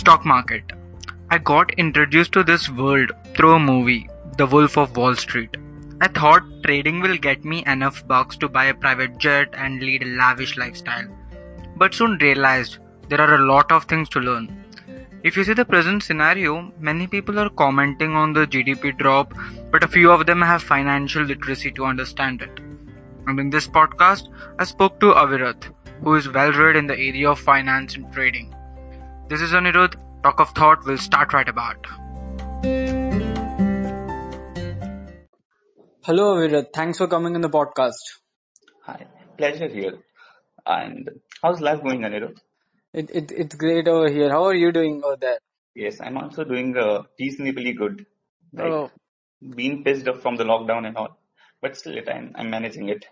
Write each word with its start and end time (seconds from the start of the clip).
Stock 0.00 0.24
market. 0.24 0.62
I 1.30 1.36
got 1.36 1.74
introduced 1.74 2.32
to 2.32 2.42
this 2.42 2.70
world 2.70 3.12
through 3.34 3.52
a 3.56 3.60
movie, 3.60 4.08
The 4.38 4.46
Wolf 4.46 4.78
of 4.78 4.96
Wall 4.96 5.14
Street. 5.14 5.58
I 6.00 6.08
thought 6.08 6.62
trading 6.64 7.02
will 7.02 7.18
get 7.18 7.44
me 7.44 7.62
enough 7.66 8.08
bucks 8.08 8.38
to 8.38 8.48
buy 8.48 8.64
a 8.64 8.74
private 8.74 9.18
jet 9.18 9.50
and 9.52 9.82
lead 9.82 10.02
a 10.02 10.06
lavish 10.06 10.56
lifestyle. 10.56 11.06
But 11.76 11.92
soon 11.92 12.16
realized 12.16 12.78
there 13.10 13.20
are 13.20 13.34
a 13.34 13.44
lot 13.44 13.70
of 13.70 13.84
things 13.84 14.08
to 14.10 14.20
learn. 14.20 14.64
If 15.22 15.36
you 15.36 15.44
see 15.44 15.52
the 15.52 15.66
present 15.66 16.02
scenario, 16.02 16.72
many 16.78 17.06
people 17.06 17.38
are 17.38 17.50
commenting 17.50 18.14
on 18.14 18.32
the 18.32 18.46
GDP 18.46 18.96
drop, 18.96 19.34
but 19.70 19.84
a 19.84 19.88
few 19.88 20.10
of 20.10 20.24
them 20.24 20.40
have 20.40 20.62
financial 20.62 21.24
literacy 21.24 21.72
to 21.72 21.84
understand 21.84 22.40
it. 22.40 22.58
And 23.26 23.38
in 23.38 23.50
this 23.50 23.68
podcast, 23.68 24.32
I 24.58 24.64
spoke 24.64 24.98
to 25.00 25.12
Avirat, 25.12 25.70
who 26.02 26.14
is 26.14 26.30
well 26.30 26.52
read 26.52 26.76
in 26.76 26.86
the 26.86 26.98
area 26.98 27.28
of 27.28 27.38
finance 27.38 27.96
and 27.96 28.10
trading. 28.14 28.54
This 29.30 29.40
is 29.40 29.52
Anirudh. 29.52 29.94
Talk 30.22 30.40
of 30.40 30.50
Thought 30.50 30.84
will 30.84 30.98
start 30.98 31.32
right 31.32 31.48
about. 31.48 31.86
Hello, 36.08 36.24
Avirat. 36.36 36.72
Thanks 36.74 36.98
for 36.98 37.06
coming 37.06 37.34
in 37.34 37.40
the 37.40 37.48
podcast. 37.48 38.02
Hi, 38.86 39.06
pleasure 39.38 39.68
here. 39.68 39.98
And 40.66 41.08
how's 41.42 41.60
life 41.60 41.82
going, 41.82 42.00
Anirudh? 42.00 42.36
It, 42.92 43.10
it, 43.10 43.32
it's 43.32 43.54
great 43.54 43.86
over 43.88 44.10
here. 44.10 44.30
How 44.30 44.44
are 44.44 44.54
you 44.54 44.72
doing 44.72 45.02
over 45.04 45.16
there? 45.16 45.38
Yes, 45.74 46.00
I'm 46.00 46.18
also 46.18 46.44
doing 46.44 46.76
uh, 46.76 47.02
reasonably 47.18 47.72
good. 47.72 48.06
Like, 48.52 48.66
Oh, 48.66 48.90
being 49.54 49.84
pissed 49.84 50.08
off 50.08 50.20
from 50.20 50.36
the 50.36 50.44
lockdown 50.44 50.86
and 50.86 50.96
all. 50.96 51.16
But 51.62 51.76
still, 51.76 51.96
it, 51.96 52.08
I'm, 52.08 52.32
I'm 52.34 52.50
managing 52.50 52.88
it. 52.88 53.06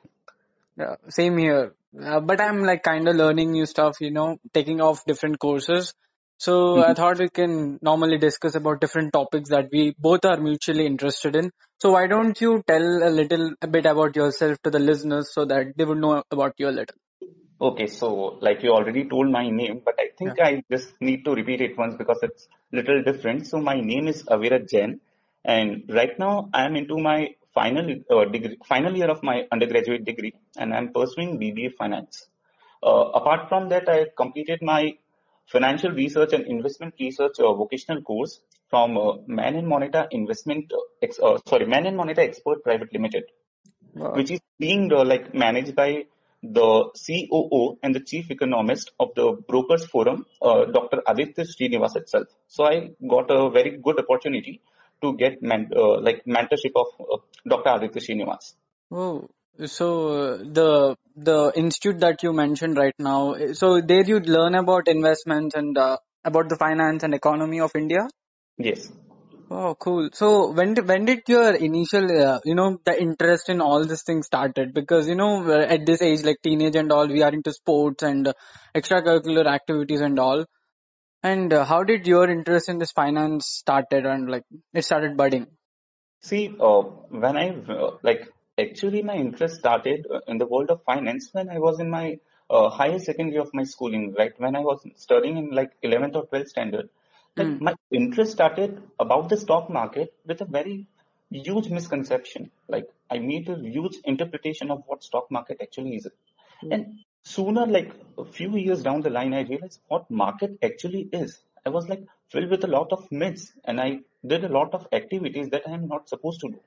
yeah, 0.77 0.97
same 1.09 1.39
here. 1.39 1.75
Uh, 2.03 2.21
but 2.21 2.41
I'm 2.41 2.65
like 2.65 2.83
kind 2.83 3.09
of 3.09 3.17
learning 3.17 3.53
new 3.53 3.67
stuff, 3.67 4.01
you 4.01 4.11
know, 4.11 4.39
taking 4.53 4.81
off 4.81 5.05
different 5.07 5.39
courses. 5.39 5.95
So 6.39 6.81
I 6.83 6.93
Mhm. 6.93 6.95
thought 6.95 7.19
we 7.19 7.29
can 7.29 7.79
normally 7.83 8.19
discuss 8.19 8.55
about 8.55 8.81
different 8.81 9.13
topics 9.13 9.51
that 9.51 9.69
we 9.73 9.95
both 9.99 10.25
are 10.25 10.39
mutually 10.39 10.87
interested 10.87 11.37
in. 11.37 11.51
So 11.81 11.93
why 11.93 12.07
don't 12.07 12.41
you 12.41 12.63
tell 12.67 12.83
a 13.09 13.11
little 13.11 13.55
a 13.63 13.67
bit 13.69 13.87
about 13.87 14.17
yourself 14.17 14.59
to 14.65 14.71
the 14.71 14.79
listeners 14.79 15.33
so 15.33 15.45
that 15.47 15.77
they 15.77 15.85
would 15.85 15.99
know 15.99 16.23
about 16.31 16.55
you 16.59 16.69
a 16.69 16.77
little? 16.81 16.97
Okay, 17.61 17.87
so 17.89 18.39
like 18.41 18.63
you 18.63 18.71
already 18.73 19.05
told 19.09 19.31
my 19.31 19.49
name, 19.51 19.83
but 19.85 19.95
I 19.99 20.11
Yeah. 20.25 20.35
think 20.35 20.41
I 20.41 20.63
just 20.71 20.93
need 21.01 21.25
to 21.25 21.35
repeat 21.35 21.61
it 21.61 21.77
once 21.77 21.97
because 21.97 22.19
it's 22.23 22.49
little 22.73 23.03
different. 23.03 23.47
So 23.47 23.59
my 23.61 23.81
name 23.81 24.07
is 24.09 24.23
Avirat 24.25 24.69
Jain, 24.71 25.01
and 25.45 25.83
right 25.89 26.17
now 26.19 26.51
I 26.55 26.65
am 26.67 26.77
into 26.77 26.99
my 26.99 27.35
final 27.55 27.87
uh, 28.11 28.25
degree, 28.27 28.57
final 28.69 28.97
year 28.97 29.11
of 29.11 29.23
my 29.25 29.47
undergraduate 29.51 30.05
degree, 30.05 30.35
and 30.57 30.73
I'm 30.75 30.93
pursuing 30.93 31.39
BBA 31.39 31.71
Finance. 31.77 32.29
Uh, 32.83 33.11
apart 33.21 33.49
from 33.49 33.69
that, 33.71 33.89
I 33.89 34.07
completed 34.17 34.61
my 34.63 34.97
financial 35.53 35.91
research 35.93 36.33
and 36.33 36.47
investment 36.47 36.95
research 37.01 37.41
uh, 37.41 37.53
vocational 37.55 38.03
course 38.03 38.41
from 38.71 38.97
uh, 38.97 39.15
Man 39.27 39.57
and 39.57 39.67
Moneta 39.67 40.07
Investment, 40.11 40.73
uh, 40.73 40.79
ex, 41.03 41.19
uh, 41.23 41.39
sorry, 41.47 41.67
Man 41.67 41.87
and 41.87 41.97
Moneta 41.97 42.23
Expert 42.23 42.63
Private 42.63 42.93
Limited 42.93 43.25
Wow. 43.95 44.13
which 44.15 44.31
is 44.31 44.41
being 44.59 44.93
uh, 44.93 45.05
like 45.05 45.35
managed 45.35 45.75
by 45.75 46.05
the 46.43 46.91
COO 47.05 47.79
and 47.83 47.95
the 47.95 48.01
chief 48.01 48.31
economist 48.31 48.93
of 49.01 49.09
the 49.17 49.33
Brokers 49.49 49.85
Forum, 49.87 50.25
uh, 50.41 50.67
Dr. 50.67 51.03
Aditya 51.07 51.45
Srinivas 51.45 51.97
itself. 51.97 52.29
So 52.47 52.65
I 52.65 52.91
got 53.09 53.31
a 53.31 53.51
very 53.51 53.77
good 53.77 53.99
opportunity 53.99 54.61
to 55.03 55.17
get 55.17 55.43
men- 55.43 55.71
uh, 55.75 56.01
like 56.01 56.25
mentorship 56.27 56.73
of 56.77 56.87
uh, 57.01 57.17
Dr. 57.49 57.71
Aditya 57.71 58.03
Srinivas. 58.03 58.55
Oh, 58.91 59.29
so 59.67 60.37
the 60.37 60.97
the 61.17 61.53
institute 61.57 62.01
that 62.01 62.23
you 62.23 62.33
mentioned 62.33 62.77
right 62.77 62.95
now, 62.99 63.35
so 63.53 63.81
there 63.81 64.05
you 64.05 64.21
learn 64.21 64.55
about 64.55 64.89
investments 64.89 65.55
and 65.55 65.77
uh, 65.77 65.97
about 66.25 66.49
the 66.49 66.57
finance 66.57 67.03
and 67.03 67.15
economy 67.15 67.61
of 67.61 67.73
India. 67.75 68.09
Yes. 68.57 68.91
Oh, 69.51 69.75
cool. 69.81 70.11
So 70.13 70.53
when 70.53 70.75
did, 70.75 70.87
when 70.87 71.07
did 71.07 71.23
your 71.27 71.55
initial, 71.55 72.05
uh, 72.05 72.39
you 72.45 72.55
know, 72.55 72.79
the 72.85 73.01
interest 73.01 73.49
in 73.49 73.63
all 73.63 73.85
these 73.85 74.03
things 74.03 74.27
started? 74.27 74.75
Because, 74.75 75.09
you 75.09 75.15
know, 75.15 75.51
at 75.51 75.87
this 75.87 76.03
age, 76.03 76.23
like 76.23 76.37
teenage 76.43 76.77
and 76.77 76.93
all, 76.93 77.09
we 77.09 77.23
are 77.23 77.33
into 77.33 77.53
sports 77.53 78.03
and 78.03 78.29
uh, 78.29 78.35
extracurricular 78.77 79.47
activities 79.47 80.03
and 80.03 80.19
all. 80.19 80.45
And 81.23 81.53
uh, 81.53 81.65
how 81.65 81.83
did 81.83 82.07
your 82.07 82.29
interest 82.29 82.69
in 82.69 82.79
this 82.79 82.93
finance 82.93 83.47
started 83.47 84.05
and 84.05 84.31
like 84.31 84.45
it 84.75 84.85
started 84.85 85.17
budding? 85.17 85.47
See, 86.21 86.55
uh, 86.61 86.83
when 86.83 87.37
I 87.37 87.49
uh, 87.49 87.97
like 88.03 88.29
actually 88.59 89.03
my 89.03 89.15
interest 89.15 89.57
started 89.61 90.07
uh, 90.13 90.21
in 90.27 90.39
the 90.39 90.47
world 90.47 90.71
of 90.71 90.83
finance 90.85 91.31
when 91.33 91.49
I 91.49 91.59
was 91.59 91.81
in 91.81 91.91
my 91.91 92.19
uh, 92.51 92.69
higher 92.71 92.99
secondary 92.99 93.39
of 93.39 93.51
my 93.55 93.65
schooling, 93.65 94.15
right? 94.19 94.33
When 94.39 94.57
I 94.57 94.61
was 94.61 94.85
studying 94.97 95.37
in 95.37 95.51
like 95.51 95.73
11th 95.83 96.17
or 96.17 96.27
12th 96.27 96.49
standard, 96.49 96.89
like 97.37 97.49
Hmm. 97.49 97.59
my 97.61 97.75
interest 97.91 98.33
started 98.33 98.83
about 98.99 99.29
the 99.29 99.37
stock 99.37 99.71
market 99.71 100.15
with 100.27 100.41
a 100.41 100.45
very 100.45 100.87
huge 101.31 101.69
misconception. 101.69 102.51
Like 102.69 102.89
I 103.11 103.19
made 103.19 103.49
a 103.49 103.59
huge 103.59 103.99
interpretation 104.05 104.71
of 104.71 104.83
what 104.87 105.03
stock 105.05 105.31
market 105.31 105.59
actually 105.63 105.97
is. 105.97 106.09
And 106.71 107.01
sooner, 107.23 107.67
like 107.67 107.93
a 108.19 108.25
few 108.25 108.57
years 108.57 108.83
down 108.83 109.03
the 109.03 109.11
line, 109.11 109.35
I 109.35 109.43
realized 109.43 109.81
what 109.89 110.11
market 110.11 110.59
actually 110.63 111.09
is. 111.13 111.41
I 111.65 111.71
was 111.71 111.89
like 111.89 112.05
filled 112.31 112.51
with 112.51 112.65
a 112.65 112.69
lot 112.69 112.93
of 112.93 113.11
myths 113.13 113.53
and 113.65 113.81
I 113.81 114.01
did 114.27 114.45
a 114.45 114.49
lot 114.49 114.75
of 114.75 114.87
activities 114.93 115.51
that 115.51 115.63
I 115.69 115.73
am 115.73 115.89
not 115.89 116.09
supposed 116.09 116.41
to 116.41 116.49
do. 116.49 116.61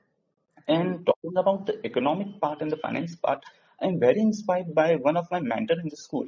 And 0.68 1.04
talking 1.06 1.36
about 1.36 1.66
the 1.66 1.84
economic 1.84 2.40
part 2.40 2.62
and 2.62 2.70
the 2.70 2.76
finance 2.76 3.16
part, 3.16 3.42
I'm 3.80 3.98
very 3.98 4.20
inspired 4.20 4.74
by 4.74 4.96
one 4.96 5.16
of 5.16 5.26
my 5.30 5.40
mentor 5.40 5.78
in 5.80 5.88
the 5.88 5.96
school. 5.96 6.26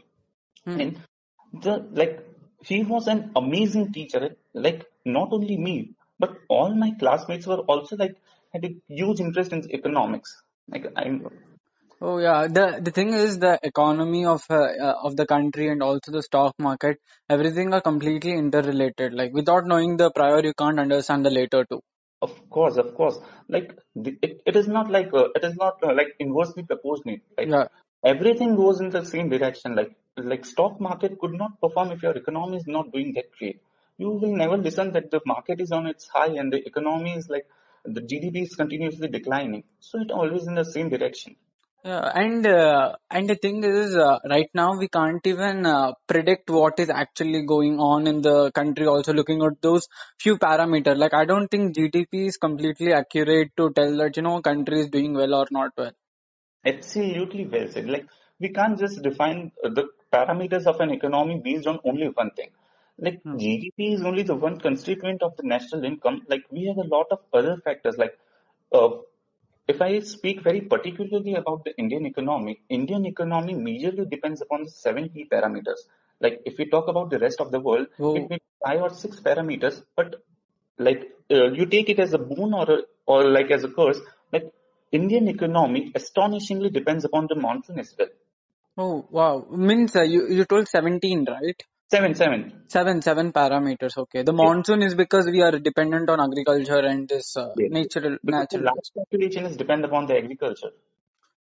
Hmm. 0.65 0.81
And 0.81 1.01
the 1.63 1.87
like 1.93 2.25
he 2.65 2.83
was 2.83 3.07
an 3.07 3.31
amazing 3.37 3.93
teacher. 3.93 4.37
Like 4.55 4.87
not 5.05 5.33
only 5.33 5.57
me, 5.57 5.95
but 6.19 6.37
all 6.49 6.75
my 6.75 6.93
classmates 6.99 7.47
were 7.47 7.61
also 7.73 7.97
like 7.97 8.17
had 8.53 8.65
a 8.65 8.77
huge 8.89 9.21
interest 9.21 9.53
in 9.53 9.71
economics. 9.73 10.43
Like 10.69 10.87
I'm 10.97 11.27
Oh 12.01 12.19
yeah, 12.19 12.47
the 12.49 12.81
the 12.83 12.91
thing 12.91 13.15
is 13.15 13.39
the 13.39 13.59
economy 13.63 14.27
of 14.27 14.43
uh, 14.51 14.57
uh, 14.87 14.95
of 15.05 15.17
the 15.17 15.27
country 15.27 15.69
and 15.69 15.83
also 15.83 16.11
the 16.13 16.23
stock 16.23 16.55
market, 16.59 16.99
everything 17.31 17.73
are 17.73 17.81
completely 17.81 18.33
interrelated. 18.33 19.15
Like 19.15 19.33
without 19.33 19.65
knowing 19.65 19.97
the 19.97 20.11
prior, 20.11 20.41
you 20.45 20.53
can't 20.55 20.81
understand 20.81 21.25
the 21.25 21.31
later 21.31 21.65
too. 21.65 21.81
Of 22.27 22.33
course, 22.51 22.77
of 22.77 22.95
course. 22.95 23.19
Like 23.49 23.79
the, 23.95 24.19
it, 24.23 24.41
it 24.47 24.57
is 24.57 24.67
not 24.69 24.91
like 24.91 25.13
uh, 25.13 25.29
it 25.37 25.45
is 25.45 25.55
not 25.57 25.83
uh, 25.83 25.93
like 25.95 26.11
inversely 26.19 26.63
proportionate. 26.71 27.23
Like 27.39 27.49
Yeah. 27.49 27.67
everything 28.13 28.57
goes 28.57 28.81
in 28.81 28.91
the 28.91 29.05
same 29.05 29.29
direction. 29.35 29.75
Like 29.81 29.93
like 30.17 30.45
stock 30.53 30.81
market 30.81 31.19
could 31.21 31.35
not 31.43 31.61
perform 31.61 31.93
if 31.93 32.03
your 32.03 32.17
economy 32.23 32.57
is 32.63 32.67
not 32.67 32.93
doing 32.93 33.13
that 33.19 33.31
great. 33.39 33.61
You 33.99 34.11
will 34.11 34.37
never 34.43 34.57
listen 34.57 34.93
that 34.93 35.11
the 35.11 35.21
market 35.27 35.61
is 35.61 35.73
on 35.81 35.87
its 35.87 36.09
high 36.09 36.33
and 36.43 36.53
the 36.53 36.61
economy 36.73 37.13
is 37.21 37.29
like 37.29 37.47
the 37.85 38.01
GDP 38.01 38.43
is 38.43 38.55
continuously 38.57 39.09
declining. 39.09 39.65
So 39.81 40.01
it 40.01 40.11
always 40.11 40.47
in 40.47 40.55
the 40.55 40.65
same 40.65 40.89
direction. 40.89 41.37
Yeah, 41.85 42.11
and 42.15 42.47
uh, 42.47 42.97
and 43.11 43.29
the 43.29 43.35
thing 43.37 43.63
is, 43.65 43.95
uh, 43.97 44.19
right 44.29 44.51
now 44.55 44.77
we 44.79 44.89
can't 44.89 45.27
even 45.27 45.67
uh, 45.67 45.93
predict 46.07 46.51
what 46.51 46.79
is 46.81 46.91
actually 46.91 47.43
going 47.47 47.79
on 47.81 48.07
in 48.07 48.23
the 48.23 48.51
country. 48.53 48.87
Also 48.87 49.13
looking 49.13 49.43
at 49.43 49.61
those 49.63 49.89
few 50.19 50.37
parameters, 50.39 50.97
like 50.99 51.15
I 51.15 51.25
don't 51.27 51.49
think 51.51 51.75
GDP 51.75 52.27
is 52.27 52.37
completely 52.39 52.93
accurate 52.93 53.53
to 53.59 53.71
tell 53.73 53.97
that 53.99 54.17
you 54.17 54.23
know 54.23 54.41
country 54.43 54.81
is 54.81 54.89
doing 54.91 55.15
well 55.15 55.35
or 55.35 55.47
not 55.51 55.73
well. 55.77 55.93
Absolutely 56.67 57.47
well 57.47 57.69
said. 57.69 57.89
Like 57.89 58.07
we 58.41 58.49
can't 58.51 58.79
just 58.79 59.03
define 59.03 59.53
uh, 59.65 59.69
the 59.71 59.89
parameters 60.13 60.67
of 60.67 60.81
an 60.81 60.91
economy 60.91 61.41
based 61.43 61.67
on 61.67 61.79
only 61.85 62.09
one 62.09 62.31
thing. 62.33 62.51
Like 62.99 63.23
Hmm. 63.25 63.37
GDP 63.37 63.95
is 63.95 64.03
only 64.03 64.23
the 64.23 64.35
one 64.35 64.59
constituent 64.61 65.23
of 65.23 65.37
the 65.37 65.43
national 65.45 65.85
income. 65.85 66.23
Like 66.29 66.45
we 66.51 66.65
have 66.67 66.79
a 66.79 66.89
lot 66.89 67.07
of 67.11 67.21
other 67.33 67.57
factors. 67.65 67.97
Like 67.99 68.19
uh, 68.73 68.91
if 69.69 69.81
I 69.83 70.01
speak 70.01 70.43
very 70.43 70.61
particularly 70.63 71.35
about 71.35 71.65
the 71.65 71.77
Indian 71.79 72.07
economy, 72.07 72.61
Indian 72.69 73.07
economy 73.07 73.55
majorly 73.55 74.09
depends 74.09 74.41
upon 74.43 74.65
the 74.65 74.71
seven 74.71 75.09
key 75.09 75.27
parameters. 75.31 75.81
Like 76.21 76.41
if 76.45 76.59
we 76.59 76.67
talk 76.67 76.89
about 76.89 77.11
the 77.11 77.19
rest 77.19 77.41
of 77.41 77.51
the 77.51 77.61
world, 77.61 77.87
it 78.15 78.29
Oh, 78.29 78.29
may 78.29 78.37
be 78.37 78.43
five 78.65 78.81
or 78.83 78.91
six 78.91 79.21
parameters, 79.21 79.83
but 79.97 80.17
like 80.79 81.03
uh, 81.31 81.51
you 81.53 81.67
take 81.67 81.89
it 81.89 81.99
as 81.99 82.13
a 82.13 82.19
boon 82.19 82.55
or 82.55 82.71
a, 82.71 82.79
or 83.07 83.25
like 83.31 83.51
as 83.51 83.65
a 83.65 83.69
curse. 83.69 84.01
Like 84.33 84.53
Indian 84.93 85.29
economy 85.29 85.93
astonishingly 85.95 86.71
depends 86.71 87.05
upon 87.05 87.27
the 87.29 87.37
monsoon 87.37 87.79
as 87.79 87.95
well. 87.99 88.09
oh 88.77 89.07
wow! 89.11 89.47
Means 89.51 89.97
uh, 89.97 90.03
you 90.03 90.29
you 90.29 90.45
told 90.45 90.69
seventeen, 90.69 91.25
right? 91.29 91.61
Seven, 91.91 92.15
seven. 92.15 92.63
Seven 92.69 93.03
seven 93.03 93.33
parameters. 93.33 93.97
Okay, 93.97 94.23
the 94.23 94.33
Yes, 94.33 94.39
monsoon 94.43 94.83
is 94.83 94.95
because 94.95 95.27
we 95.27 95.43
are 95.43 95.53
dependent 95.59 96.09
on 96.11 96.21
agriculture 96.21 96.79
and 96.79 97.09
this 97.09 97.37
uh, 97.37 97.55
yes. 97.57 97.71
natural 97.71 98.17
Because 98.25 98.47
the 98.51 98.59
natural. 98.59 98.65
large 98.65 98.91
population 98.97 99.47
is 99.47 99.57
depend 99.57 99.85
upon 99.85 100.07
the 100.07 100.17
agriculture. 100.17 100.71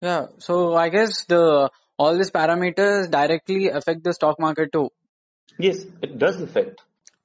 Yeah, 0.00 0.26
so 0.38 0.76
I 0.76 0.88
guess 0.90 1.24
the 1.24 1.70
all 1.98 2.16
these 2.16 2.30
parameters 2.30 3.10
directly 3.10 3.68
affect 3.68 4.04
the 4.04 4.14
stock 4.14 4.38
market 4.38 4.72
too. 4.72 4.90
Yes, 5.58 5.84
it 6.02 6.18
does 6.18 6.40
affect. 6.40 6.80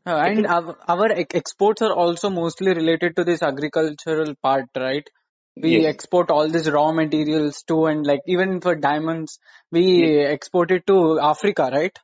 Uh, 0.06 0.18
and 0.18 0.40
is, 0.40 0.46
our, 0.46 0.76
our 0.88 1.12
ex- 1.12 1.36
exports 1.36 1.82
are 1.82 1.94
also 1.94 2.30
mostly 2.30 2.74
related 2.74 3.16
to 3.16 3.24
this 3.24 3.42
agricultural 3.42 4.34
part, 4.42 4.66
right? 4.76 5.08
We 5.56 5.78
yes, 5.78 5.86
export 5.86 6.32
all 6.32 6.50
these 6.50 6.70
raw 6.70 6.92
materials 6.92 7.64
too, 7.64 7.86
and 7.86 8.06
like 8.06 8.22
even 8.28 8.60
for 8.60 8.76
diamonds, 8.76 9.40
yes, 9.72 10.10
we 10.10 10.20
export 10.20 10.72
it 10.72 10.86
to 10.88 11.20
Africa, 11.22 11.70
right? 11.72 11.98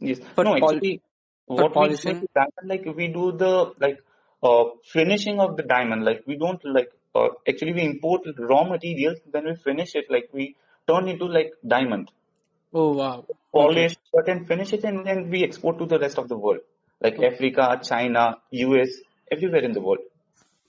Yes. 0.00 0.18
For 0.34 0.44
No, 0.44 0.56
pol. 0.58 0.76
actually, 0.76 1.02
what 1.46 1.76
we 1.78 1.88
do 1.88 1.96
polishing. 1.96 2.20
with 2.20 2.32
diamond, 2.34 2.68
like 2.72 2.84
we 2.96 3.08
do 3.08 3.32
the 3.32 3.72
like 3.80 3.98
uh, 4.42 4.64
finishing 4.92 5.40
of 5.40 5.56
the 5.56 5.62
diamond. 5.62 6.04
Like 6.04 6.22
we 6.26 6.36
don't 6.36 6.60
like 6.64 6.90
uh, 7.14 7.28
actually 7.48 7.72
we 7.74 7.82
import 7.82 8.22
raw 8.38 8.64
materials, 8.64 9.18
then 9.32 9.44
we 9.46 9.54
finish 9.56 9.94
it. 9.94 10.06
Like 10.10 10.28
we 10.32 10.56
turn 10.88 11.08
into 11.08 11.26
like 11.26 11.52
diamond, 11.66 12.10
Oh 12.72 12.92
wow. 12.94 13.18
Okay. 13.20 13.36
polish, 13.52 13.96
cut 14.14 14.28
and 14.28 14.46
finish 14.46 14.72
it, 14.72 14.84
and 14.84 15.06
then 15.06 15.30
we 15.30 15.44
export 15.44 15.78
to 15.78 15.86
the 15.86 15.98
rest 15.98 16.18
of 16.18 16.28
the 16.28 16.36
world, 16.36 16.60
like 17.00 17.18
Africa, 17.22 17.80
China, 17.82 18.36
US, 18.50 18.90
everywhere 19.30 19.62
in 19.62 19.72
the 19.72 19.80
world. 19.80 20.00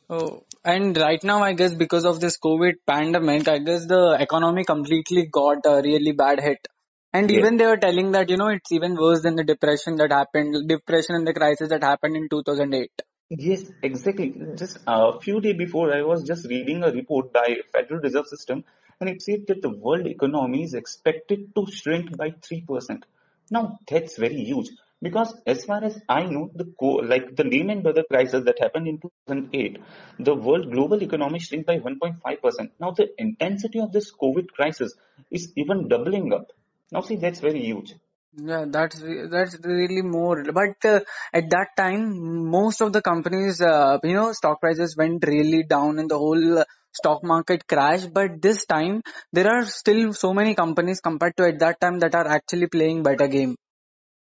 Oh, 0.09 0.43
and 0.63 0.97
right 0.97 1.23
now, 1.23 1.41
I 1.43 1.53
guess 1.53 1.73
because 1.75 2.05
of 2.05 2.19
this 2.19 2.37
COVID 2.37 2.73
pandemic, 2.87 3.47
I 3.47 3.59
guess 3.59 3.85
the 3.87 4.17
economy 4.19 4.63
completely 4.63 5.27
got 5.27 5.65
a 5.65 5.81
really 5.81 6.11
bad 6.11 6.39
hit. 6.41 6.67
And 7.15 7.31
Yes. 7.31 7.37
even 7.39 7.57
they 7.57 7.65
were 7.65 7.77
telling 7.77 8.11
that, 8.11 8.29
you 8.29 8.35
know, 8.35 8.47
it's 8.49 8.71
even 8.73 8.95
worse 8.95 9.21
than 9.21 9.35
the 9.35 9.43
depression 9.43 9.95
that 9.97 10.11
happened, 10.11 10.67
depression 10.67 11.15
and 11.15 11.25
the 11.25 11.33
crisis 11.33 11.69
that 11.69 11.83
happened 11.91 12.17
in 12.17 12.27
2008. 12.27 12.91
Yes, 13.29 13.71
exactly. 13.81 14.27
Just 14.55 14.79
a 14.85 15.19
few 15.19 15.39
days 15.39 15.55
before, 15.57 15.93
I 15.93 16.01
was 16.01 16.23
just 16.31 16.45
reading 16.47 16.83
a 16.83 16.91
report 16.91 17.31
by 17.31 17.47
Federal 17.71 18.01
Reserve 18.01 18.27
System, 18.27 18.65
and 18.99 19.09
it 19.09 19.21
said 19.21 19.45
that 19.47 19.61
the 19.61 19.69
world 19.69 20.05
economy 20.07 20.63
is 20.63 20.73
expected 20.73 21.55
to 21.55 21.65
shrink 21.71 22.17
by 22.17 22.27
three 22.47 22.61
percent. 22.61 23.05
Now 23.49 23.79
that's 23.89 24.17
very 24.17 24.43
huge 24.51 24.69
because, 25.01 25.33
as 25.47 25.63
far 25.63 25.83
as 25.83 25.97
I 26.09 26.23
know, 26.25 26.51
the 26.53 26.65
co- 26.79 27.01
like 27.13 27.35
the 27.35 27.45
Lehman 27.45 27.81
Brothers 27.81 28.05
crisis 28.11 28.43
that 28.45 28.59
happened 28.59 28.87
in 28.89 28.99
2008, 28.99 29.79
the 30.19 30.35
world 30.35 30.71
global 30.73 31.01
economy 31.01 31.39
shrink 31.39 31.65
by 31.65 31.77
1.5 31.79 32.41
percent. 32.41 32.71
Now 32.79 32.91
the 32.91 33.07
intensity 33.17 33.79
of 33.79 33.91
this 33.93 34.11
COVID 34.25 34.49
crisis 34.59 34.93
is 35.31 35.51
even 35.55 35.87
doubling 35.87 36.33
up. 36.33 36.51
Now 36.95 37.01
see, 37.01 37.17
that's 37.17 37.39
very 37.41 37.61
huge. 37.61 37.93
Yeah, 38.37 38.65
that's 38.67 39.01
that's 39.31 39.57
really 39.63 40.01
more. 40.01 40.43
But 40.59 40.85
uh, 40.85 41.01
at 41.33 41.49
that 41.49 41.69
time, 41.77 42.49
most 42.49 42.81
of 42.81 42.93
the 42.93 43.01
companies, 43.01 43.61
uh, 43.61 43.99
you 44.03 44.13
know, 44.13 44.31
stock 44.33 44.61
prices 44.61 44.95
went 44.97 45.25
really 45.27 45.63
down 45.63 45.99
and 45.99 46.09
the 46.09 46.17
whole 46.17 46.59
uh, 46.59 46.65
stock 46.93 47.23
market 47.23 47.67
crashed. 47.67 48.13
But 48.13 48.41
this 48.41 48.65
time, 48.65 49.03
there 49.33 49.49
are 49.49 49.65
still 49.65 50.13
so 50.13 50.33
many 50.33 50.55
companies 50.55 51.01
compared 51.01 51.37
to 51.37 51.47
at 51.47 51.59
that 51.59 51.79
time 51.81 51.99
that 51.99 52.15
are 52.15 52.27
actually 52.27 52.67
playing 52.67 53.03
better 53.03 53.27
game. 53.27 53.55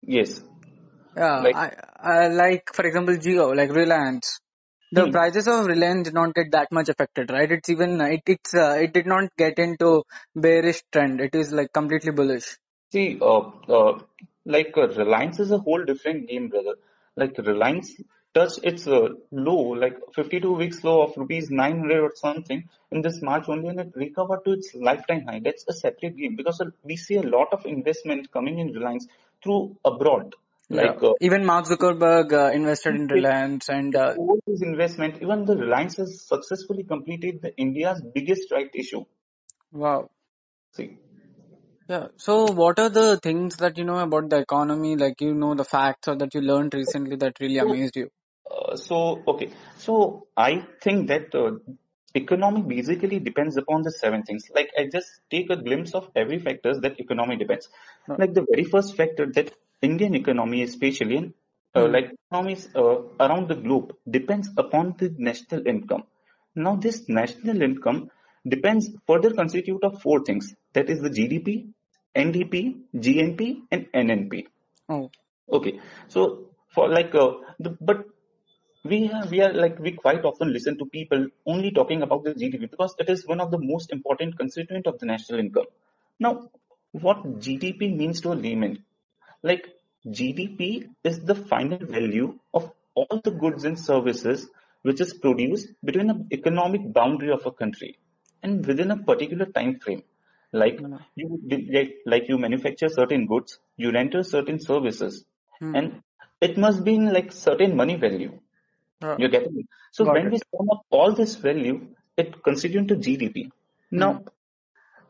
Yes, 0.02 0.42
Yeah, 1.16 1.42
like 1.42 1.56
I, 1.56 1.74
I 1.98 2.28
like 2.28 2.74
for 2.74 2.86
example 2.86 3.16
Jio, 3.16 3.56
like 3.56 3.72
Reliance. 3.72 4.41
The 4.94 5.06
hmm. 5.06 5.12
prices 5.12 5.48
of 5.48 5.66
Reliance 5.68 6.06
did 6.06 6.14
not 6.14 6.36
get 6.36 6.52
that 6.52 6.70
much 6.72 6.90
affected, 6.90 7.32
right? 7.32 7.50
It's 7.50 7.70
even 7.70 8.02
it 8.02 8.24
it's 8.26 8.54
uh, 8.54 8.78
it 8.82 8.94
did 8.94 9.06
not 9.06 9.30
get 9.38 9.58
into 9.58 10.04
bearish 10.36 10.82
trend. 10.92 11.22
It 11.22 11.34
is 11.34 11.54
like 11.54 11.72
completely 11.72 12.12
bullish. 12.12 12.58
See, 12.92 13.18
uh, 13.22 13.52
uh, 13.70 14.00
like 14.46 14.74
uh, 14.76 14.90
Reliance 14.90 15.40
is 15.40 15.52
a 15.52 15.58
whole 15.58 15.84
different 15.86 16.28
game, 16.28 16.50
brother. 16.50 16.76
Like 17.16 17.38
Reliance 17.38 17.96
touched 18.34 18.60
its 18.64 18.86
uh, 18.86 19.10
low, 19.32 19.62
like 19.84 19.98
52 20.14 20.54
weeks 20.54 20.84
low 20.84 21.04
of 21.04 21.16
rupees 21.16 21.50
900 21.50 22.02
or 22.02 22.12
something 22.16 22.68
in 22.92 23.02
this 23.02 23.22
March 23.22 23.46
only, 23.48 23.70
and 23.70 23.80
it 23.80 23.92
recovered 23.96 24.44
to 24.44 24.52
its 24.52 24.76
lifetime 24.76 25.26
high. 25.26 25.40
That's 25.40 25.66
a 25.70 25.74
separate 25.74 26.18
game 26.18 26.36
because 26.36 26.60
uh, 26.60 26.66
we 26.84 26.98
see 26.98 27.16
a 27.16 27.24
lot 27.24 27.54
of 27.54 27.66
investment 27.66 28.30
coming 28.32 28.60
in 28.60 28.74
Reliance 28.74 29.08
through 29.42 29.78
abroad. 29.86 30.36
Yeah, 30.72 30.94
Like 30.94 31.04
uh, 31.04 31.14
even 31.20 31.46
Mark 31.46 31.66
Zuckerberg 31.66 32.32
uh, 32.34 32.52
invested 32.54 32.96
in 32.96 33.08
Reliance, 33.08 33.70
and 33.70 33.96
uh, 33.96 34.14
all 34.18 34.40
these 34.48 34.62
investment, 34.62 35.22
even 35.22 35.46
the 35.46 35.58
Reliance 35.58 35.98
has 35.98 36.22
successfully 36.28 36.84
completed 36.84 37.42
the 37.42 37.56
India's 37.58 38.02
biggest 38.14 38.52
right 38.52 38.70
issue. 38.74 39.04
wow, 39.72 40.10
See, 40.74 40.98
yeah. 41.90 42.08
So, 42.18 42.52
what 42.52 42.80
are 42.80 42.90
the 42.90 43.20
things 43.22 43.58
that 43.58 43.78
you 43.78 43.84
know 43.84 44.00
about 44.00 44.30
the 44.30 44.38
economy, 44.38 44.96
like 44.96 45.22
you 45.22 45.34
know 45.34 45.56
the 45.56 45.66
facts 45.66 46.08
or 46.08 46.16
that 46.16 46.34
you 46.34 46.42
learned 46.42 46.74
recently 46.74 47.18
that 47.18 47.40
really 47.40 47.60
so 47.60 47.66
amazed 47.66 47.96
you? 47.96 48.10
Uh, 48.50 48.76
so 48.76 49.24
okay. 49.28 49.50
So 49.78 50.28
i 50.38 50.66
think 50.84 51.08
that 51.10 51.36
uh, 51.36 51.52
economy 52.14 52.62
basically 52.62 53.20
depends 53.20 53.58
upon 53.58 53.84
the 53.84 53.92
seven 53.92 54.24
things. 54.24 54.50
Like 54.56 54.72
i 54.78 54.88
just 54.92 55.10
take 55.30 55.50
a 55.50 55.58
glimpse 55.58 55.94
of 55.94 56.10
every 56.16 56.40
factors 56.40 56.80
that 56.82 57.00
economy 57.00 57.38
depends. 57.38 57.70
Like 58.18 58.34
the 58.34 58.46
very 58.52 58.66
first 58.66 58.96
factor 58.98 59.28
that 59.38 59.52
indian 59.90 60.16
economy 60.22 60.62
especially 60.70 61.18
in 61.22 61.28
uh, 61.78 61.86
Hmm. 61.86 61.92
like 61.96 62.08
economies 62.18 62.64
uh, 62.82 62.96
around 63.26 63.48
the 63.52 63.58
globe 63.66 63.94
depends 64.18 64.50
upon 64.64 64.96
the 65.02 65.10
national 65.30 65.62
income 65.74 66.04
now 66.66 66.76
this 66.86 66.98
national 67.20 67.62
income 67.70 68.00
depends 68.56 68.86
further 69.08 69.32
constitute 69.42 69.84
of 69.90 70.02
four 70.06 70.18
things 70.30 70.48
that 70.78 70.90
is 70.96 71.00
the 71.08 71.14
gdp 71.20 71.50
ndp 72.26 72.56
gnp 73.06 73.42
and 73.72 73.86
nnp 74.06 74.34
Oh, 74.90 75.10
okay 75.58 75.74
so 76.08 76.22
for 76.76 76.88
like 76.90 77.14
uh, 77.16 77.32
the, 77.60 77.72
but 77.82 78.06
we 78.84 79.10
are, 79.12 79.26
we 79.28 79.42
are 79.42 79.54
like 79.54 79.78
we 79.80 79.92
quite 79.92 80.24
often 80.26 80.52
listen 80.54 80.78
to 80.78 80.86
people 80.86 81.28
only 81.46 81.72
talking 81.72 82.02
about 82.02 82.24
the 82.24 82.34
GDP 82.34 82.66
because 82.72 82.96
it 83.00 83.10
is 83.10 83.28
one 83.28 83.40
of 83.40 83.52
the 83.52 83.60
most 83.60 83.92
important 83.92 84.38
constituent 84.38 84.88
of 84.88 84.98
the 85.00 85.06
national 85.06 85.40
income. 85.40 85.66
Now, 86.20 86.50
what 86.92 87.40
GDP 87.40 87.90
means 87.90 88.22
to 88.22 88.32
a 88.34 88.38
layman? 88.46 88.84
Like 89.44 89.68
GDP 90.08 90.90
is 91.04 91.20
the 91.20 91.36
final 91.36 91.80
value 91.80 92.40
of 92.54 92.72
all 92.96 93.22
the 93.24 93.32
goods 93.32 93.64
and 93.64 93.80
services 93.80 94.48
which 94.84 95.00
is 95.00 95.14
produced 95.14 95.70
between 95.84 96.10
an 96.10 96.28
economic 96.32 96.92
boundary 96.92 97.32
of 97.32 97.46
a 97.46 97.52
country 97.52 97.98
and 98.44 98.66
within 98.66 98.92
a 98.92 98.98
particular 98.98 99.46
time 99.46 99.80
frame. 99.80 100.04
Like 100.52 100.80
yeah. 100.82 100.98
you 101.16 101.96
like, 102.06 102.28
you 102.28 102.38
manufacture 102.38 102.90
certain 102.90 103.26
goods, 103.26 103.60
you 103.78 103.92
render 103.92 104.24
certain 104.24 104.60
services, 104.60 105.24
Hmm. 105.62 105.76
and 105.76 106.04
it 106.42 106.58
must 106.58 106.84
be 106.84 106.96
in 106.96 107.14
like 107.14 107.32
certain 107.32 107.76
money 107.76 107.96
value. 107.96 108.40
Uh, 109.02 109.16
You're 109.18 109.30
getting 109.30 109.56
me? 109.56 109.66
So 109.92 110.06
got 110.06 110.16
when 110.16 110.32
we 110.32 110.38
sum 110.38 110.70
up 110.72 110.82
all 110.90 111.14
this 111.14 111.36
value, 111.36 111.88
it 112.18 112.42
constitutes 112.44 112.88
to 112.88 112.96
GDP. 112.96 113.46
Hmm. 113.92 113.98
Now, 114.04 114.24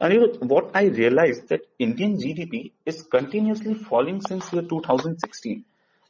Anirudh, 0.01 0.41
what 0.41 0.71
I 0.73 0.85
realized 0.85 1.49
that 1.49 1.61
Indian 1.77 2.17
GDP 2.17 2.71
is 2.85 3.03
continuously 3.03 3.75
falling 3.75 4.19
since 4.21 4.51
year 4.51 4.63
2016. 4.63 5.63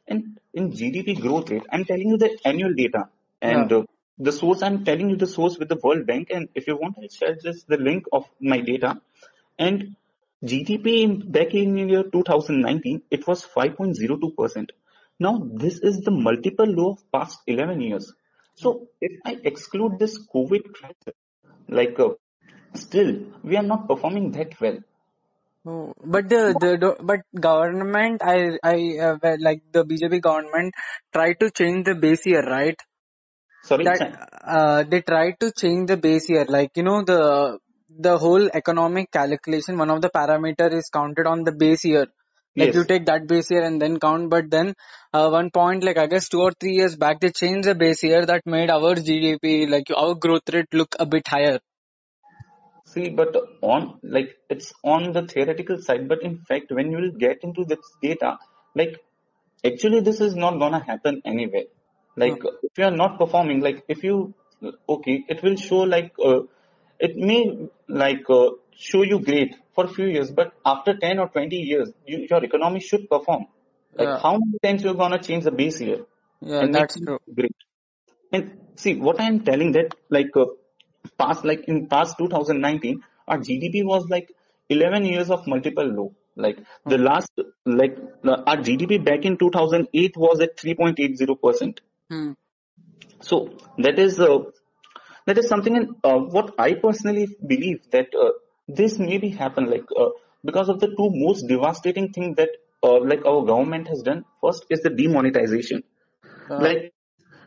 And 0.08 0.40
in 0.54 0.72
GDP 0.72 1.20
growth 1.20 1.50
rate, 1.50 1.64
I'm 1.70 1.84
telling 1.84 2.08
you 2.08 2.18
the 2.18 2.38
annual 2.46 2.74
data. 2.74 3.10
And 3.42 3.72
uh, 3.72 3.84
the 4.18 4.32
source, 4.32 4.62
I'm 4.62 4.86
telling 4.86 5.10
you 5.10 5.18
the 5.18 5.28
source 5.28 5.58
with 5.58 5.68
the 5.68 5.80
World 5.84 6.08
Bank. 6.08 6.30
And 6.32 6.48
if 6.56 6.68
you 6.68 6.78
want, 6.78 6.96
I'll 7.02 7.10
share 7.10 7.36
just 7.36 7.68
the 7.68 7.78
link 7.78 8.06
of 8.14 8.26
my 8.40 8.62
data. 8.62 9.02
And 9.60 9.98
GDP 10.44 11.02
in, 11.02 11.32
back 11.32 11.54
in 11.54 11.78
year 11.78 12.04
2019, 12.04 13.02
it 13.12 13.28
was 13.28 13.46
5.02%. 13.46 14.70
Now, 15.20 15.42
this 15.54 15.80
is 15.80 16.00
the 16.00 16.12
multiple 16.12 16.66
low 16.66 16.92
of 16.92 17.12
past 17.12 17.40
11 17.46 17.82
years. 17.82 18.14
So, 18.56 18.88
if 19.02 19.20
I 19.26 19.38
exclude 19.44 20.00
this 20.00 20.18
COVID 20.34 20.74
crisis, 20.74 21.14
like 21.68 22.00
uh, 22.00 22.10
still 22.74 23.12
we 23.44 23.58
are 23.58 23.64
not 23.64 23.88
performing 23.88 24.32
that 24.32 24.60
well. 24.60 24.78
Oh, 25.64 25.94
but 26.04 26.28
the, 26.28 26.56
the 26.60 26.96
but 27.04 27.20
government 27.40 28.22
I 28.24 28.58
I 28.64 28.98
uh, 29.00 29.38
like 29.40 29.62
the 29.72 29.86
BJP 29.86 30.22
government 30.22 30.74
tried 31.14 31.40
to 31.40 31.52
change 31.52 31.86
the 31.86 31.94
base 31.94 32.26
year 32.26 32.42
right? 32.42 32.76
Sorry, 33.64 33.84
that 33.84 34.30
uh, 34.44 34.84
they 34.84 35.02
tried 35.02 35.40
to 35.40 35.52
change 35.52 35.88
the 35.88 35.98
base 35.98 36.30
year. 36.30 36.46
Like 36.50 36.72
you 36.76 36.84
know 36.84 37.04
the 37.04 37.60
the 37.90 38.18
whole 38.18 38.50
economic 38.54 39.12
calculation 39.12 39.78
one 39.78 39.92
of 39.92 40.02
the 40.02 40.10
parameter 40.10 40.74
is 40.74 40.90
counted 40.90 41.28
on 41.28 41.44
the 41.44 41.52
base 41.52 41.86
year. 41.86 42.08
Like 42.56 42.74
you 42.74 42.84
take 42.84 43.06
that 43.06 43.28
base 43.28 43.50
year 43.52 43.64
and 43.64 43.82
then 43.82 44.00
count 44.00 44.30
but 44.30 44.50
then 44.50 44.74
uh, 45.14 45.30
one 45.30 45.52
point 45.52 45.84
like 45.84 45.98
I 45.98 46.08
guess 46.08 46.28
two 46.28 46.42
or 46.42 46.52
three 46.60 46.74
years 46.74 46.96
back 46.96 47.22
they 47.22 47.30
changed 47.30 47.68
the 47.68 47.76
base 47.76 48.04
year 48.04 48.26
that 48.26 48.46
made 48.46 48.70
our 48.70 48.96
GDP 48.96 49.70
like 49.70 49.92
our 49.96 50.16
growth 50.16 50.50
rate 50.52 50.74
look 50.74 50.96
a 51.00 51.06
bit 51.06 51.28
higher 51.28 51.60
See, 52.94 53.10
but 53.10 53.36
on 53.62 54.00
like 54.04 54.36
it's 54.50 54.74
on 54.84 55.14
the 55.14 55.22
theoretical 55.26 55.78
side, 55.82 56.08
but 56.10 56.24
in 56.24 56.40
fact, 56.48 56.72
when 56.72 56.92
you 56.92 56.98
will 56.98 57.12
get 57.26 57.44
into 57.44 57.64
this 57.64 57.80
data, 58.02 58.38
like 58.76 58.98
actually 59.66 60.02
this 60.02 60.20
is 60.20 60.36
not 60.36 60.60
gonna 60.60 60.84
happen 60.84 61.22
anyway. 61.26 61.66
Like 62.18 62.40
if 62.64 62.78
you 62.78 62.86
are 62.86 62.98
not 63.04 63.18
performing, 63.18 63.62
like 63.62 63.84
if 63.88 64.04
you 64.04 64.34
okay, 64.90 65.24
it 65.28 65.42
will 65.42 65.56
show 65.56 65.82
like 65.96 66.12
uh, 66.24 66.42
it 67.00 67.16
may 67.16 67.70
like 67.88 68.30
uh, 68.30 68.50
show 68.76 69.04
you 69.04 69.20
great 69.20 69.56
for 69.74 69.86
a 69.86 69.94
few 69.98 70.08
years, 70.08 70.30
but 70.32 70.54
after 70.66 70.98
ten 70.98 71.20
or 71.20 71.30
twenty 71.30 71.58
years, 71.72 71.92
you, 72.06 72.28
your 72.30 72.44
economy 72.44 72.82
should 72.82 73.10
perform. 73.10 73.46
Like 73.98 74.10
yeah 74.10 74.20
how 74.22 74.32
many 74.32 74.60
times 74.64 74.84
you're 74.84 75.00
gonna 75.06 75.22
change 75.22 75.46
the 75.46 75.52
base 75.52 75.80
year 75.82 76.02
yeah 76.42 76.62
and 76.62 76.74
that's 76.76 77.00
true 77.00 77.20
great? 77.34 77.56
And 78.34 78.60
see, 78.76 78.96
what 78.96 79.20
I 79.20 79.26
am 79.26 79.42
telling 79.42 79.74
that 79.74 79.96
like 80.10 80.36
uh, 80.36 80.46
past 81.18 81.46
like 81.46 81.66
in 81.68 81.88
past 81.88 82.18
2019, 82.18 83.04
our 83.28 83.38
GDP 83.38 83.84
was 83.84 84.10
like 84.10 84.32
11 84.70 85.06
years 85.06 85.30
of 85.30 85.48
multiple 85.48 85.86
low. 85.86 86.16
Like 86.36 86.60
the 86.86 86.98
Hmm. 86.98 87.06
last 87.10 87.32
like 87.66 87.98
the, 88.24 88.44
our 88.46 88.58
GDP 88.58 88.98
back 88.98 89.26
in 89.26 89.38
2008 89.38 90.16
was 90.18 90.40
at 90.42 90.58
3.80 90.58 91.36
percent. 91.42 91.82
Hmm. 92.10 92.34
So 93.22 93.50
that 93.78 94.00
is 94.00 94.20
uh, 94.20 94.40
that 95.26 95.38
is 95.38 95.48
something 95.48 95.76
in, 95.76 95.96
uh, 96.04 96.18
what 96.20 96.54
I 96.58 96.74
personally 96.74 97.28
believe 97.46 97.90
that 97.92 98.08
uh, 98.20 98.32
this 98.68 98.98
maybe 99.00 99.30
happen 99.30 99.70
like 99.70 99.86
uh, 99.98 100.10
because 100.44 100.70
of 100.70 100.80
the 100.80 100.88
two 100.88 101.10
most 101.12 101.48
devastating 101.48 102.12
things 102.14 102.36
that 102.38 102.50
uh, 102.84 103.00
like 103.02 103.26
our 103.26 103.46
government 103.46 103.88
has 103.88 104.02
done 104.02 104.26
first 104.42 104.66
is 104.70 104.82
the 104.82 104.90
demonetization. 104.90 105.84
Uh, 106.50 106.68
Like 106.68 106.94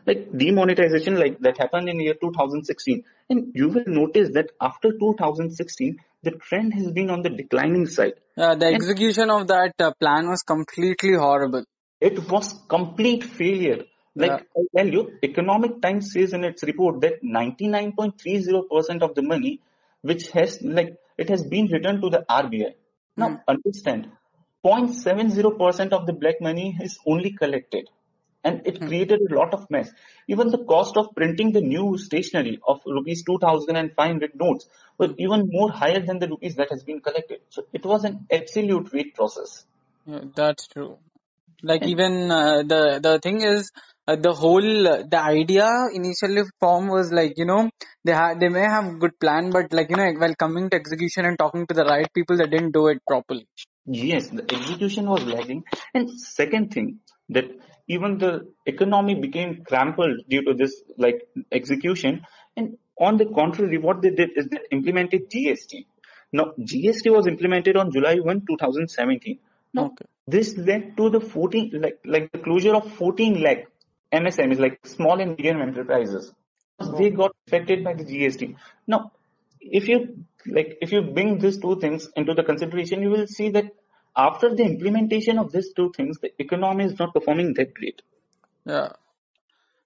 like 0.07 0.31
demonetization 0.37 1.17
like 1.19 1.39
that 1.39 1.57
happened 1.57 1.89
in 1.89 1.99
year 1.99 2.15
2016 2.21 3.03
and 3.29 3.51
you 3.55 3.67
will 3.69 3.85
notice 3.87 4.29
that 4.33 4.51
after 4.61 4.91
2016 4.91 5.97
the 6.23 6.31
trend 6.31 6.73
has 6.73 6.91
been 6.91 7.09
on 7.09 7.21
the 7.21 7.29
declining 7.29 7.85
side 7.87 8.13
uh, 8.37 8.55
the 8.55 8.67
and 8.67 8.81
execution 8.81 9.29
of 9.29 9.47
that 9.47 9.73
uh, 9.79 9.91
plan 9.99 10.27
was 10.29 10.43
completely 10.43 11.13
horrible. 11.13 11.63
it 12.09 12.17
was 12.31 12.47
complete 12.75 13.23
failure 13.39 13.79
Yeah. 14.15 14.23
like 14.23 14.39
i 14.59 14.63
tell 14.75 14.89
you 14.95 15.01
economic 15.29 15.73
times 15.85 16.11
says 16.13 16.33
in 16.37 16.43
its 16.49 16.63
report 16.69 17.01
that 17.01 17.15
99.30% 17.23 19.01
of 19.07 19.15
the 19.17 19.23
money 19.33 19.53
which 20.09 20.23
has 20.35 20.61
like 20.77 20.91
it 21.23 21.29
has 21.33 21.43
been 21.55 21.67
returned 21.75 22.01
to 22.05 22.09
the 22.15 22.21
rbi 22.43 22.69
now 23.23 23.29
Hmm. 23.29 23.35
understand 23.53 24.07
0.70% 24.65 25.91
of 25.97 26.05
the 26.07 26.13
black 26.21 26.39
money 26.41 26.67
is 26.87 26.97
only 27.05 27.31
collected 27.41 27.89
and 28.45 28.61
it 28.71 28.77
Hmm. 28.79 28.85
created 28.85 29.19
a 29.29 29.35
lot 29.39 29.53
of 29.57 29.69
mess 29.75 29.91
even 30.27 30.49
the 30.55 30.63
cost 30.73 30.97
of 31.01 31.09
printing 31.19 31.51
the 31.51 31.65
new 31.73 31.97
stationery 31.97 32.55
of 32.67 32.81
rupees 32.97 33.23
2500 33.29 34.31
notes 34.45 34.67
were 34.99 35.13
even 35.17 35.49
more 35.57 35.71
higher 35.71 36.01
than 36.09 36.19
the 36.19 36.29
rupees 36.33 36.55
that 36.55 36.69
has 36.71 36.83
been 36.83 37.01
collected 37.01 37.41
so 37.49 37.63
it 37.73 37.85
was 37.93 38.03
an 38.11 38.25
absolute 38.39 38.91
wait 38.93 39.13
process 39.15 39.65
Yeah, 40.05 40.21
that's 40.35 40.67
true. 40.67 40.97
Like 41.63 41.81
and 41.81 41.91
even 41.93 42.31
uh, 42.31 42.63
the 42.63 42.99
the 43.01 43.19
thing 43.19 43.41
is 43.41 43.71
uh, 44.07 44.15
the 44.15 44.33
whole 44.33 44.87
uh, 44.87 45.03
the 45.13 45.19
idea 45.21 45.67
initially 45.93 46.43
form 46.59 46.87
was 46.87 47.11
like 47.11 47.33
you 47.37 47.45
know 47.45 47.69
they 48.03 48.13
had 48.13 48.39
they 48.39 48.49
may 48.49 48.65
have 48.75 48.99
good 48.99 49.19
plan 49.19 49.51
but 49.51 49.71
like 49.73 49.89
you 49.89 49.95
know 49.97 50.11
while 50.23 50.35
coming 50.35 50.69
to 50.69 50.75
execution 50.77 51.25
and 51.25 51.37
talking 51.39 51.65
to 51.67 51.73
the 51.73 51.85
right 51.85 52.11
people 52.13 52.37
they 52.37 52.47
didn't 52.47 52.71
do 52.71 52.87
it 52.87 52.99
properly. 53.07 53.47
Yes, 53.87 54.29
the 54.29 54.43
execution 54.53 55.09
was 55.09 55.23
lagging. 55.25 55.63
And 55.93 56.09
second 56.19 56.71
thing, 56.73 56.99
that 57.29 57.45
even 57.87 58.17
the 58.17 58.47
economy 58.65 59.15
became 59.15 59.63
trampled 59.67 60.21
due 60.29 60.43
to 60.43 60.53
this 60.53 60.81
like 60.97 61.27
execution. 61.51 62.21
And 62.57 62.77
on 62.99 63.17
the 63.17 63.25
contrary, 63.25 63.77
what 63.77 64.01
they 64.01 64.09
did 64.09 64.31
is 64.35 64.47
they 64.47 64.59
implemented 64.71 65.29
GST. 65.29 65.85
Now, 66.31 66.53
GST 66.59 67.11
was 67.11 67.27
implemented 67.27 67.77
on 67.77 67.91
July 67.91 68.15
1, 68.15 68.45
2017. 68.47 69.39
Now, 69.73 69.85
Okay. 69.85 70.05
this 70.27 70.57
led 70.57 70.97
to 70.97 71.09
the 71.09 71.19
14, 71.19 71.71
like, 71.81 71.99
like 72.05 72.31
the 72.31 72.39
closure 72.39 72.75
of 72.75 72.91
14 72.93 73.41
lakh 73.41 73.67
MSMEs, 74.11 74.59
like 74.59 74.79
small 74.85 75.19
and 75.19 75.37
medium 75.37 75.61
enterprises. 75.61 76.33
They 76.97 77.09
got 77.09 77.31
affected 77.47 77.83
by 77.83 77.93
the 77.93 78.03
GST. 78.03 78.55
Now, 78.87 79.11
if 79.61 79.87
you 79.87 80.25
like 80.45 80.77
if 80.81 80.91
you 80.91 81.01
bring 81.01 81.39
these 81.39 81.57
two 81.57 81.79
things 81.79 82.09
into 82.15 82.33
the 82.33 82.43
consideration 82.43 83.01
you 83.01 83.09
will 83.09 83.27
see 83.27 83.49
that 83.49 83.65
after 84.17 84.53
the 84.55 84.63
implementation 84.63 85.37
of 85.39 85.51
these 85.51 85.73
two 85.73 85.91
things 85.97 86.19
the 86.19 86.31
economy 86.39 86.85
is 86.85 86.97
not 86.99 87.13
performing 87.13 87.53
that 87.53 87.73
great 87.73 88.01
Yeah. 88.65 88.89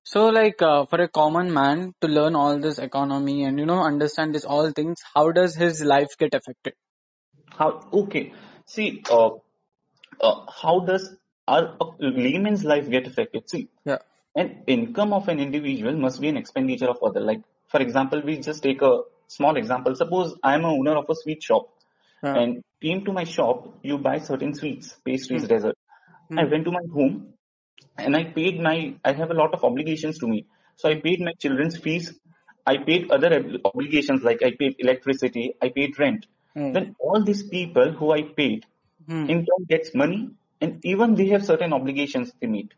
So 0.03 0.27
like 0.29 0.61
uh, 0.61 0.85
for 0.85 1.01
a 1.01 1.07
common 1.07 1.53
man 1.53 1.93
to 2.01 2.07
learn 2.07 2.35
all 2.35 2.59
this 2.59 2.79
economy 2.79 3.43
and 3.45 3.59
you 3.59 3.65
know 3.65 3.81
understand 3.83 4.35
this 4.35 4.45
all 4.45 4.71
things, 4.71 4.99
how 5.15 5.31
does 5.31 5.55
his 5.55 5.81
life 5.83 6.17
get 6.17 6.33
affected? 6.33 6.73
how 7.57 7.69
okay 7.93 8.31
see 8.65 9.03
uh, 9.11 9.29
uh, 10.21 10.35
how 10.61 10.79
does 10.89 11.15
our 11.47 11.75
a 11.81 11.85
layman's 11.99 12.63
life 12.63 12.89
get 12.89 13.07
affected 13.07 13.49
see 13.49 13.63
Yeah. 13.85 13.99
an 14.35 14.63
income 14.67 15.13
of 15.13 15.27
an 15.33 15.39
individual 15.39 15.95
must 16.05 16.21
be 16.21 16.29
an 16.29 16.37
expenditure 16.37 16.89
of 16.89 16.99
other 17.03 17.21
like 17.31 17.41
for 17.67 17.81
example 17.81 18.21
we 18.29 18.37
just 18.49 18.63
take 18.63 18.81
a 18.81 18.93
small 19.27 19.57
example 19.63 19.95
suppose 19.95 20.35
i 20.43 20.53
am 20.59 20.65
a 20.65 20.73
owner 20.79 20.95
of 21.01 21.09
a 21.09 21.15
sweet 21.23 21.41
shop 21.49 21.69
Yeah. 22.23 22.35
and 22.41 22.61
came 22.81 23.03
to 23.05 23.13
my 23.13 23.23
shop 23.23 23.65
you 23.89 23.97
buy 23.97 24.17
certain 24.29 24.53
sweets 24.59 24.87
pastries 25.05 25.43
Hmm. 25.43 25.51
dessert 25.53 25.77
i 26.37 26.43
Hmm. 26.43 26.51
went 26.53 26.65
to 26.69 26.71
my 26.79 26.85
home 26.97 27.15
and 27.97 28.15
I 28.15 28.23
paid 28.23 28.59
my, 28.61 28.95
I 29.03 29.11
have 29.13 29.29
a 29.31 29.33
lot 29.33 29.53
of 29.53 29.63
obligations 29.63 30.17
to 30.19 30.27
me. 30.27 30.45
So 30.77 30.89
I 30.89 30.95
paid 30.95 31.19
my 31.21 31.33
children's 31.39 31.77
fees. 31.77 32.17
I 32.65 32.77
paid 32.77 33.11
other 33.11 33.31
ob- 33.37 33.61
obligations 33.65 34.23
like 34.23 34.41
I 34.43 34.51
paid 34.59 34.75
electricity, 34.79 35.53
I 35.61 35.69
paid 35.69 35.99
rent. 35.99 36.25
Hmm. 36.55 36.71
Then 36.73 36.95
all 36.99 37.23
these 37.23 37.43
people 37.43 37.91
who 37.91 38.11
I 38.11 38.21
paid 38.23 38.65
Hmm. 39.07 39.25
in 39.29 39.39
turn 39.49 39.65
gets 39.67 39.93
money 39.95 40.29
and 40.61 40.79
even 40.83 41.15
they 41.15 41.27
have 41.29 41.45
certain 41.45 41.73
obligations 41.73 42.33
they 42.41 42.47
meet. 42.47 42.73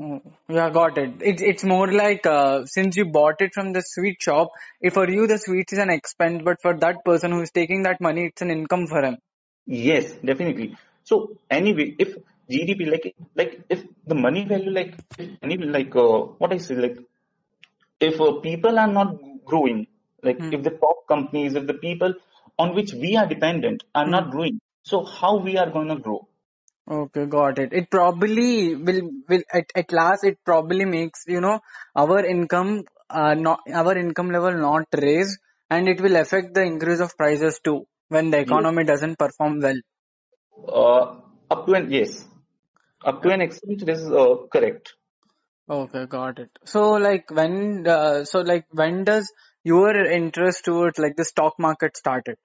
Oh, 0.00 0.20
yeah, 0.48 0.70
got 0.70 0.96
it. 0.98 1.14
It's 1.20 1.42
it's 1.42 1.64
more 1.64 1.90
like 1.92 2.24
uh, 2.26 2.64
since 2.66 2.96
you 2.96 3.04
bought 3.06 3.40
it 3.40 3.52
from 3.54 3.72
the 3.72 3.82
sweet 3.82 4.20
shop, 4.20 4.48
if 4.80 4.94
for 4.94 5.08
you 5.10 5.26
the 5.26 5.38
sweets 5.38 5.72
is 5.72 5.78
an 5.78 5.90
expense, 5.90 6.42
but 6.44 6.60
for 6.62 6.74
that 6.78 7.04
person 7.04 7.32
who 7.32 7.42
is 7.42 7.50
taking 7.50 7.82
that 7.82 8.00
money, 8.00 8.26
it's 8.26 8.42
an 8.42 8.50
income 8.50 8.86
for 8.86 9.02
him. 9.04 9.18
Yes, 9.66 10.12
definitely. 10.24 10.76
So 11.04 11.36
anyway, 11.50 11.94
if 11.98 12.16
GDP 12.50 12.86
like 12.86 13.14
like 13.34 13.60
if 13.68 13.84
the 14.06 14.14
money 14.14 14.44
value 14.44 14.70
like 14.70 14.94
if 15.18 15.30
any 15.42 15.56
like 15.58 15.94
uh, 15.96 16.18
what 16.42 16.52
I 16.52 16.58
say 16.58 16.76
like 16.76 16.98
if 18.00 18.20
uh, 18.20 18.32
people 18.40 18.78
are 18.78 18.92
not 18.92 19.16
growing, 19.44 19.86
like 20.22 20.40
Hmm. 20.40 20.50
if 20.50 20.62
the 20.62 20.70
top 20.70 21.06
companies, 21.08 21.54
if 21.54 21.66
the 21.66 21.74
people 21.74 22.14
on 22.58 22.74
which 22.74 22.92
we 22.94 23.16
are 23.16 23.26
dependent 23.26 23.82
are 23.94 24.06
Hmm. 24.06 24.10
not 24.16 24.30
growing, 24.30 24.60
so 24.82 25.04
how 25.04 25.36
we 25.36 25.56
are 25.58 25.70
going 25.70 25.88
to 25.88 25.96
grow? 25.96 26.26
Okay, 26.90 27.26
got 27.26 27.58
it. 27.58 27.72
It 27.72 27.90
probably 27.90 28.74
will 28.74 29.10
will 29.28 29.42
at, 29.52 29.66
at 29.76 29.92
last 29.92 30.24
it 30.24 30.38
probably 30.44 30.86
makes 30.86 31.24
you 31.26 31.40
know 31.40 31.60
our 31.94 32.24
income 32.24 32.84
uh 33.10 33.34
not 33.34 33.60
our 33.80 33.96
income 33.96 34.30
level 34.30 34.52
not 34.52 34.86
raise 34.96 35.38
and 35.70 35.86
it 35.88 36.00
will 36.00 36.16
affect 36.16 36.54
the 36.54 36.62
increase 36.62 37.00
of 37.00 37.16
prices 37.16 37.60
too 37.62 37.86
when 38.08 38.30
the 38.30 38.38
economy 38.38 38.84
doesn't 38.84 39.18
perform 39.18 39.60
well. 39.60 39.80
Uh, 40.66 41.20
up 41.50 41.66
to 41.66 41.74
an 41.74 41.90
yes, 41.90 42.26
up 43.04 43.22
to 43.22 43.30
an 43.30 43.42
extent, 43.42 43.82
it 43.82 43.88
is 43.90 44.10
uh, 44.10 44.36
correct. 44.50 44.94
Okay, 45.68 46.06
got 46.06 46.38
it. 46.38 46.50
So 46.64 46.92
like 46.92 47.30
when 47.30 47.86
uh, 47.86 48.24
so 48.24 48.40
like 48.40 48.66
when 48.70 49.04
does 49.04 49.30
your 49.62 49.94
interest 50.06 50.64
towards 50.64 50.98
like 50.98 51.16
the 51.16 51.24
stock 51.26 51.58
market 51.58 51.98
started? 51.98 52.36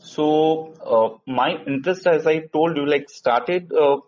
So 0.00 0.74
uh, 0.84 1.18
my 1.30 1.56
interest, 1.66 2.06
as 2.06 2.26
I 2.26 2.40
told 2.40 2.76
you, 2.76 2.86
like 2.86 3.08
started 3.10 3.72
uh, 3.72 3.98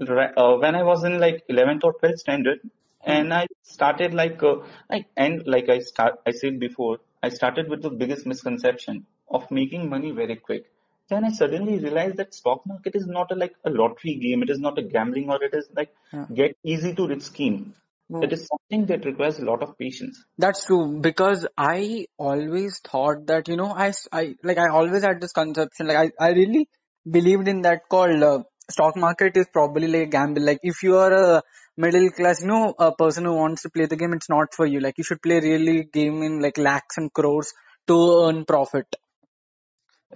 uh, 0.00 0.56
when 0.56 0.74
I 0.74 0.82
was 0.82 1.04
in 1.04 1.18
like 1.20 1.44
11th 1.48 1.84
or 1.84 1.94
12th 1.94 2.18
standard, 2.18 2.60
and 3.04 3.32
I 3.34 3.46
started 3.62 4.14
like 4.14 4.42
uh, 4.42 4.56
I 4.90 5.04
and 5.16 5.46
like 5.46 5.68
I 5.68 5.80
start 5.80 6.20
I 6.26 6.32
said 6.32 6.58
before, 6.60 6.98
I 7.22 7.28
started 7.30 7.68
with 7.68 7.82
the 7.82 7.90
biggest 7.90 8.26
misconception 8.26 9.06
of 9.28 9.50
making 9.50 9.88
money 9.88 10.12
very 10.12 10.36
quick. 10.36 10.64
Then 11.08 11.24
I 11.24 11.30
suddenly 11.30 11.78
realized 11.78 12.16
that 12.16 12.34
stock 12.34 12.66
market 12.66 12.94
is 12.94 13.06
not 13.06 13.30
a 13.32 13.34
like 13.34 13.54
a 13.64 13.70
lottery 13.70 14.14
game. 14.16 14.42
It 14.42 14.50
is 14.50 14.58
not 14.60 14.78
a 14.78 14.82
gambling 14.82 15.30
or 15.30 15.42
it 15.42 15.54
is 15.54 15.68
like 15.76 15.94
Yeah. 16.12 16.26
get 16.34 16.56
easy 16.64 16.94
to 16.94 17.06
rich 17.08 17.22
scheme. 17.22 17.74
It 18.20 18.32
is 18.32 18.46
something 18.48 18.86
that 18.86 19.04
requires 19.04 19.38
a 19.38 19.44
lot 19.44 19.62
of 19.62 19.76
patience. 19.78 20.24
That's 20.38 20.64
true 20.64 20.98
because 21.00 21.46
I 21.56 22.06
always 22.18 22.80
thought 22.80 23.26
that 23.26 23.48
you 23.48 23.56
know 23.56 23.72
I, 23.72 23.92
I- 24.12 24.34
like 24.42 24.58
I 24.58 24.68
always 24.68 25.02
had 25.02 25.20
this 25.20 25.32
conception 25.32 25.86
like 25.86 25.96
I, 26.20 26.24
I 26.26 26.30
really 26.32 26.68
believed 27.10 27.48
in 27.48 27.62
that 27.62 27.88
called 27.88 28.22
uh, 28.22 28.42
stock 28.70 28.96
market 28.96 29.36
is 29.36 29.46
probably 29.52 29.86
like 29.88 30.02
a 30.08 30.10
gamble. 30.10 30.42
Like 30.42 30.58
if 30.62 30.82
you 30.82 30.96
are 30.96 31.12
a 31.12 31.42
middle 31.76 32.10
class 32.10 32.40
you 32.42 32.48
know 32.48 32.74
a 32.78 32.92
person 32.94 33.24
who 33.24 33.34
wants 33.34 33.62
to 33.62 33.70
play 33.70 33.86
the 33.86 33.96
game 33.96 34.12
it's 34.14 34.28
not 34.28 34.54
for 34.54 34.66
you. 34.66 34.80
Like 34.80 34.98
you 34.98 35.04
should 35.04 35.22
play 35.22 35.40
really 35.40 35.84
game 35.92 36.22
in 36.22 36.40
like 36.40 36.58
lakhs 36.58 36.98
and 36.98 37.12
crores 37.12 37.52
to 37.88 38.24
earn 38.26 38.44
profit 38.44 38.86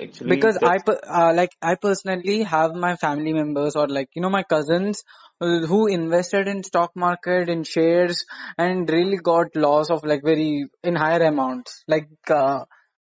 Actually, 0.00 0.28
because 0.28 0.58
I 0.62 0.78
per- 0.78 1.00
uh, 1.08 1.32
like 1.34 1.56
I 1.62 1.74
personally 1.74 2.42
have 2.42 2.74
my 2.74 2.96
family 2.96 3.32
members 3.32 3.76
or 3.76 3.88
like 3.88 4.10
you 4.14 4.22
know 4.22 4.28
my 4.30 4.42
cousins 4.42 5.02
who 5.40 5.86
invested 5.86 6.48
in 6.48 6.62
stock 6.64 6.90
market 6.94 7.48
in 7.48 7.62
shares 7.64 8.24
and 8.58 8.88
really 8.90 9.16
got 9.16 9.54
loss 9.56 9.90
of 9.90 10.04
like 10.04 10.22
very 10.22 10.68
in 10.82 10.96
higher 10.96 11.22
amounts. 11.22 11.82
Like 11.88 12.08
uh, 12.28 12.64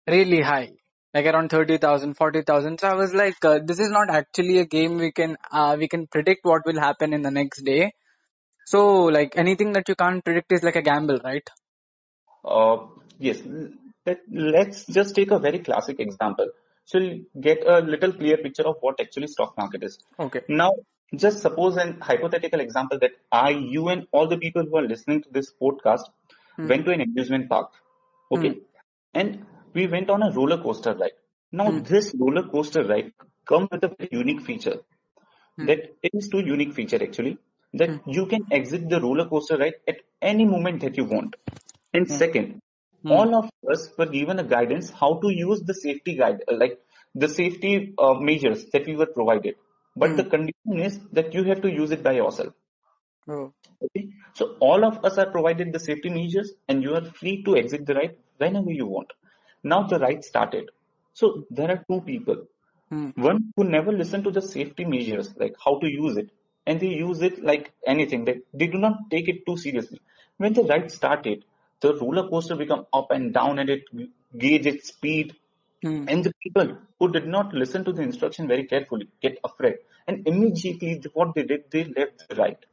really 0.08 0.41
high. 0.41 0.72
Like 1.13 1.25
around 1.25 1.50
30,000 1.50 2.15
40,000 2.15 2.79
so 2.79 2.88
I 2.88 2.96
was 2.96 3.13
like 3.13 3.43
uh, 3.43 3.60
this 3.63 3.79
is 3.79 3.89
not 3.91 4.10
actually 4.10 4.60
a 4.60 4.65
game 4.65 4.98
we 4.98 5.12
can 5.12 5.38
uh, 5.51 5.75
we 5.79 5.88
can 5.88 6.08
predict 6.08 6.41
what 6.43 6.65
will 6.65 6.79
happen 6.79 7.13
in 7.13 7.22
the 7.22 7.31
next 7.31 7.63
day. 7.63 7.93
So 8.65 9.05
like 9.05 9.38
anything 9.38 9.74
that 9.74 9.89
you 9.89 9.96
can't 9.96 10.24
predict 10.24 10.51
is 10.51 10.63
like 10.63 10.75
a 10.75 10.81
gamble 10.81 11.19
right? 11.24 11.48
Uh, 12.43 12.77
yes, 13.19 13.41
let, 14.05 14.19
let's 14.31 14.86
just 14.86 15.15
take 15.15 15.31
a 15.31 15.39
very 15.39 15.60
classic 15.60 16.00
example. 16.00 16.50
You'll 16.93 17.22
get 17.39 17.65
a 17.67 17.79
little 17.79 18.13
clear 18.13 18.38
picture 18.38 18.67
of 18.67 18.77
what 18.81 19.00
actually 19.00 19.27
stock 19.27 19.55
market 19.58 19.84
is. 19.84 20.00
okay 20.19 20.41
Now, 20.48 20.72
just 21.15 21.39
suppose 21.39 21.77
an 21.77 22.00
hypothetical 22.01 22.60
example 22.60 23.00
that 23.00 23.12
I, 23.31 23.50
you 23.50 23.88
and 23.89 24.08
all 24.12 24.27
the 24.27 24.38
people 24.38 24.63
who 24.63 24.77
are 24.77 24.88
listening 24.88 25.22
to 25.24 25.29
this 25.31 25.53
podcast 25.62 26.05
hmm. 26.55 26.67
went 26.67 26.86
to 26.86 26.91
an 26.91 27.01
amusement 27.01 27.50
park. 27.50 27.72
Okay. 28.31 28.60
And 29.13 29.46
we 29.74 29.88
went 29.88 30.10
on 30.10 30.22
a 30.24 30.31
roller 30.31 30.62
coaster 30.62 30.93
ride. 30.96 31.17
Now, 31.51 31.72
Hmm. 31.72 31.84
this 31.91 32.13
roller 32.19 32.43
coaster 32.48 32.84
ride 32.84 33.12
comes 33.48 33.69
with 33.72 33.84
a 33.84 34.08
unique 34.12 34.41
feature 34.50 34.77
Hmm. 35.58 35.65
that 35.67 35.79
it 36.08 36.12
is 36.13 36.29
two 36.29 36.41
unique 36.50 36.74
feature 36.74 37.01
actually 37.08 37.38
that 37.81 37.89
Hmm. 37.89 38.12
you 38.17 38.25
can 38.34 38.46
exit 38.60 38.89
the 38.89 39.00
roller 39.05 39.27
coaster 39.34 39.58
ride 39.58 39.75
at 39.88 39.98
any 40.22 40.46
moment 40.46 40.81
that 40.81 40.98
you 40.98 41.05
want. 41.05 41.36
And 41.93 42.08
Hmm. 42.08 42.15
second, 42.22 42.62
Hmm. 43.03 43.12
all 43.12 43.36
of 43.36 43.50
us 43.72 43.89
were 43.98 44.06
given 44.06 44.39
a 44.39 44.44
guidance 44.44 44.89
how 44.89 45.20
to 45.22 45.29
use 45.29 45.62
the 45.63 45.74
safety 45.74 46.15
guide, 46.15 46.44
like 46.51 46.79
the 47.15 47.27
safety 47.29 47.94
uh, 47.98 48.13
measures 48.15 48.65
that 48.74 48.86
we 48.88 48.96
were 48.96 49.12
provided. 49.20 49.56
but 50.01 50.12
Hmm. 50.12 50.18
the 50.18 50.24
condition 50.32 50.79
is 50.88 51.00
that 51.18 51.34
you 51.36 51.44
have 51.46 51.62
to 51.63 51.70
use 51.72 51.91
it 51.96 52.03
by 52.03 52.12
yourself. 52.13 52.53
Oh. 53.27 53.53
Okay. 53.86 54.10
So 54.34 54.56
all 54.60 54.84
of 54.86 55.03
us 55.06 55.18
are 55.18 55.29
provided 55.32 55.72
the 55.74 55.79
safety 55.79 56.10
measures 56.10 56.51
and 56.68 56.84
you 56.84 56.96
are 56.96 57.03
free 57.20 57.44
to 57.44 57.56
exit 57.58 57.86
the 57.86 57.96
ride 57.96 58.15
whenever 58.38 58.72
you 58.72 58.88
want. 58.88 59.12
Now 59.63 59.84
the 59.84 60.00
ride 60.00 60.24
started. 60.24 60.70
So 61.13 61.46
there 61.50 61.70
are 61.72 61.84
two 61.89 62.01
people. 62.01 62.46
Hmm. 62.89 63.10
One 63.15 63.51
who 63.56 63.63
never 63.65 63.91
listened 63.91 64.24
to 64.25 64.32
the 64.32 64.41
safety 64.41 64.86
measures, 64.86 65.34
like 65.38 65.56
how 65.63 65.79
to 65.79 65.91
use 65.91 66.18
it, 66.18 66.29
and 66.65 66.79
they 66.79 66.88
use 66.88 67.22
it 67.22 67.44
like 67.44 67.72
anything. 67.86 68.25
They, 68.25 68.39
they 68.53 68.68
do 68.68 68.77
not 68.77 68.98
take 69.12 69.27
it 69.27 69.46
too 69.46 69.58
seriously. 69.58 70.01
When 70.38 70.53
the 70.53 70.63
ride 70.63 70.91
started, 70.91 71.46
the 71.82 71.94
roller 71.96 72.28
coaster 72.30 72.56
become 72.56 72.86
up 72.94 73.12
and 73.12 73.34
down 73.34 73.60
and 73.60 73.70
it 73.70 73.84
gauge 74.38 74.66
its 74.66 74.90
speed. 74.90 75.36
Hmm. 75.84 76.06
And 76.08 76.24
the 76.24 76.34
people 76.44 76.78
who 77.00 77.12
did 77.12 77.28
not 77.28 77.54
listen 77.54 77.86
to 77.86 77.94
the 77.94 78.02
instruction 78.02 78.48
very 78.48 78.66
carefully 78.66 79.08
get 79.22 79.38
afraid. 79.44 79.76
And 80.08 80.28
immediately 80.28 81.02
what 81.14 81.34
they 81.36 81.44
did, 81.44 81.72
they 81.72 81.86
left 81.86 82.28
the 82.28 82.36
ride. 82.36 82.66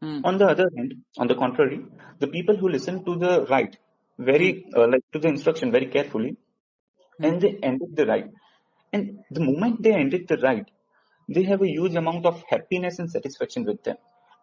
Hmm. 0.00 0.20
On 0.24 0.38
the 0.38 0.46
other 0.46 0.68
hand, 0.76 0.94
on 1.18 1.26
the 1.26 1.34
contrary, 1.34 1.80
the 2.20 2.28
people 2.28 2.56
who 2.56 2.68
listened 2.68 3.06
to 3.06 3.16
the 3.16 3.46
ride 3.46 3.78
very 4.18 4.66
uh, 4.76 4.86
like 4.86 5.04
to 5.12 5.18
the 5.18 5.28
instruction 5.28 5.72
very 5.72 5.86
carefully, 5.86 6.36
and 7.18 7.40
they 7.40 7.58
ended 7.62 7.96
the 7.96 8.06
ride. 8.06 8.30
And 8.92 9.20
the 9.30 9.40
moment 9.40 9.82
they 9.82 9.92
ended 9.92 10.28
the 10.28 10.36
ride, 10.36 10.70
they 11.28 11.42
have 11.44 11.62
a 11.62 11.68
huge 11.68 11.94
amount 11.96 12.26
of 12.26 12.42
happiness 12.48 12.98
and 12.98 13.10
satisfaction 13.10 13.64
with 13.64 13.82
them. 13.82 13.96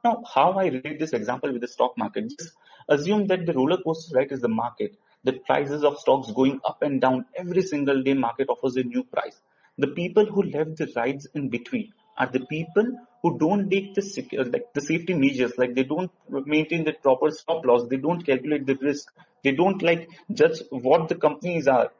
Now, 0.03 0.23
how 0.33 0.53
I 0.53 0.67
relate 0.67 0.99
this 0.99 1.13
example 1.13 1.51
with 1.51 1.61
the 1.61 1.67
stock 1.67 1.97
market? 1.97 2.29
Just 2.37 2.53
assume 2.89 3.27
that 3.27 3.45
the 3.45 3.53
roller 3.53 3.77
coaster 3.77 4.15
ride 4.17 4.31
is 4.31 4.41
the 4.41 4.47
market. 4.49 4.97
The 5.23 5.33
prices 5.33 5.83
of 5.83 5.99
stocks 5.99 6.31
going 6.31 6.59
up 6.65 6.81
and 6.81 6.99
down 6.99 7.25
every 7.35 7.61
single 7.61 8.01
day. 8.01 8.13
Market 8.13 8.49
offers 8.49 8.75
a 8.77 8.83
new 8.83 9.03
price. 9.03 9.39
The 9.77 9.87
people 9.87 10.25
who 10.25 10.43
left 10.43 10.77
the 10.77 10.91
rides 10.95 11.27
in 11.33 11.49
between 11.49 11.93
are 12.17 12.27
the 12.27 12.45
people 12.45 12.85
who 13.21 13.37
don't 13.37 13.69
take 13.69 13.93
the 13.93 14.01
secure, 14.01 14.43
like 14.45 14.73
the 14.73 14.81
safety 14.81 15.13
measures, 15.13 15.53
like 15.57 15.75
they 15.75 15.83
don't 15.83 16.11
maintain 16.29 16.83
the 16.83 16.93
proper 16.93 17.31
stop 17.31 17.65
loss, 17.65 17.87
they 17.87 17.97
don't 17.97 18.25
calculate 18.25 18.65
the 18.65 18.75
risk, 18.75 19.13
they 19.43 19.51
don't 19.51 19.81
like 19.81 20.09
judge 20.33 20.59
what 20.71 21.07
the 21.07 21.15
companies 21.15 21.67
are, 21.67 21.91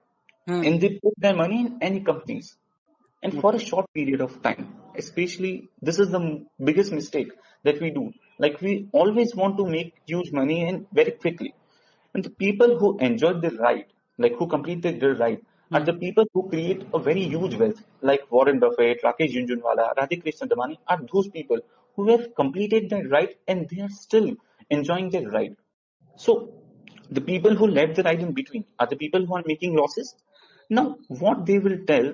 Hmm. 0.47 0.63
and 0.65 0.81
they 0.81 0.89
put 1.03 1.13
their 1.17 1.35
money 1.35 1.59
in 1.61 1.77
any 1.81 2.01
companies 2.01 2.55
and 3.21 3.39
for 3.39 3.53
a 3.55 3.59
short 3.59 3.85
period 3.93 4.21
of 4.21 4.41
time 4.41 4.73
especially 4.97 5.69
this 5.81 5.99
is 5.99 6.09
the 6.09 6.21
biggest 6.69 6.91
mistake 6.91 7.31
that 7.63 7.81
we 7.81 7.91
do. 7.91 8.11
Like 8.39 8.61
we 8.61 8.87
always 8.91 9.35
want 9.35 9.57
to 9.57 9.65
make 9.65 9.95
huge 10.05 10.31
money 10.31 10.67
and 10.67 10.85
very 10.91 11.11
quickly. 11.11 11.53
And 12.13 12.23
the 12.23 12.29
people 12.29 12.77
who 12.77 12.97
enjoy 12.97 13.33
the 13.33 13.51
ride 13.51 13.85
like 14.17 14.35
who 14.37 14.47
completed 14.47 14.99
their 14.99 15.15
ride 15.15 15.41
are 15.71 15.79
hmm. 15.79 15.85
the 15.89 15.93
people 16.05 16.25
who 16.33 16.47
create 16.49 16.81
a 16.93 16.99
very 16.99 17.23
huge 17.33 17.55
wealth 17.61 17.81
like 18.09 18.23
warren 18.35 18.59
buffett 18.63 19.03
rakesh 19.07 19.35
jhunjhunwala 19.35 19.85
radhakrishnan 19.99 20.51
damani 20.53 20.77
are 20.93 20.99
those 21.13 21.29
people 21.37 21.61
who 21.95 22.07
have 22.11 22.25
completed 22.41 22.89
their 22.91 23.05
ride 23.13 23.35
and 23.53 23.69
they 23.69 23.81
are 23.85 23.93
still 24.03 24.27
enjoying 24.77 25.09
their 25.13 25.27
ride. 25.37 25.55
So 26.25 26.33
the 27.17 27.23
people 27.29 27.55
who 27.59 27.67
left 27.77 27.95
the 27.95 28.03
ride 28.09 28.21
in 28.25 28.33
between 28.41 28.65
are 28.79 28.87
the 28.91 28.99
people 29.03 29.25
who 29.25 29.35
are 29.39 29.43
making 29.45 29.73
losses. 29.75 30.15
Now, 30.69 30.85
what 31.23 31.45
they 31.45 31.57
will 31.65 31.79
tell 31.91 32.13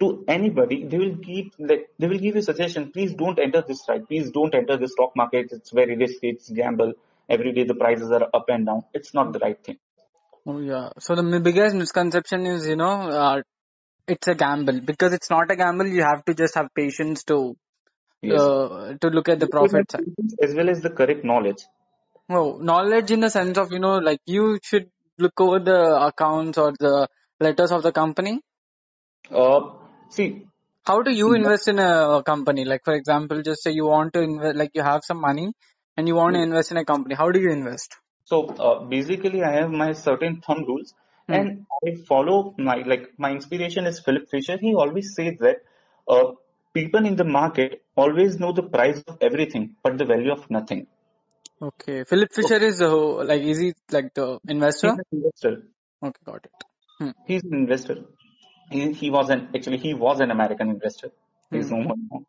to 0.00 0.24
anybody, 0.28 0.84
they 0.84 0.98
will 0.98 1.16
keep 1.18 1.54
like 1.58 1.90
they 1.98 2.08
will 2.08 2.18
give 2.18 2.36
you 2.36 2.42
suggestion. 2.42 2.90
Please 2.90 3.14
don't 3.14 3.38
enter 3.38 3.62
this 3.66 3.84
ride. 3.88 4.06
Please 4.08 4.30
don't 4.30 4.54
enter 4.54 4.76
the 4.76 4.88
stock 4.88 5.14
market. 5.14 5.48
It's 5.52 5.70
very 5.70 5.96
risky. 5.96 6.30
It's 6.30 6.50
gamble. 6.50 6.94
Every 7.28 7.52
day 7.52 7.64
the 7.64 7.74
prices 7.74 8.10
are 8.10 8.28
up 8.34 8.46
and 8.48 8.66
down. 8.66 8.82
It's 8.94 9.14
not 9.14 9.32
the 9.32 9.38
right 9.38 9.62
thing. 9.62 9.78
Oh 10.46 10.58
yeah. 10.58 10.90
So 10.98 11.14
the 11.14 11.40
biggest 11.40 11.76
misconception 11.76 12.46
is, 12.46 12.66
you 12.66 12.76
know, 12.76 12.92
uh, 13.10 13.42
it's 14.08 14.26
a 14.28 14.34
gamble 14.34 14.80
because 14.80 15.12
it's 15.12 15.30
not 15.30 15.50
a 15.50 15.56
gamble. 15.56 15.86
You 15.86 16.02
have 16.02 16.24
to 16.24 16.34
just 16.34 16.54
have 16.54 16.68
patience 16.74 17.24
to 17.24 17.56
Yes. 18.22 18.40
uh, 18.40 18.94
to 19.00 19.08
look 19.08 19.28
at 19.28 19.40
the 19.40 19.46
You 19.46 19.68
should 19.68 19.70
profit 19.70 19.90
side. 19.92 20.04
as 20.42 20.54
well 20.54 20.68
as 20.68 20.80
the 20.82 20.90
correct 20.90 21.24
knowledge. 21.24 21.62
Oh, 22.28 22.58
knowledge 22.58 23.10
in 23.10 23.20
the 23.20 23.30
sense 23.30 23.58
of, 23.58 23.72
you 23.72 23.78
know, 23.80 23.98
like 23.98 24.20
you 24.26 24.58
should 24.62 24.90
look 25.18 25.40
over 25.40 25.58
the 25.58 26.06
accounts 26.06 26.58
or 26.58 26.72
the 26.78 27.08
letters 27.40 27.72
of 27.72 27.82
the 27.82 27.92
company. 27.92 28.40
Uh, 29.30 29.60
see, 30.10 30.46
How 30.86 31.02
do 31.02 31.12
you 31.12 31.34
invest 31.34 31.68
in 31.68 31.78
a 31.78 32.22
company? 32.24 32.64
Like 32.64 32.82
for 32.84 32.94
example, 32.94 33.42
just 33.42 33.62
say 33.62 33.72
you 33.72 33.86
want 33.86 34.12
to 34.14 34.20
invest, 34.22 34.56
like 34.56 34.72
you 34.74 34.82
have 34.82 35.02
some 35.04 35.20
money 35.20 35.52
and 35.96 36.08
you 36.08 36.14
want 36.14 36.34
to 36.36 36.42
invest 36.42 36.70
in 36.72 36.76
a 36.78 36.84
company. 36.84 37.14
How 37.14 37.30
do 37.30 37.40
you 37.40 37.50
invest? 37.50 37.96
So 38.24 38.46
uh, 38.68 38.84
basically, 38.84 39.42
I 39.42 39.52
have 39.60 39.70
my 39.70 39.92
certain 39.92 40.40
thumb 40.46 40.64
rules, 40.72 40.94
Hmm. 41.28 41.34
and 41.38 41.66
I 41.86 41.96
follow 42.08 42.54
my 42.58 42.76
like 42.92 43.04
my 43.24 43.30
inspiration 43.38 43.86
is 43.86 44.00
Philip 44.06 44.28
Fisher. 44.30 44.56
He 44.60 44.74
always 44.84 45.14
says 45.16 45.34
that 45.40 45.58
uh, 46.08 46.24
people 46.74 47.06
in 47.10 47.16
the 47.16 47.24
market 47.24 47.82
always 47.96 48.38
know 48.44 48.52
the 48.52 48.62
price 48.76 49.02
of 49.06 49.18
everything, 49.20 49.76
but 49.82 49.98
the 49.98 50.06
value 50.14 50.32
of 50.32 50.50
nothing. 50.50 50.86
Okay. 51.62 52.04
Philip 52.04 52.32
Fisher 52.32 52.56
is 52.70 52.80
uh, 52.80 52.96
like, 53.32 53.42
is 53.42 53.58
he 53.58 53.72
like 53.90 54.14
the 54.14 54.26
He's 54.42 54.52
investor? 54.56 54.88
an 54.88 55.04
investor. 55.12 55.54
Okay, 56.02 56.20
got 56.24 56.46
it. 56.50 56.64
Hmm. 56.98 57.10
He's 57.26 57.44
an 57.44 57.54
investor. 57.54 57.96
He, 58.70 58.92
he 58.92 59.10
was 59.10 59.30
an 59.30 59.48
actually 59.54 59.78
he 59.78 59.94
was 59.94 60.20
an 60.20 60.30
American 60.30 60.70
investor. 60.70 61.10
Hmm. 61.50 61.60
no 61.68 61.94
more. 62.10 62.22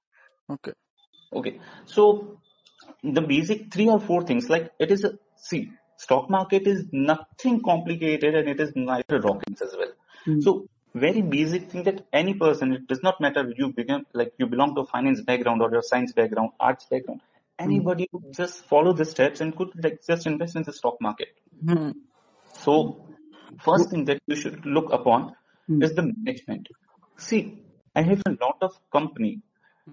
Okay. 0.49 0.71
Okay, 1.33 1.59
so 1.85 2.39
the 3.03 3.21
basic 3.21 3.71
three 3.73 3.87
or 3.87 3.99
four 3.99 4.23
things 4.23 4.49
like 4.49 4.71
it 4.79 4.91
is 4.91 5.03
a 5.03 5.11
see 5.35 5.71
stock 5.97 6.29
market 6.29 6.67
is 6.67 6.85
nothing 6.91 7.61
complicated 7.61 8.35
and 8.35 8.49
it 8.49 8.59
is 8.59 8.71
neither 8.75 9.19
rockets 9.19 9.61
as 9.61 9.75
well. 9.77 9.91
Hmm. 10.25 10.41
So 10.41 10.67
very 10.93 11.21
basic 11.21 11.71
thing 11.71 11.83
that 11.83 12.05
any 12.11 12.33
person 12.33 12.73
it 12.73 12.87
does 12.87 13.01
not 13.01 13.21
matter 13.21 13.49
you 13.55 13.71
begin 13.71 14.05
like 14.13 14.33
you 14.37 14.47
belong 14.47 14.75
to 14.75 14.85
finance 14.85 15.21
background 15.21 15.61
or 15.61 15.71
your 15.71 15.83
science 15.83 16.11
background, 16.11 16.49
arts 16.59 16.85
background. 16.85 17.21
Anybody 17.59 18.07
could 18.11 18.33
just 18.33 18.65
follow 18.65 18.91
the 18.91 19.05
steps 19.05 19.39
and 19.39 19.55
could 19.55 19.71
like 19.81 19.99
just 20.05 20.25
invest 20.25 20.55
in 20.55 20.63
the 20.63 20.73
stock 20.73 20.99
market. 20.99 21.29
Hmm. 21.63 21.91
So 22.63 23.05
first 23.63 23.91
thing 23.91 24.05
that 24.05 24.19
you 24.27 24.35
should 24.35 24.65
look 24.65 24.91
upon 24.91 25.21
Hmm. 25.21 25.40
Is 25.79 25.93
the 25.93 26.03
management. 26.03 26.67
See, 27.17 27.63
I 27.95 28.01
have 28.03 28.21
a 28.27 28.31
lot 28.41 28.57
of 28.61 28.77
company 28.91 29.39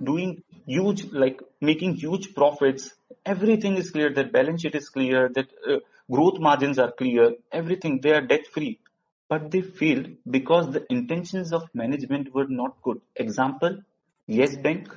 doing 0.02 0.42
huge, 0.66 1.04
like 1.12 1.40
making 1.60 1.94
huge 1.94 2.34
profits. 2.34 2.94
Everything 3.24 3.76
is 3.76 3.90
clear. 3.90 4.12
That 4.12 4.32
balance 4.32 4.62
sheet 4.62 4.74
is 4.74 4.88
clear. 4.88 5.28
That 5.34 5.48
uh, 5.68 5.78
growth 6.10 6.38
margins 6.38 6.78
are 6.78 6.92
clear. 6.92 7.32
Everything 7.52 8.00
they 8.02 8.12
are 8.12 8.20
debt 8.20 8.46
free, 8.46 8.80
but 9.28 9.50
they 9.50 9.60
failed 9.62 10.08
because 10.30 10.70
the 10.70 10.84
intentions 10.90 11.52
of 11.52 11.68
management 11.74 12.34
were 12.34 12.46
not 12.48 12.80
good. 12.82 13.00
Example: 13.16 13.78
Yes 14.26 14.56
Bank. 14.56 14.88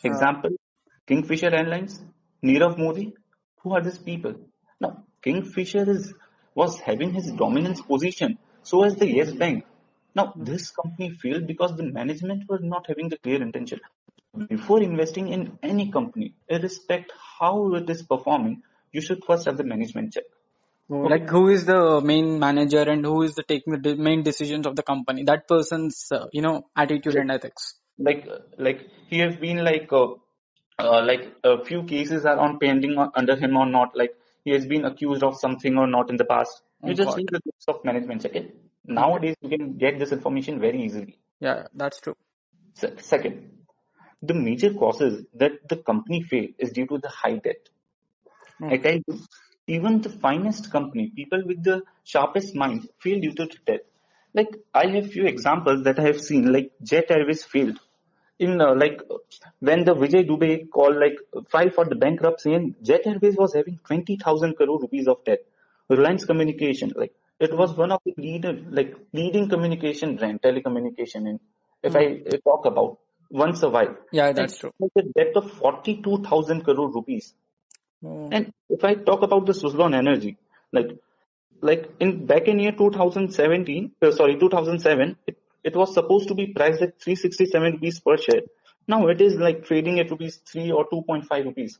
Sure. 0.00 0.12
Example: 0.12 0.50
Kingfisher 1.06 1.54
Airlines. 1.54 2.02
Nirav 2.44 2.78
Modi. 2.78 3.12
Who 3.62 3.74
are 3.74 3.82
these 3.82 3.98
people? 3.98 4.34
Now, 4.80 5.04
Kingfisher 5.22 5.90
is 5.90 6.14
was 6.54 6.78
having 6.80 7.12
his 7.12 7.32
dominance 7.32 7.80
position. 7.80 8.38
So 8.62 8.84
as 8.84 8.96
the 8.96 9.08
Yes 9.08 9.32
Bank. 9.32 9.64
Now, 10.14 10.32
this 10.36 10.70
company 10.70 11.10
failed 11.10 11.46
because 11.46 11.76
the 11.76 11.84
management 11.84 12.48
were 12.48 12.58
not 12.60 12.86
having 12.88 13.08
the 13.08 13.18
clear 13.18 13.42
intention. 13.42 13.80
Before 14.48 14.80
investing 14.82 15.28
in 15.28 15.58
any 15.62 15.90
company, 15.90 16.34
irrespective 16.48 17.16
how 17.40 17.74
it 17.74 17.88
is 17.90 18.02
performing, 18.02 18.62
you 18.92 19.00
should 19.00 19.24
first 19.24 19.46
have 19.46 19.56
the 19.56 19.64
management 19.64 20.12
check. 20.12 20.24
Oh, 20.90 21.04
Okay. 21.04 21.14
Like 21.14 21.28
who 21.28 21.48
is 21.48 21.64
the 21.66 22.00
main 22.00 22.38
manager 22.38 22.80
and 22.82 23.04
who 23.04 23.22
is 23.22 23.34
the 23.34 23.42
taking 23.42 23.74
the 23.74 23.78
de- 23.78 23.96
main 23.96 24.22
decisions 24.22 24.66
of 24.66 24.76
the 24.76 24.82
company? 24.82 25.24
That 25.24 25.46
person's, 25.46 26.06
uh, 26.10 26.26
you 26.32 26.42
know, 26.42 26.66
attitude 26.76 27.16
and 27.16 27.30
ethics. 27.30 27.74
Like, 27.98 28.26
like 28.58 28.86
he 29.08 29.18
has 29.18 29.36
been 29.36 29.58
like, 29.64 29.92
uh, 29.92 30.14
uh, 30.78 31.02
like 31.04 31.34
a 31.44 31.64
few 31.64 31.82
cases 31.84 32.24
are 32.24 32.38
on 32.38 32.58
pending 32.58 32.96
on, 32.96 33.10
under 33.14 33.36
him 33.36 33.56
or 33.56 33.66
not. 33.66 33.96
Like 33.96 34.14
he 34.44 34.52
has 34.52 34.66
been 34.66 34.84
accused 34.84 35.22
of 35.22 35.38
something 35.38 35.76
or 35.76 35.86
not 35.86 36.10
in 36.10 36.16
the 36.16 36.24
past. 36.24 36.62
You 36.84 36.92
Oh 36.92 36.94
just 36.94 37.08
God. 37.08 37.18
read 37.18 37.28
the 37.30 37.40
of 37.68 37.84
management 37.84 38.22
check. 38.22 38.36
Okay. 38.36 38.52
Nowadays, 38.88 39.36
you 39.42 39.50
can 39.50 39.76
get 39.78 39.98
this 40.00 40.12
information 40.12 40.60
very 40.60 40.82
easily. 40.82 41.18
Yeah, 41.40 41.66
that's 41.74 42.00
true. 42.00 42.16
Se- 42.74 42.96
Second, 43.00 43.66
the 44.22 44.34
major 44.34 44.72
causes 44.74 45.26
that 45.34 45.68
the 45.68 45.76
company 45.76 46.22
failed 46.22 46.54
is 46.58 46.72
due 46.72 46.86
to 46.86 46.98
the 46.98 47.08
high 47.10 47.36
debt. 47.36 47.68
I 48.68 48.76
Okay. 48.76 48.78
tell 48.78 48.96
you, 49.06 49.20
even 49.66 50.00
the 50.00 50.10
finest 50.10 50.70
company, 50.70 51.10
people 51.14 51.42
with 51.46 51.62
the 51.64 51.82
sharpest 52.04 52.54
mind, 52.54 52.88
fail 53.00 53.20
due 53.20 53.32
to 53.34 53.46
debt. 53.66 53.84
Like 54.34 54.50
I 54.74 54.86
have 54.88 55.10
few 55.10 55.26
examples 55.26 55.84
that 55.84 55.98
I 55.98 56.02
have 56.02 56.20
seen. 56.20 56.52
Like 56.52 56.72
Jet 56.82 57.10
Airways 57.10 57.42
failed 57.44 57.78
in 58.38 58.60
uh, 58.60 58.74
like 58.74 59.00
when 59.60 59.84
the 59.84 59.94
Vijay 59.94 60.26
Dubey 60.28 60.68
called 60.70 60.96
like 60.96 61.18
filed 61.50 61.74
for 61.74 61.84
the 61.86 61.96
bankruptcy, 61.96 62.54
and 62.54 62.74
Jet 62.82 63.06
Airways 63.06 63.36
was 63.36 63.54
having 63.54 63.78
twenty 63.86 64.16
thousand 64.16 64.56
crore 64.56 64.80
rupees 64.80 65.08
of 65.08 65.24
debt. 65.24 65.40
Reliance 65.88 66.24
Communication, 66.26 66.92
like 66.96 67.14
it 67.40 67.56
was 67.56 67.74
one 67.74 67.92
of 67.92 68.00
the 68.04 68.14
leader, 68.16 68.52
like 68.70 68.96
leading 69.12 69.48
communication 69.48 70.16
brand, 70.16 70.42
telecommunication. 70.42 71.28
And 71.28 71.40
if 71.82 71.92
Hmm. 71.92 71.98
I 71.98 72.36
talk 72.44 72.66
about 72.66 72.98
once 73.30 73.62
a 73.62 73.68
while, 73.68 73.96
Yeah, 74.12 74.32
that's 74.32 74.58
true. 74.58 74.72
it 74.80 74.92
a 74.96 75.02
debt 75.18 75.36
of 75.36 75.50
forty 75.52 76.00
two 76.02 76.18
thousand 76.22 76.64
crore 76.64 76.90
rupees. 76.90 77.34
Oh. 78.04 78.28
And 78.32 78.52
if 78.68 78.84
I 78.84 78.94
talk 78.94 79.22
about 79.22 79.46
the 79.46 79.52
Suzlon 79.52 79.94
Energy, 79.94 80.36
like 80.72 80.90
like 81.60 81.90
in 82.00 82.26
back 82.26 82.46
in 82.48 82.58
year 82.60 82.72
2017, 82.72 83.92
uh, 84.02 84.10
sorry 84.12 84.36
2007, 84.38 85.16
it, 85.26 85.38
it 85.64 85.76
was 85.76 85.92
supposed 85.94 86.28
to 86.28 86.34
be 86.34 86.46
priced 86.48 86.82
at 86.82 87.00
367 87.00 87.72
rupees 87.72 88.00
per 88.00 88.16
share, 88.16 88.42
Now 88.86 89.06
it 89.08 89.20
is 89.20 89.34
like 89.36 89.64
trading 89.64 89.98
at 90.00 90.10
rupees 90.10 90.36
3 90.50 90.70
or 90.72 90.88
2.5 90.88 91.44
rupees 91.44 91.78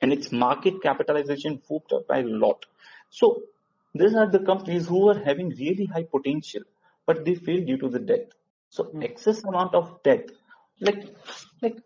and 0.00 0.12
its 0.12 0.32
market 0.32 0.82
capitalization 0.82 1.60
moved 1.70 1.92
up 1.92 2.06
by 2.06 2.20
a 2.20 2.22
lot. 2.44 2.64
So 3.10 3.42
these 3.94 4.14
are 4.14 4.30
the 4.30 4.40
companies 4.40 4.86
who 4.88 5.08
are 5.08 5.18
having 5.24 5.50
really 5.50 5.86
high 5.86 6.04
potential, 6.04 6.62
but 7.06 7.24
they 7.24 7.34
fail 7.34 7.64
due 7.64 7.78
to 7.78 7.88
the 7.88 7.98
debt. 7.98 8.32
So 8.70 8.84
Hmm. 8.92 9.02
excess 9.02 9.44
amount 9.44 9.74
of 9.74 10.02
debt, 10.02 10.30
like, 10.80 11.04
like 11.62 11.78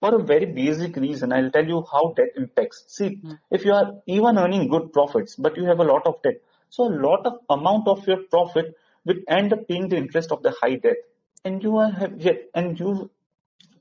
for 0.00 0.14
a 0.14 0.22
very 0.22 0.46
basic 0.46 0.96
reason, 0.96 1.32
I'll 1.32 1.50
tell 1.50 1.66
you 1.66 1.84
how 1.90 2.12
debt 2.16 2.30
impacts. 2.36 2.84
See, 2.88 3.20
Hmm. 3.22 3.34
if 3.50 3.64
you 3.64 3.72
are 3.72 3.92
even 4.06 4.38
earning 4.38 4.68
good 4.68 4.92
profits, 4.92 5.36
but 5.36 5.56
you 5.56 5.64
have 5.64 5.80
a 5.80 5.84
lot 5.84 6.06
of 6.06 6.22
debt, 6.22 6.40
so 6.70 6.84
a 6.84 6.94
lot 7.08 7.26
of 7.26 7.38
amount 7.50 7.88
of 7.88 8.06
your 8.06 8.22
profit 8.36 8.74
will 9.04 9.20
end 9.28 9.52
up 9.52 9.66
paying 9.68 9.88
the 9.88 9.96
interest 9.96 10.32
of 10.32 10.42
the 10.42 10.54
high 10.62 10.76
debt, 10.76 10.96
and 11.44 11.62
you 11.62 11.76
are 11.76 11.90
have 11.90 12.20
yet, 12.20 12.42
and 12.54 12.78
you 12.80 13.10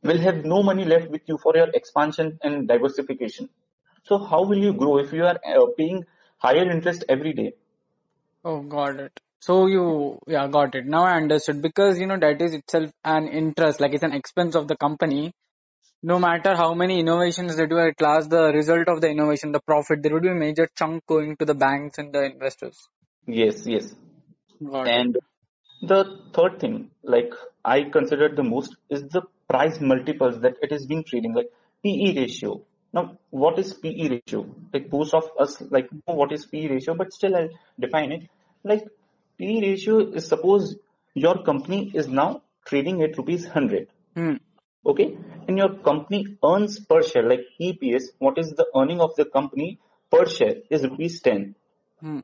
will 0.04 0.18
have 0.20 0.46
no 0.46 0.62
money 0.64 0.86
left 0.86 1.10
with 1.10 1.22
you 1.28 1.38
for 1.38 1.56
your 1.56 1.70
expansion 1.74 2.38
and 2.44 2.68
diversification. 2.68 3.50
So 4.04 4.18
how 4.18 4.44
will 4.44 4.58
you 4.58 4.74
grow 4.74 4.98
if 5.00 5.12
you 5.14 5.26
are 5.26 5.40
uh, 5.46 5.66
paying 5.78 6.06
higher 6.38 6.70
interest 6.70 7.04
every 7.10 7.34
day? 7.34 7.54
Oh, 8.44 8.62
got 8.62 9.00
it. 9.00 9.20
So 9.40 9.68
you, 9.68 10.20
yeah, 10.28 10.48
got 10.48 10.76
it. 10.76 10.86
Now 10.86 11.04
I 11.04 11.18
understood 11.18 11.62
because 11.62 12.00
you 12.00 12.08
know 12.08 12.18
that 12.18 12.42
is 12.42 12.54
itself 12.54 12.92
an 13.04 13.28
interest, 13.28 13.80
like 13.80 13.94
it's 13.94 14.04
an 14.04 14.14
expense 14.14 14.56
of 14.56 14.68
the 14.68 14.76
company. 14.76 15.34
No 16.04 16.20
matter 16.20 16.56
how 16.56 16.74
many 16.74 17.00
innovations 17.00 17.56
they 17.56 17.66
do 17.66 17.80
at 17.80 18.00
last, 18.00 18.30
the 18.30 18.52
result 18.54 18.88
of 18.88 19.02
the 19.02 19.10
innovation, 19.10 19.52
the 19.52 19.60
profit, 19.60 20.04
there 20.04 20.14
would 20.14 20.24
be 20.24 20.30
a 20.30 20.36
major 20.36 20.68
chunk 20.78 21.06
going 21.08 21.36
to 21.38 21.46
the 21.46 21.56
banks 21.56 21.98
and 21.98 22.14
the 22.14 22.24
investors. 22.24 22.88
Yes, 23.28 23.66
yes. 23.66 23.94
Got 24.64 24.88
it. 24.88 24.92
And 24.92 25.18
the 25.82 26.20
third 26.34 26.60
thing, 26.60 26.92
like 27.04 27.34
I 27.64 27.84
consider 27.84 28.30
the 28.34 28.44
most, 28.44 28.76
is 28.90 29.04
the 29.10 29.24
price 29.50 29.80
multiples 29.80 30.40
that 30.42 30.56
it 30.62 30.72
is 30.72 30.86
being 30.86 31.04
trading, 31.04 31.34
like 31.34 31.50
PE 31.84 32.16
ratio. 32.16 32.62
Now, 32.96 33.18
what 33.30 33.60
is 33.60 33.74
PE 33.74 34.08
ratio? 34.10 34.48
Like 34.74 34.90
most 34.92 35.14
of 35.14 35.30
us 35.38 35.62
like 35.70 35.92
know 35.92 36.16
what 36.16 36.32
is 36.32 36.46
PE 36.46 36.68
ratio, 36.70 36.96
but 36.96 37.12
still 37.12 37.36
I'll 37.36 37.50
define 37.78 38.14
it. 38.14 38.30
Like 38.64 38.86
PE 39.38 39.60
ratio 39.62 39.98
is 40.14 40.28
suppose 40.30 40.78
your 41.14 41.44
company 41.44 41.92
is 41.94 42.08
now 42.08 42.42
trading 42.66 43.04
at 43.04 43.18
rupees 43.18 43.44
100. 43.44 43.88
Hmm. 44.16 44.36
Okay. 44.86 45.18
And 45.48 45.58
your 45.58 45.74
company 45.90 46.38
earns 46.44 46.80
per 46.80 47.04
share, 47.04 47.28
like 47.28 47.42
EPS, 47.62 48.06
what 48.20 48.38
is 48.38 48.52
the 48.52 48.66
earning 48.76 49.02
of 49.02 49.16
the 49.16 49.26
company 49.26 49.80
per 50.10 50.26
share 50.28 50.56
is 50.70 50.84
rupees 50.84 51.22
10. 51.22 51.56
Hmm. 52.00 52.20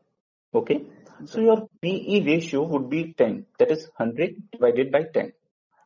Okay. 0.54 0.86
So 1.26 1.42
your 1.42 1.68
PE 1.82 2.24
ratio 2.26 2.64
would 2.64 2.90
be 2.90 3.14
10. 3.14 3.46
That 3.60 3.72
is 3.72 3.90
100 3.98 4.52
divided 4.54 4.92
by 4.92 5.04
10. 5.04 5.34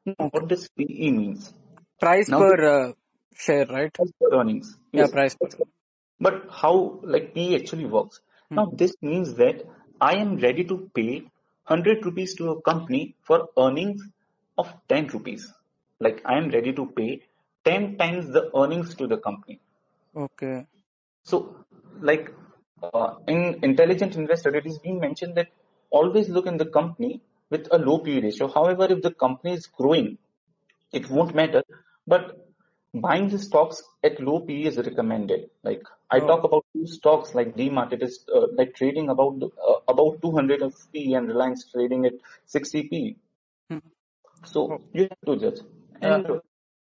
Now, 0.05 0.29
what 0.31 0.47
does 0.47 0.69
PE 0.77 1.09
means? 1.09 1.51
Price 1.99 2.29
Now, 2.29 2.39
per 2.39 2.65
uh, 2.65 2.91
share, 3.35 3.65
right? 3.65 3.93
price 3.93 4.11
per 4.19 4.31
earnings. 4.39 4.77
Yeah, 4.93 5.01
Yes. 5.03 5.11
price 5.11 5.35
per. 5.35 5.49
But 6.19 6.47
how 6.49 6.99
like 7.03 7.33
PE 7.33 7.55
actually 7.55 7.85
works? 7.85 8.21
Hmm. 8.49 8.55
Now 8.57 8.65
this 8.73 8.95
means 9.01 9.33
that 9.35 9.63
I 10.01 10.15
am 10.17 10.37
ready 10.37 10.63
to 10.65 10.89
pay 10.95 11.21
100 11.67 12.05
rupees 12.05 12.35
to 12.35 12.51
a 12.51 12.61
company 12.61 13.15
for 13.21 13.49
earnings 13.57 14.01
of 14.57 14.73
10 14.89 15.07
rupees. 15.07 15.51
Like 15.99 16.21
I 16.25 16.37
am 16.37 16.49
ready 16.49 16.73
to 16.73 16.85
pay 16.87 17.21
10 17.65 17.97
times 17.97 18.27
the 18.31 18.49
earnings 18.55 18.95
to 18.95 19.07
the 19.07 19.17
company. 19.17 19.59
Okay. 20.15 20.65
So, 21.23 21.55
like 21.99 22.31
uh, 22.83 23.15
in 23.27 23.59
intelligent 23.63 24.15
investor, 24.15 24.55
it 24.55 24.65
is 24.65 24.79
being 24.79 24.99
mentioned 24.99 25.35
that 25.35 25.47
always 25.89 26.29
look 26.29 26.45
in 26.45 26.57
the 26.57 26.65
company 26.65 27.21
with 27.49 27.67
a 27.71 27.77
low 27.77 27.99
PE 27.99 28.21
ratio. 28.21 28.47
However, 28.47 28.85
if 28.89 29.01
the 29.01 29.11
company 29.11 29.53
is 29.53 29.65
growing, 29.67 30.17
it 30.91 31.09
won't 31.09 31.35
matter. 31.35 31.63
But 32.07 32.45
buying 33.01 33.29
the 33.29 33.39
stocks 33.39 33.83
at 34.03 34.19
low 34.19 34.39
PE 34.41 34.63
is 34.63 34.77
recommended. 34.77 35.49
Like 35.63 35.83
I 36.11 36.19
Oh. 36.19 36.27
talk 36.27 36.43
about 36.43 36.65
two 36.73 36.87
stocks 36.87 37.33
like 37.35 37.55
DMart, 37.55 37.93
it 37.93 38.03
is 38.03 38.25
uh, 38.33 38.47
like 38.57 38.75
trading 38.75 39.09
about 39.09 39.41
uh, 39.43 39.79
about 39.87 40.21
200 40.21 40.61
of 40.61 40.73
PE 40.93 41.13
and 41.13 41.27
Reliance 41.27 41.65
trading 41.71 42.05
at 42.05 42.13
60 42.45 42.83
PE. 42.89 43.15
Hmm. 43.69 43.79
So 44.45 44.61
Oh. 44.73 44.79
you 44.93 45.03
have 45.09 45.21
to 45.27 45.35
judge. 45.43 45.59
Uh, 46.01 46.07
And 46.07 46.25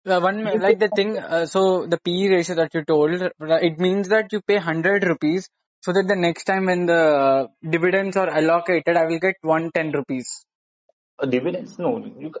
uh, 0.06 0.20
one 0.20 0.44
like 0.44 0.78
the 0.78 0.88
thing. 0.88 1.18
Uh, 1.18 1.46
so 1.46 1.86
the 1.86 1.98
PE 2.04 2.28
ratio 2.36 2.56
that 2.56 2.74
you 2.74 2.84
told, 2.84 3.22
uh, 3.22 3.30
it 3.70 3.78
means 3.78 4.08
that 4.08 4.32
you 4.32 4.40
pay 4.42 4.58
hundred 4.58 5.04
rupees, 5.04 5.48
so 5.82 5.92
that 5.92 6.06
the 6.08 6.16
next 6.16 6.44
time 6.44 6.66
when 6.66 6.86
the 6.86 7.02
uh, 7.26 7.46
dividends 7.76 8.16
are 8.16 8.28
allocated, 8.28 8.96
I 8.96 9.06
will 9.06 9.18
get 9.18 9.36
one 9.42 9.70
ten 9.72 9.92
rupees. 9.92 10.44
uh, 11.18 11.26
dividends. 11.26 11.78
No, 11.78 11.90
you. 12.18 12.32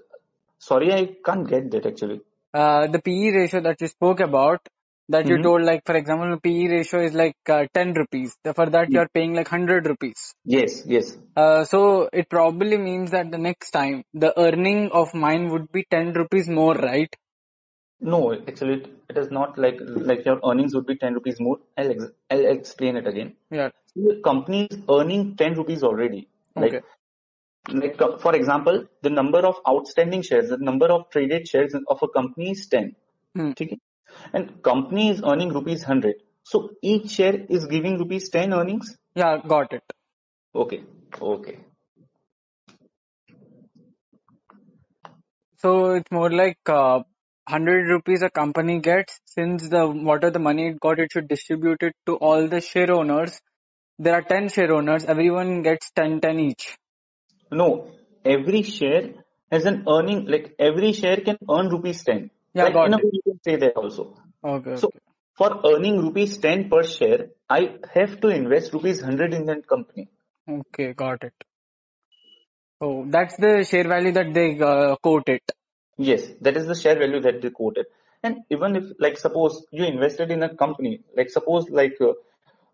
Sorry, 0.58 0.92
I 0.92 1.16
can't 1.24 1.48
get 1.48 1.70
that 1.72 1.86
actually. 1.86 2.20
Uh, 2.54 2.86
the 2.86 3.00
PE 3.00 3.30
ratio 3.32 3.60
that 3.62 3.80
you 3.80 3.88
spoke 3.88 4.20
about, 4.20 4.60
that 5.08 5.28
you 5.28 5.36
hmm 5.36 5.42
told, 5.42 5.62
like 5.62 5.82
for 5.84 5.96
example, 5.96 6.30
the 6.30 6.40
PE 6.40 6.68
ratio 6.68 7.00
is 7.00 7.12
like 7.12 7.36
uh, 7.48 7.66
ten 7.74 7.92
rupees. 7.94 8.36
For 8.54 8.66
that, 8.70 8.92
you 8.94 9.00
are 9.00 9.08
paying 9.12 9.34
like 9.34 9.48
hundred 9.48 9.86
rupees. 9.86 10.34
Yes, 10.44 10.82
yes. 10.86 11.16
Uh, 11.36 11.64
so 11.64 12.08
it 12.12 12.28
probably 12.30 12.76
means 12.78 13.10
that 13.10 13.30
the 13.30 13.38
next 13.38 13.70
time 13.72 14.04
the 14.14 14.32
earning 14.38 14.90
of 14.92 15.14
mine 15.14 15.48
would 15.50 15.70
be 15.72 15.84
10 15.90 16.12
rupees 16.12 16.48
more, 16.48 16.74
right? 16.74 17.12
No, 18.00 18.32
actually, 18.34 18.74
it, 18.74 18.88
it 19.10 19.18
is 19.18 19.30
not 19.30 19.58
like 19.58 19.78
like 19.80 20.24
your 20.24 20.38
earnings 20.48 20.74
would 20.74 20.86
be 20.86 20.96
10 20.96 21.14
rupees 21.14 21.40
more. 21.40 21.58
I'll 21.76 21.90
ex- 21.90 22.12
I'll 22.30 22.46
explain 22.46 22.96
it 22.96 23.06
again. 23.06 23.34
Yeah. 23.50 23.70
So 23.94 24.02
the 24.08 24.20
company 24.22 24.66
is 24.70 24.78
earning 24.88 25.36
10 25.36 25.54
rupees 25.54 25.82
already. 25.82 26.28
Okay. 26.56 26.80
Like, 27.68 28.00
uh, 28.00 28.18
for 28.18 28.34
example, 28.34 28.84
the 29.02 29.10
number 29.10 29.38
of 29.38 29.56
outstanding 29.68 30.22
shares, 30.22 30.50
the 30.50 30.58
number 30.58 30.86
of 30.86 31.08
traded 31.10 31.48
shares 31.48 31.74
of 31.74 32.02
a 32.02 32.08
company 32.08 32.50
is 32.50 32.66
10. 32.66 32.94
Mm. 33.36 33.78
And 34.32 34.62
company 34.62 35.10
is 35.10 35.22
earning 35.24 35.52
rupees 35.52 35.80
100. 35.80 36.16
So 36.42 36.70
each 36.82 37.10
share 37.10 37.34
is 37.48 37.66
giving 37.66 37.98
rupees 37.98 38.28
10 38.28 38.52
earnings? 38.52 38.96
Yeah, 39.14 39.38
got 39.46 39.72
it. 39.72 39.82
Okay. 40.54 40.84
Okay. 41.20 41.58
So 45.56 45.92
it's 45.92 46.10
more 46.10 46.30
like 46.30 46.58
uh, 46.66 47.02
100 47.48 47.88
rupees 47.88 48.22
a 48.22 48.28
company 48.28 48.80
gets 48.80 49.18
since 49.24 49.68
the 49.70 49.86
whatever 49.86 50.30
the 50.30 50.38
money 50.38 50.68
it 50.68 50.80
got, 50.80 50.98
it 50.98 51.10
should 51.10 51.28
distribute 51.28 51.82
it 51.82 51.94
to 52.06 52.16
all 52.16 52.48
the 52.48 52.60
share 52.60 52.92
owners. 52.92 53.40
There 53.98 54.14
are 54.14 54.22
10 54.22 54.50
share 54.50 54.72
owners. 54.74 55.04
Everyone 55.06 55.62
gets 55.62 55.90
10, 55.92 56.20
10 56.20 56.40
each. 56.40 56.76
No, 57.54 57.90
every 58.24 58.62
share 58.62 59.14
has 59.50 59.64
an 59.64 59.84
earning, 59.88 60.26
like 60.26 60.54
every 60.58 60.92
share 60.92 61.18
can 61.18 61.38
earn 61.50 61.68
rupees 61.68 62.02
10. 62.04 62.30
Yeah, 62.54 62.64
Like 62.64 62.74
got 62.74 62.86
in 62.88 62.94
a 62.94 62.96
way 62.96 63.10
you 63.12 63.22
can 63.22 63.40
say 63.44 63.56
that 63.56 63.76
also. 63.76 64.16
Okay, 64.42 64.76
So 64.76 64.88
okay. 64.88 64.98
for 65.36 65.60
earning 65.64 66.00
rupees 66.00 66.38
10 66.38 66.68
per 66.68 66.82
share, 66.82 67.28
I 67.48 67.76
have 67.94 68.20
to 68.20 68.28
invest 68.28 68.72
rupees 68.72 69.00
100 69.02 69.34
in 69.34 69.46
that 69.46 69.66
company. 69.66 70.08
Okay, 70.48 70.92
got 70.92 71.22
it. 71.22 71.34
Oh, 72.80 73.04
that's 73.08 73.36
the 73.36 73.64
share 73.64 73.88
value 73.88 74.12
that 74.12 74.34
they 74.34 74.58
uh, 74.60 74.96
quote 74.96 75.28
it. 75.28 75.42
Yes, 75.96 76.26
that 76.40 76.56
is 76.56 76.66
the 76.66 76.74
share 76.74 76.98
value 76.98 77.20
that 77.20 77.40
they 77.40 77.50
quoted. 77.50 77.86
And 78.22 78.38
even 78.50 78.76
if, 78.76 78.84
like, 78.98 79.16
suppose 79.18 79.64
you 79.70 79.84
invested 79.84 80.30
in 80.30 80.42
a 80.42 80.54
company, 80.54 81.02
like, 81.16 81.30
suppose, 81.30 81.68
like, 81.70 81.96
uh, 82.00 82.12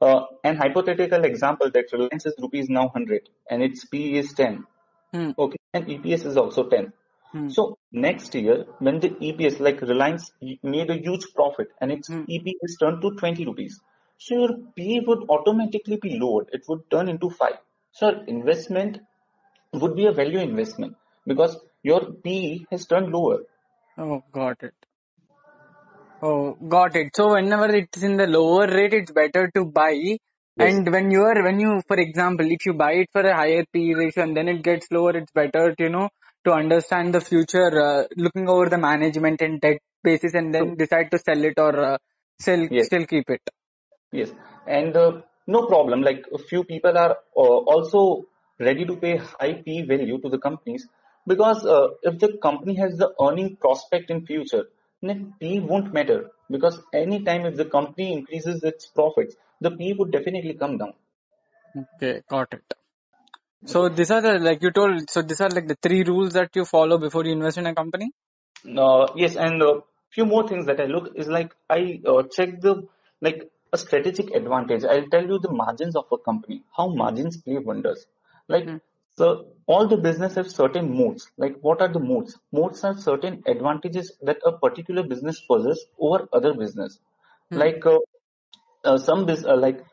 uh, 0.01 0.27
an 0.45 0.57
hypothetical 0.57 1.25
example 1.25 1.71
that 1.71 1.93
Reliance 1.93 2.27
is 2.27 2.35
rupees 2.39 2.69
now 2.69 2.85
100 2.85 3.29
and 3.51 3.63
its 3.63 3.85
P 3.85 4.17
is 4.19 4.33
10. 4.35 4.67
Hmm. 5.13 5.31
Okay. 5.39 5.59
And 5.75 5.87
EPS 5.87 6.27
is 6.27 6.37
also 6.37 6.69
10. 6.69 6.93
Hmm. 7.33 7.49
So 7.49 7.79
next 7.93 8.35
year, 8.35 8.67
when 8.79 9.01
the 9.01 9.11
EPS, 9.11 9.61
like 9.61 9.81
Reliance 9.83 10.33
made 10.63 10.91
a 10.91 10.97
huge 10.97 11.33
profit 11.35 11.69
and 11.81 11.93
its 11.93 12.09
Hmm. 12.09 12.23
EPS 12.29 12.79
turned 12.81 13.03
to 13.03 13.13
20 13.17 13.45
rupees. 13.47 13.81
So 14.19 14.35
your 14.35 14.57
P 14.77 15.01
would 15.07 15.25
automatically 15.29 15.97
be 15.97 16.19
lowered. 16.19 16.49
It 16.53 16.65
would 16.69 16.91
turn 16.91 17.09
into 17.09 17.31
5. 17.31 17.53
So 17.93 18.23
investment 18.27 19.01
would 19.73 19.97
be 19.97 20.07
a 20.07 20.13
value 20.13 20.39
investment 20.39 20.97
because 21.27 21.59
your 21.83 22.13
PE 22.25 22.67
has 22.71 22.87
turned 22.87 23.13
lower. 23.13 23.41
Oh, 23.97 24.23
got 24.33 24.63
it. 24.63 24.75
Oh, 26.23 26.53
got 26.69 26.97
it. 26.97 27.17
So 27.17 27.33
whenever 27.33 27.75
it's 27.75 28.03
in 28.03 28.17
the 28.17 28.27
lower 28.27 28.67
rate, 28.67 28.93
it's 28.93 29.13
better 29.13 29.51
to 29.55 29.65
buy. 29.65 29.91
Yes. 29.93 30.19
And 30.59 30.93
when 30.93 31.11
you 31.11 31.23
are, 31.23 31.43
when 31.43 31.59
you, 31.61 31.81
for 31.89 31.97
example, 31.99 32.47
if 32.51 32.67
you 32.67 32.75
buy 32.75 32.93
it 32.93 33.09
for 33.13 33.23
a 33.23 33.35
higher 33.35 33.65
P 33.73 33.95
ratio 33.95 34.25
and 34.25 34.37
then 34.37 34.49
it 34.49 34.63
gets 34.63 34.91
lower, 34.91 35.17
it's 35.17 35.33
better, 35.33 35.75
to, 35.75 35.83
you 35.83 35.89
know, 35.89 36.11
to 36.45 36.53
understand 36.53 37.15
the 37.15 37.21
future, 37.21 37.81
uh, 37.81 38.05
looking 38.17 38.49
over 38.49 38.69
the 38.69 38.79
management 38.79 39.41
and 39.41 39.61
debt 39.61 39.79
basis 40.03 40.35
and 40.35 40.55
then 40.55 40.77
decide 40.77 41.11
to 41.11 41.19
sell 41.19 41.43
it 41.45 41.59
or 41.59 41.79
uh, 41.95 41.99
sell, 42.39 42.67
yes, 42.71 42.87
still 42.87 43.07
keep 43.07 43.31
it. 43.31 43.41
yes, 44.13 44.31
and 44.67 44.97
uh, 44.97 45.23
no 45.47 45.67
problem. 45.67 46.03
Like 46.03 46.27
a 46.35 46.39
few 46.39 46.65
people 46.65 46.97
are 46.97 47.17
uh, 47.37 47.59
also 47.75 48.25
ready 48.59 48.85
to 48.85 48.97
pay 48.97 49.17
high 49.17 49.63
P 49.65 49.83
value 49.83 50.21
to 50.21 50.29
the 50.29 50.39
companies 50.39 50.87
because 51.27 51.65
uh, 51.65 51.89
if 52.03 52.19
the 52.19 52.37
company 52.43 52.75
has 52.77 52.97
the 52.99 53.13
earning 53.21 53.57
prospect 53.57 54.11
in 54.11 54.27
future, 54.27 54.65
then 55.03 55.35
P 55.41 55.61
won't 55.61 55.93
matter 55.93 56.31
because 56.51 56.79
anytime 56.93 57.47
if 57.47 57.57
the 57.57 57.65
company 57.65 58.13
increases 58.13 58.63
its 58.63 58.87
profits, 58.87 59.37
the 59.61 59.71
P 59.71 59.95
would 59.95 60.11
definitely 60.11 60.55
come 60.55 60.79
down. 60.79 60.95
Okay, 61.77 62.23
got 62.29 62.53
it. 62.53 62.75
So 63.67 63.89
these 63.89 64.11
are 64.11 64.21
the, 64.21 64.39
like 64.39 64.63
you 64.63 64.71
told, 64.71 65.09
so 65.11 65.23
these 65.23 65.41
are 65.41 65.51
like 65.51 65.69
the 65.69 65.77
three 65.81 66.03
rules 66.03 66.33
that 66.33 66.51
you 66.55 66.65
follow 66.65 66.99
before 66.99 67.25
you 67.25 67.33
invest 67.33 67.59
in 67.59 67.67
a 67.67 67.75
company? 67.75 68.11
Uh, 68.77 69.07
yes, 69.17 69.37
and 69.37 69.63
uh, 69.63 69.81
few 70.11 70.27
more 70.27 70.47
things 70.49 70.67
that 70.67 70.81
I 70.81 70.85
look 70.85 71.13
is 71.15 71.29
like 71.29 71.55
I 71.69 72.01
uh, 72.07 72.23
check 72.31 72.61
the 72.61 72.87
like 73.21 73.51
a 73.73 73.79
strategic 73.79 74.31
advantage. 74.35 74.85
I'll 74.85 75.09
tell 75.09 75.27
you 75.27 75.39
the 75.39 75.53
margins 75.53 75.97
of 75.97 76.07
a 76.13 76.19
company, 76.19 76.63
how 76.77 76.89
margins 76.89 77.37
play 77.39 77.59
wonders. 77.59 78.07
Like 78.49 78.65
Hmm. 78.65 78.77
so, 79.17 79.47
all 79.73 79.87
the 79.93 79.97
business 79.97 80.35
have 80.37 80.51
certain 80.51 80.87
moats. 80.99 81.31
Like 81.37 81.57
what 81.61 81.81
are 81.83 81.93
the 81.93 82.01
moats? 82.01 82.39
Moats 82.53 82.85
are 82.85 82.97
certain 82.97 83.43
advantages 83.47 84.13
that 84.23 84.39
a 84.45 84.53
particular 84.65 85.03
business 85.03 85.41
possesses 85.41 85.87
over 85.99 86.29
other 86.33 86.55
business. 86.55 86.99
Hmm. 87.51 87.59
Like 87.59 87.87
uh, 87.87 87.99
uh, 88.85 88.99
some 88.99 89.27
bus 89.27 89.45
uh, 89.45 89.57
like 89.57 89.85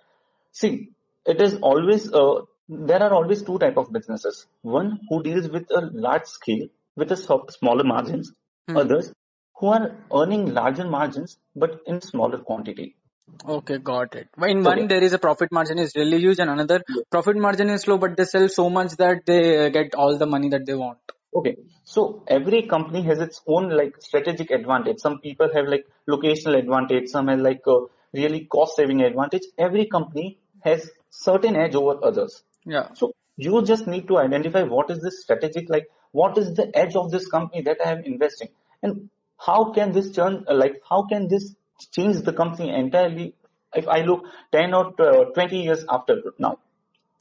see, 0.52 0.90
it 1.26 1.42
is 1.42 1.58
always 1.62 2.12
uh, 2.14 2.42
there 2.70 3.04
are 3.04 3.14
always 3.14 3.44
two 3.44 3.60
type 3.60 3.78
of 3.78 3.94
businesses. 3.94 4.46
One 4.64 5.00
who 5.10 5.24
deals 5.24 5.50
with 5.50 5.70
a 5.72 5.82
large 6.08 6.26
scale 6.26 6.68
with 6.96 7.12
a 7.12 7.18
so- 7.18 7.46
smaller 7.60 7.84
margins. 7.84 8.34
Hmm. 8.68 8.78
Others 8.78 9.14
who 9.60 9.68
are 9.68 9.96
earning 10.14 10.54
larger 10.54 10.88
margins 10.88 11.40
but 11.56 11.82
in 11.88 12.02
smaller 12.02 12.40
quantity. 12.40 12.97
Okay, 13.46 13.78
got 13.78 14.16
it. 14.16 14.28
In 14.38 14.64
one, 14.64 14.80
Okay. 14.80 14.88
there 14.88 15.04
is 15.04 15.14
a 15.14 15.20
profit 15.20 15.52
margin 15.52 15.80
is 15.80 15.94
really 15.96 16.20
huge, 16.20 16.40
and 16.40 16.50
another 16.50 16.84
profit 17.10 17.38
margin 17.38 17.70
is 17.70 17.88
low, 17.88 17.98
but 17.98 18.16
they 18.18 18.26
sell 18.26 18.48
so 18.50 18.70
much 18.70 18.96
that 18.98 19.26
they 19.26 19.70
get 19.70 19.96
all 19.96 20.18
the 20.18 20.26
money 20.26 20.50
that 20.50 20.66
they 20.66 20.76
want. 20.76 20.98
Okay. 21.36 21.58
So 21.84 22.24
every 22.28 22.64
company 22.64 23.02
has 23.04 23.20
its 23.20 23.42
own 23.48 23.70
like 23.70 24.02
strategic 24.02 24.52
advantage. 24.52 25.00
Some 25.00 25.20
people 25.20 25.50
have 25.54 25.68
like 25.68 25.86
locational 26.10 26.58
advantage. 26.58 27.10
Some 27.10 27.28
have 27.28 27.40
like 27.40 27.62
a 27.68 27.78
really 28.14 28.46
cost 28.46 28.76
saving 28.76 29.02
advantage. 29.02 29.44
Every 29.58 29.86
company 29.86 30.40
has 30.62 30.90
certain 31.10 31.56
edge 31.56 31.76
over 31.76 32.04
others. 32.04 32.44
Yeah. 32.66 32.94
So 32.94 33.14
you 33.38 33.62
just 33.64 33.88
need 33.88 34.08
to 34.08 34.18
identify 34.18 34.64
what 34.64 34.90
is 34.90 35.02
this 35.02 35.22
strategic, 35.22 35.70
like 35.70 35.88
what 36.12 36.38
is 36.38 36.54
the 36.56 36.76
edge 36.76 36.96
of 36.96 37.12
this 37.12 37.28
company 37.28 37.62
that 37.64 37.78
I 37.86 37.92
am 37.92 38.04
investing 38.04 38.50
and 38.82 39.10
how 39.38 39.72
can 39.72 39.92
this 39.92 40.12
turn, 40.12 40.46
uh, 40.48 40.56
like 40.56 40.82
how 40.90 41.04
can 41.04 41.28
this 41.28 41.56
change 41.92 42.22
the 42.22 42.34
company 42.34 42.70
entirely 42.70 43.34
if 43.76 43.88
I 43.88 44.02
look 44.02 44.24
10 44.52 44.74
or 44.74 44.94
uh, 45.00 45.26
20 45.26 45.58
years 45.58 45.86
after 45.90 46.22
now. 46.40 46.60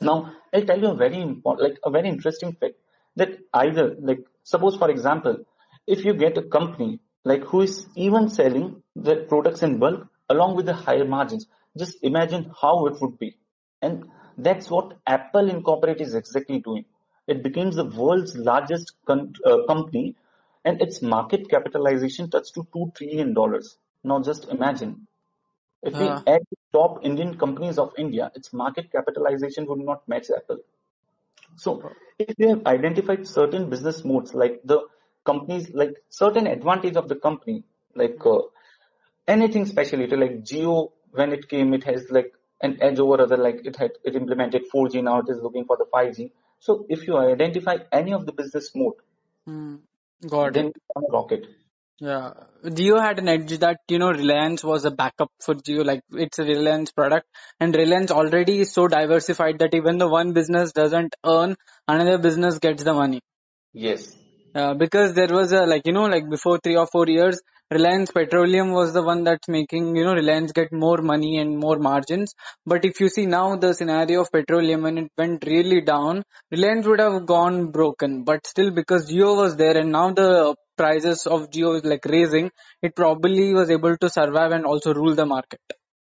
Now, 0.01 0.33
I'll 0.53 0.65
tell 0.65 0.79
you 0.79 0.91
a 0.91 0.95
very 0.95 1.21
important, 1.21 1.69
like 1.69 1.79
a 1.85 1.91
very 1.91 2.09
interesting 2.09 2.53
fact 2.53 2.75
that 3.17 3.39
either, 3.55 3.97
like, 3.99 4.21
suppose 4.43 4.77
for 4.77 4.91
example, 4.91 5.39
if 5.87 6.05
you 6.05 6.15
get 6.15 6.37
a 6.39 6.43
company 6.43 7.01
like 7.25 7.43
who 7.45 7.63
is 7.63 7.87
even 7.97 8.29
selling 8.29 8.83
their 8.95 9.25
products 9.25 9.63
in 9.63 9.79
bulk 9.79 10.07
along 10.29 10.55
with 10.57 10.67
the 10.67 10.75
higher 10.75 11.05
margins, 11.05 11.47
just 11.77 11.97
imagine 12.03 12.53
how 12.61 12.87
it 12.87 13.01
would 13.01 13.19
be. 13.19 13.37
And 13.83 14.09
that's 14.39 14.71
what 14.71 14.97
Apple 15.07 15.49
Incorporated 15.49 16.07
is 16.07 16.15
exactly 16.15 16.61
doing. 16.61 16.85
It 17.27 17.43
becomes 17.43 17.77
the 17.77 17.85
world's 17.85 18.37
largest 18.37 18.93
con- 19.07 19.35
uh, 19.45 19.65
company 19.67 20.15
and 20.65 20.81
its 20.81 21.03
market 21.03 21.49
capitalization 21.49 22.31
touched 22.31 22.55
to 22.55 22.67
$2 22.75 22.95
trillion. 22.95 23.35
Now 24.07 24.21
just 24.23 24.49
imagine 24.57 25.07
if 25.83 25.99
we 25.99 26.09
Uh, 26.09 26.21
add 26.27 26.43
the 26.51 26.57
top 26.73 27.05
Indian 27.05 27.37
companies 27.39 27.79
of 27.79 27.93
India, 27.99 28.31
its 28.35 28.53
market 28.53 28.91
capitalization 28.93 29.67
would 29.67 29.81
not 29.81 30.09
match 30.09 30.31
Apple. 30.37 30.59
So 31.57 31.73
if 32.19 32.35
we 32.39 32.49
have 32.49 32.67
identified 32.67 33.27
certain 33.27 33.69
business 33.71 34.05
moats, 34.05 34.35
like 34.35 34.61
the 34.65 34.81
companies, 35.25 35.71
like 35.75 35.97
certain 36.11 36.47
advantage 36.47 36.97
of 36.97 37.09
the 37.09 37.17
company, 37.17 37.65
like 37.95 38.25
uh, 38.27 38.43
anything 39.29 39.67
specialty, 39.67 40.17
like 40.17 40.43
Jio, 40.45 40.93
when 41.13 41.33
it 41.33 41.49
came, 41.49 41.75
it 41.75 41.85
has 41.85 42.07
like 42.11 42.33
an 42.61 42.79
edge 42.83 42.99
over 43.01 43.23
other, 43.23 43.37
like 43.37 43.63
it 43.65 43.77
had, 43.77 43.93
it 44.05 44.17
implemented 44.17 44.65
4G, 44.75 45.03
now 45.03 45.21
it 45.21 45.29
is 45.29 45.41
looking 45.43 45.65
for 45.65 45.77
the 45.77 45.87
5G. 45.93 46.31
So 46.61 46.87
if 46.89 47.07
you 47.07 47.17
identify 47.19 47.79
any 47.93 48.13
of 48.13 48.27
the 48.27 48.33
business 48.33 48.71
moat, 48.75 48.99
hmm, 49.47 49.77
got 50.29 50.57
then 50.57 50.67
it. 50.67 50.77
you 50.97 51.07
rocket. 51.13 51.47
Yeah. 51.99 52.33
Jio 52.63 53.01
had 53.01 53.19
an 53.19 53.29
edge 53.29 53.59
that, 53.59 53.79
you 53.89 53.99
know, 53.99 54.11
Reliance 54.11 54.63
was 54.63 54.85
a 54.85 54.91
backup 54.91 55.31
for 55.41 55.55
Jio, 55.55 55.85
like 55.85 56.03
it's 56.13 56.39
a 56.39 56.45
Reliance 56.45 56.93
product 56.93 57.27
and 57.59 57.75
Reliance 57.75 58.11
already 58.11 58.61
is 58.61 58.73
so 58.73 58.87
diversified 58.87 59.59
that 59.61 59.75
even 59.75 59.97
the 59.97 60.09
one 60.09 60.33
business 60.33 60.73
doesn't 60.73 61.15
earn, 61.25 61.57
another 61.89 62.19
business 62.19 62.59
gets 62.59 62.83
the 62.85 62.93
money. 62.93 63.21
Yes. 63.73 64.15
Uh, 64.55 64.75
because 64.75 65.15
there 65.15 65.29
was 65.29 65.53
a 65.53 65.67
like 65.67 65.87
you 65.87 65.93
know 65.93 66.07
like 66.07 66.31
before 66.31 66.59
three 66.59 66.77
or 66.77 66.87
four 66.87 67.07
years 67.07 67.39
reliance 67.71 68.11
petroleum 68.11 68.71
was 68.73 68.95
the 68.95 69.03
one 69.03 69.23
that's 69.23 69.49
making 69.49 69.95
you 69.95 70.03
know 70.03 70.15
reliance 70.15 70.53
get 70.53 70.73
more 70.73 70.99
money 71.03 71.37
and 71.37 71.59
more 71.59 71.79
margins 71.79 72.33
but 72.65 72.83
if 72.87 72.99
you 72.99 73.09
see 73.11 73.27
now 73.27 73.57
the 73.57 73.75
scenario 73.75 74.23
of 74.23 74.33
petroleum 74.33 74.83
when 74.83 74.97
it 74.97 75.11
went 75.19 75.45
really 75.47 75.83
down 75.83 76.23
reliance 76.51 76.87
would 76.87 77.01
have 77.01 77.27
gone 77.27 77.67
broken 77.71 78.25
but 78.25 78.47
still 78.47 78.71
because 78.71 79.11
Jio 79.11 79.37
was 79.37 79.57
there 79.57 79.77
and 79.77 79.93
now 79.93 80.11
the 80.13 80.55
prices 80.77 81.27
of 81.27 81.51
Jio 81.51 81.77
is 81.77 81.85
like 81.85 82.05
raising 82.05 82.51
it 82.83 82.95
probably 82.95 83.53
was 83.55 83.71
able 83.71 83.97
to 83.97 84.11
survive 84.11 84.53
and 84.53 84.65
also 84.65 84.95
rule 84.95 85.15
the 85.15 85.27
market 85.27 85.61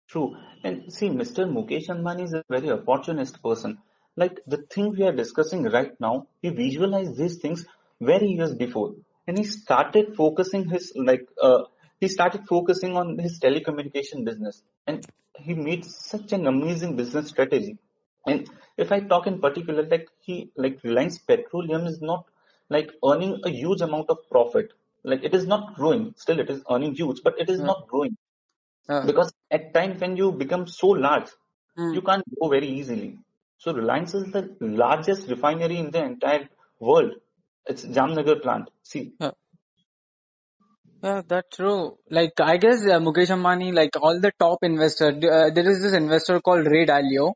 True. 0.10 0.36
And 0.64 0.92
see, 0.92 1.08
Mr. 1.10 1.46
Mukesh 1.46 1.88
Ambani 1.88 2.24
is 2.24 2.34
a 2.34 2.44
very 2.50 2.72
opportunist 2.72 3.42
person. 3.44 3.78
Like 4.16 4.40
the 4.48 4.58
thing 4.58 4.96
we 4.98 5.04
are 5.04 5.12
discussing 5.12 5.64
right 5.64 5.92
now, 6.00 6.28
he 6.42 6.50
visualized 6.50 7.16
these 7.16 7.38
things 7.38 7.66
very 8.02 8.30
years 8.30 8.56
before. 8.56 8.96
And 9.28 9.38
he 9.38 9.44
started 9.44 10.16
focusing 10.16 10.68
his, 10.68 10.92
like, 10.96 11.28
uh, 11.42 11.66
he 12.00 12.08
started 12.08 12.48
focusing 12.48 12.98
on 12.98 13.20
his 13.20 13.40
telecommunication 13.40 14.26
business. 14.26 14.64
And 14.88 15.06
he 15.36 15.54
made 15.54 15.86
such 15.86 16.34
an 16.34 16.48
amazing 16.48 16.96
business 16.96 17.28
strategy. 17.30 17.78
And 18.26 18.50
if 18.78 18.92
I 18.92 19.02
talk 19.02 19.28
in 19.28 19.40
particular, 19.40 19.86
like 19.86 20.10
he, 20.22 20.50
like 20.58 20.80
Reliance 20.84 21.20
Petroleum 21.20 21.86
is 21.86 22.02
not 22.02 22.26
like 22.70 22.92
earning 23.06 23.42
a 23.46 23.50
huge 23.50 23.82
amount 23.82 24.10
of 24.10 24.18
profit. 24.30 24.72
Like 25.04 25.24
it 25.24 25.34
is 25.34 25.46
not 25.48 25.76
growing. 25.76 26.14
Still, 26.18 26.40
it 26.40 26.50
is 26.50 26.64
earning 26.70 26.96
huge, 26.96 27.22
but 27.24 27.40
it 27.40 27.50
is 27.50 27.60
yeah. 27.60 27.66
not 27.72 27.88
growing 27.88 28.18
Uh, 28.90 29.06
because 29.08 29.32
at 29.58 29.74
times 29.74 30.02
when 30.02 30.18
you 30.18 30.32
become 30.32 30.68
so 30.68 30.88
large, 31.06 31.30
hmm. 31.78 31.94
you 31.96 32.02
can't 32.02 32.26
grow 32.36 32.50
very 32.54 32.70
easily. 32.80 33.10
So 33.58 33.74
Reliance 33.74 34.14
is 34.20 34.32
the 34.32 34.44
largest 34.60 35.28
refinery 35.34 35.78
in 35.78 35.92
the 35.92 36.04
entire 36.04 36.50
world. 36.80 37.14
It's 37.66 37.86
Jamnagar 37.86 38.42
plant. 38.42 38.70
See, 38.84 39.14
Yeah. 39.20 39.32
Yeah, 41.04 41.22
that's 41.28 41.56
true. 41.56 41.98
Like, 42.10 42.40
I 42.42 42.58
guess 42.58 42.82
uh, 42.86 43.00
Mukesh 43.00 43.30
Ambani, 43.36 43.74
like 43.74 43.92
all 44.02 44.20
the 44.20 44.32
top 44.40 44.60
investor, 44.64 45.08
uh, 45.10 45.50
there 45.50 45.70
is 45.70 45.82
this 45.82 45.94
investor 45.94 46.40
called 46.42 46.68
Ray 46.68 46.86
Dalio. 46.86 47.34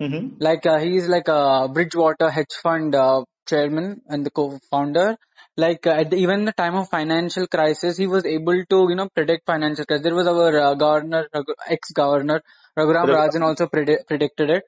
hmm 0.00 0.28
Like, 0.40 0.66
uh, 0.66 0.78
he 0.78 0.96
is 0.96 1.08
like 1.08 1.28
a 1.28 1.68
Bridgewater 1.72 2.30
hedge 2.30 2.56
fund 2.62 2.94
uh, 2.94 3.24
chairman 3.46 4.02
and 4.08 4.24
the 4.26 4.30
co-founder. 4.30 5.16
Like, 5.56 5.86
uh, 5.86 5.90
at 5.92 6.10
the, 6.10 6.16
even 6.16 6.44
the 6.44 6.52
time 6.52 6.74
of 6.74 6.88
financial 6.88 7.46
crisis, 7.46 7.96
he 7.96 8.06
was 8.06 8.26
able 8.26 8.64
to, 8.70 8.86
you 8.90 8.94
know, 8.96 9.08
predict 9.08 9.46
financial 9.46 9.84
crisis. 9.86 10.04
There 10.04 10.14
was 10.14 10.26
our 10.26 10.58
uh, 10.58 10.74
governor, 10.74 11.28
Raghu- 11.34 11.54
ex-governor, 11.68 12.42
Raghuram 12.78 13.06
Rajan 13.16 13.42
also 13.42 13.66
predi- 13.66 14.06
predicted 14.06 14.50
it. 14.50 14.64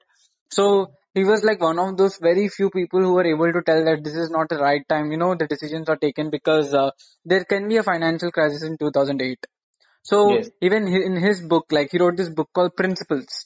So 0.51 0.93
he 1.13 1.23
was 1.23 1.43
like 1.43 1.61
one 1.61 1.79
of 1.79 1.97
those 1.97 2.17
very 2.17 2.47
few 2.49 2.69
people 2.69 3.01
who 3.01 3.13
were 3.13 3.25
able 3.25 3.51
to 3.51 3.61
tell 3.61 3.83
that 3.85 4.03
this 4.03 4.15
is 4.15 4.29
not 4.29 4.49
the 4.49 4.57
right 4.57 4.87
time. 4.87 5.11
You 5.11 5.17
know, 5.17 5.35
the 5.35 5.47
decisions 5.47 5.89
are 5.89 5.97
taken 5.97 6.29
because 6.29 6.73
uh, 6.73 6.91
there 7.25 7.43
can 7.45 7.67
be 7.67 7.77
a 7.77 7.83
financial 7.83 8.31
crisis 8.31 8.63
in 8.63 8.77
2008. 8.77 9.45
So 10.03 10.37
yes, 10.37 10.49
even 10.61 10.87
in 10.87 11.15
his 11.17 11.41
book, 11.41 11.67
like 11.71 11.89
he 11.91 11.99
wrote 11.99 12.17
this 12.17 12.29
book 12.29 12.49
called 12.53 12.75
Principles. 12.75 13.45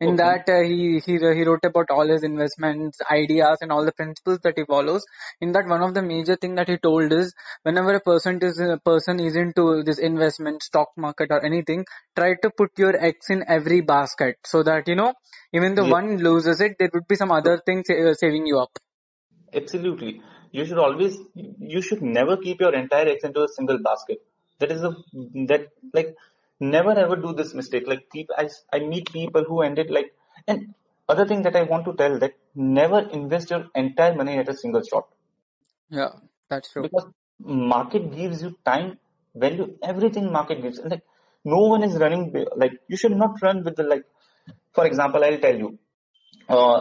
In 0.00 0.16
okay, 0.16 0.16
that 0.16 0.48
uh, 0.48 0.60
he 0.62 0.98
he 1.04 1.18
he 1.18 1.44
wrote 1.44 1.64
about 1.64 1.90
all 1.90 2.06
his 2.08 2.22
investments, 2.24 2.98
ideas, 3.10 3.58
and 3.60 3.70
all 3.70 3.84
the 3.84 3.92
principles 3.92 4.38
that 4.44 4.54
he 4.56 4.64
follows. 4.64 5.04
In 5.40 5.52
that, 5.52 5.66
one 5.66 5.82
of 5.82 5.94
the 5.94 6.02
major 6.02 6.36
thing 6.36 6.54
that 6.56 6.68
he 6.68 6.76
told 6.78 7.12
is 7.12 7.34
whenever 7.62 7.94
a 7.94 8.00
person 8.00 8.38
is 8.42 8.58
a 8.60 8.78
person 8.84 9.20
is 9.20 9.36
into 9.36 9.82
this 9.84 9.98
investment, 9.98 10.62
stock 10.62 10.88
market 10.96 11.28
or 11.30 11.44
anything, 11.44 11.84
try 12.16 12.34
to 12.42 12.50
put 12.50 12.70
your 12.78 12.96
eggs 13.02 13.28
in 13.30 13.44
every 13.48 13.80
basket 13.80 14.36
so 14.44 14.62
that 14.62 14.88
you 14.88 14.94
know 14.96 15.12
even 15.52 15.74
though 15.74 15.86
yes, 15.86 15.96
one 15.98 16.16
loses 16.18 16.60
it, 16.60 16.76
there 16.78 16.90
would 16.94 17.06
be 17.08 17.16
some 17.16 17.30
other 17.32 17.60
thing 17.66 17.84
sa- 17.86 17.94
uh, 17.94 18.14
saving 18.14 18.46
you 18.46 18.58
up. 18.58 18.70
absolutely. 19.54 20.20
You 20.52 20.64
should 20.64 20.78
always, 20.78 21.18
you 21.34 21.80
should 21.82 22.02
never 22.02 22.36
keep 22.36 22.60
your 22.60 22.74
entire 22.74 23.06
eggs 23.08 23.24
into 23.24 23.42
a 23.42 23.48
single 23.48 23.78
basket. 23.82 24.18
That 24.58 24.72
is 24.72 24.82
a 24.82 24.90
that 25.48 25.68
like 25.94 26.14
never 26.60 26.92
ever 26.92 27.16
do 27.16 27.32
this 27.32 27.54
mistake. 27.54 27.86
Like 27.86 28.10
people, 28.10 28.34
I 28.38 28.48
I 28.72 28.80
meet 28.80 29.12
people 29.12 29.44
who 29.44 29.62
ended 29.62 29.90
like 29.90 30.12
and 30.46 30.74
other 31.08 31.26
thing 31.26 31.42
that 31.42 31.56
I 31.56 31.62
want 31.62 31.84
to 31.86 31.94
tell 31.94 32.18
that 32.18 32.34
never 32.54 33.00
invest 33.00 33.50
your 33.50 33.66
entire 33.74 34.14
money 34.14 34.38
at 34.38 34.48
a 34.48 34.56
single 34.56 34.82
shot. 34.82 35.08
Yeah, 35.88 36.10
that's 36.48 36.72
true. 36.72 36.82
because 36.82 37.06
market 37.38 38.14
gives 38.14 38.42
you 38.42 38.50
time 38.64 38.98
value 39.34 39.66
everything 39.90 40.30
market 40.32 40.60
gives 40.62 40.78
like 40.92 41.02
no 41.44 41.60
one 41.72 41.82
is 41.82 41.94
running 42.02 42.22
like 42.56 42.72
you 42.88 42.96
should 42.96 43.16
not 43.16 43.40
run 43.42 43.62
with 43.64 43.76
the 43.76 43.82
like 43.92 44.04
for 44.74 44.84
example 44.86 45.24
i'll 45.24 45.38
tell 45.46 45.56
you 45.64 45.78
uh, 46.48 46.80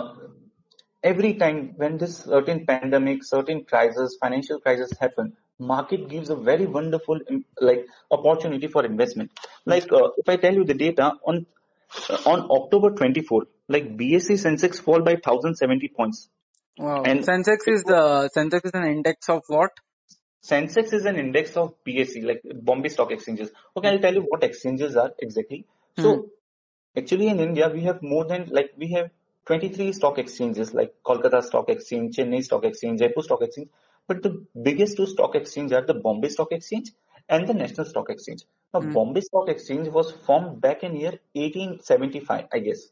every 1.12 1.36
time 1.36 1.60
when 1.78 1.98
this 1.98 2.18
certain 2.34 2.65
pandemic 2.65 3.24
certain 3.24 3.63
crisis 3.63 4.18
financial 4.24 4.60
crisis 4.60 4.92
happen 5.04 5.28
market 5.60 6.08
gives 6.10 6.30
a 6.30 6.36
very 6.36 6.65
wonderful 6.65 7.19
like 7.60 7.86
opportunity 8.12 8.67
for 8.67 8.86
investment 8.86 9.32
like 9.65 9.91
uh, 9.91 10.10
if 10.17 10.30
i 10.30 10.36
tell 10.36 10.54
you 10.54 10.63
the 10.63 10.74
data 10.74 11.13
on 11.26 11.45
on 12.26 12.50
october 12.58 12.91
24 12.91 13.45
like 13.67 13.95
bse 13.98 14.36
sensex 14.48 14.82
fall 14.82 15.02
by 15.02 15.13
1070 15.13 15.89
points 15.89 16.30
Wow. 16.80 17.04
and 17.04 17.26
Sensex 17.26 17.67
is 17.67 17.84
the 17.84 18.30
Sensex 18.34 18.65
is 18.65 18.72
an 18.74 18.86
index 18.86 19.28
of 19.28 19.43
what? 19.48 19.72
Sensex 20.41 20.93
is 20.93 21.06
an 21.06 21.17
index 21.17 21.58
of 21.58 21.74
BSE, 21.86 22.24
like 22.24 22.41
Bombay 22.62 22.88
Stock 22.88 23.12
Exchanges. 23.12 23.50
Okay, 23.76 23.89
I'll 23.89 24.00
tell 24.00 24.13
you 24.13 24.22
what 24.22 24.43
exchanges 24.45 24.95
are 24.95 25.12
exactly. 25.19 25.65
So, 25.98 26.30
actually 26.95 27.28
in 27.28 27.41
India, 27.41 27.67
we 27.67 27.82
have 27.82 28.02
more 28.02 28.24
than, 28.24 28.48
like, 28.50 28.72
we 28.78 28.93
have 28.93 29.10
23 29.48 29.91
stock 29.91 30.17
exchanges, 30.17 30.74
like 30.74 30.93
Kolkata 31.06 31.43
Stock 31.43 31.67
Exchange, 31.67 32.15
Chennai 32.15 32.41
Stock 32.41 32.63
Exchange, 32.63 33.00
Jaipur 33.00 33.24
Stock 33.24 33.41
Exchange. 33.41 33.67
But 34.10 34.24
the 34.24 34.43
biggest 34.60 34.98
two 34.98 35.06
stock 35.06 35.36
exchanges 35.36 35.72
are 35.78 35.86
the 35.86 35.93
Bombay 35.93 36.30
Stock 36.30 36.52
Exchange 36.52 36.91
and 37.30 37.48
the 37.48 37.54
National 37.54 37.86
Stock 37.86 38.10
Exchange. 38.10 38.41
Now, 38.74 38.80
Bombay 38.82 39.22
Stock 39.22 39.50
Exchange 39.50 39.88
was 39.89 40.12
formed 40.26 40.60
back 40.62 40.84
in 40.84 40.95
year 40.95 41.19
1875, 41.34 42.45
I 42.52 42.60
guess. 42.60 42.88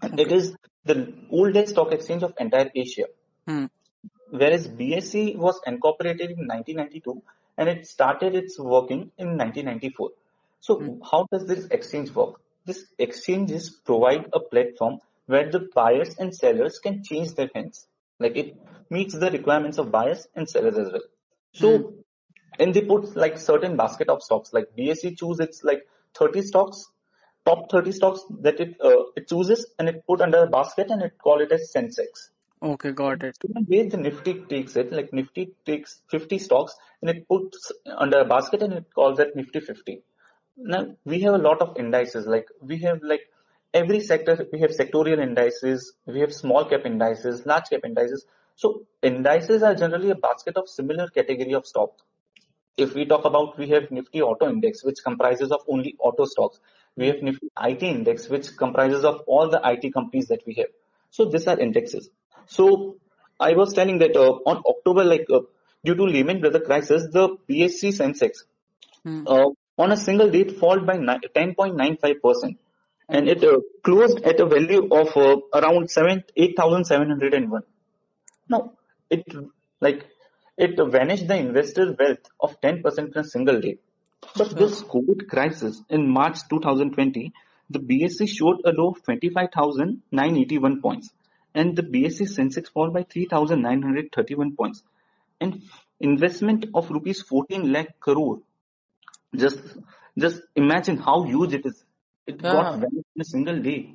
And 0.00 0.18
it 0.18 0.32
is 0.32 0.56
the 0.86 1.12
oldest 1.30 1.74
stock 1.74 1.92
exchange 1.92 2.22
of 2.22 2.32
entire 2.40 2.70
Asia. 2.74 3.04
Hmm. 3.46 3.66
Whereas 4.30 4.66
BSE 4.66 5.36
was 5.36 5.60
incorporated 5.66 6.30
in 6.30 6.48
1992 6.48 7.22
and 7.58 7.68
it 7.68 7.86
started 7.86 8.34
its 8.34 8.58
working 8.58 9.10
in 9.18 9.36
1994. 9.36 10.10
So 10.60 10.98
how 11.10 11.26
does 11.30 11.46
this 11.46 11.66
exchange 11.66 12.14
work? 12.14 12.40
This 12.64 12.86
exchanges 12.98 13.68
provide 13.68 14.30
a 14.32 14.40
platform 14.40 15.00
where 15.26 15.50
the 15.50 15.68
buyers 15.74 16.16
and 16.18 16.34
sellers 16.34 16.78
can 16.78 17.04
change 17.04 17.34
their 17.34 17.50
hands. 17.54 17.86
Like 18.18 18.36
it 18.36 18.56
meets 18.90 19.14
the 19.14 19.30
requirements 19.30 19.78
of 19.78 19.90
buyers 19.90 20.26
and 20.34 20.48
sellers 20.48 20.78
as 20.78 20.92
well. 20.92 21.02
So 21.52 21.94
and 22.58 22.74
they 22.74 22.82
put 22.82 23.16
like 23.16 23.38
certain 23.38 23.76
basket 23.76 24.08
of 24.08 24.22
stocks. 24.22 24.52
Like 24.52 24.68
BSE 24.78 25.18
choose 25.18 25.40
its 25.40 25.62
like 25.62 25.86
30 26.14 26.42
stocks, 26.42 26.86
top 27.44 27.70
30 27.70 27.92
stocks 27.92 28.20
that 28.40 28.60
it 28.60 28.76
uh, 28.80 29.04
it 29.16 29.28
chooses 29.28 29.66
and 29.78 29.88
it 29.88 30.06
put 30.06 30.20
under 30.20 30.44
a 30.44 30.46
basket 30.46 30.90
and 30.90 31.02
it 31.02 31.18
call 31.22 31.40
it 31.40 31.52
as 31.52 31.72
Sensex. 31.74 32.30
Okay, 32.62 32.92
got 32.92 33.22
it. 33.22 33.36
So 33.40 33.48
the 33.52 33.64
way 33.68 33.88
the 33.88 33.98
Nifty 33.98 34.34
takes 34.48 34.76
it, 34.76 34.92
like 34.92 35.12
Nifty 35.12 35.52
takes 35.66 36.00
50 36.10 36.38
stocks 36.38 36.74
and 37.02 37.10
it 37.10 37.28
puts 37.28 37.70
under 37.86 38.20
a 38.20 38.24
basket 38.24 38.62
and 38.62 38.72
it 38.72 38.86
calls 38.94 39.18
it 39.18 39.36
Nifty 39.36 39.60
50. 39.60 40.02
Now 40.56 40.96
we 41.04 41.20
have 41.20 41.34
a 41.34 41.38
lot 41.38 41.60
of 41.60 41.76
indices. 41.76 42.26
Like 42.26 42.46
we 42.62 42.78
have 42.78 43.02
like 43.02 43.28
every 43.80 44.00
sector, 44.00 44.34
we 44.52 44.60
have 44.60 44.70
sectorial 44.70 45.22
indices, 45.22 45.92
we 46.06 46.20
have 46.20 46.32
small 46.32 46.64
cap 46.64 46.86
indices, 46.90 47.44
large 47.46 47.68
cap 47.70 47.80
indices. 47.84 48.24
So 48.56 48.86
indices 49.02 49.62
are 49.62 49.74
generally 49.74 50.10
a 50.10 50.14
basket 50.14 50.56
of 50.56 50.68
similar 50.68 51.08
category 51.08 51.54
of 51.54 51.66
stock. 51.66 51.92
If 52.76 52.94
we 52.94 53.04
talk 53.06 53.24
about, 53.24 53.58
we 53.58 53.68
have 53.68 53.90
Nifty 53.90 54.22
Auto 54.22 54.48
Index, 54.48 54.84
which 54.84 54.98
comprises 55.04 55.50
of 55.50 55.60
only 55.68 55.94
auto 55.98 56.24
stocks. 56.24 56.60
We 56.96 57.06
have 57.08 57.22
Nifty 57.22 57.48
IT 57.70 57.82
Index, 57.82 58.28
which 58.28 58.56
comprises 58.56 59.04
of 59.04 59.22
all 59.26 59.48
the 59.48 59.60
IT 59.64 59.92
companies 59.94 60.28
that 60.28 60.46
we 60.46 60.54
have. 60.54 60.72
So 61.10 61.26
these 61.26 61.46
are 61.46 61.58
indexes. 61.58 62.10
So 62.46 62.96
I 63.40 63.52
was 63.54 63.72
telling 63.72 63.98
that 63.98 64.16
uh, 64.16 64.32
on 64.50 64.62
October, 64.74 65.04
like 65.04 65.26
uh, 65.32 65.40
due 65.84 65.94
to 65.94 66.04
Lehman 66.04 66.40
Brothers 66.40 66.66
crisis, 66.66 67.08
the 67.12 67.36
BSE 67.48 67.92
Sensex 68.00 68.44
Hmm. 69.06 69.22
uh, 69.28 69.50
on 69.78 69.92
a 69.92 69.96
single 69.96 70.30
date 70.30 70.58
fall 70.60 70.80
by 70.80 70.96
10.95 70.96 72.20
percent, 72.22 72.58
and 73.08 73.28
it 73.28 73.44
uh, 73.44 73.60
closed 73.82 74.20
at 74.22 74.40
a 74.40 74.46
value 74.46 74.88
of 74.90 75.16
uh, 75.16 75.36
around 75.54 75.90
seven 75.90 76.24
eight 76.36 76.54
thousand 76.56 76.84
seven 76.84 77.08
hundred 77.08 77.34
and 77.34 77.50
one. 77.50 77.62
Now 78.48 78.72
it 79.10 79.24
like 79.80 80.06
it 80.56 80.78
vanished 80.90 81.28
the 81.28 81.36
investor 81.36 81.94
wealth 81.98 82.30
of 82.40 82.60
10 82.60 82.82
percent 82.82 83.14
in 83.14 83.20
a 83.20 83.24
single 83.24 83.60
day. 83.60 83.78
But 84.36 84.56
this 84.56 84.82
COVID 84.82 85.28
crisis 85.28 85.82
in 85.90 86.08
March 86.08 86.38
2020, 86.48 87.32
the 87.70 87.78
BSE 87.78 88.28
showed 88.28 88.60
a 88.64 88.70
low 88.70 88.90
of 88.90 89.02
25,981 89.04 90.80
points 90.80 91.10
and 91.54 91.76
the 91.76 91.82
BSE 91.82 92.26
Sensex 92.36 92.70
fall 92.70 92.90
by 92.90 93.02
3,931 93.02 94.56
points 94.56 94.82
and 95.40 95.62
investment 96.00 96.66
of 96.74 96.90
rupees 96.90 97.22
14 97.22 97.72
lakh 97.72 97.98
crore. 98.00 98.40
Just, 99.34 99.60
just 100.18 100.42
imagine 100.54 100.98
how 100.98 101.22
huge 101.22 101.54
it 101.54 101.66
is. 101.66 101.84
It 102.26 102.42
Yeah. 102.42 102.52
got 102.52 102.74
vanished 102.74 103.10
in 103.14 103.20
a 103.20 103.24
single 103.24 103.60
day. 103.62 103.94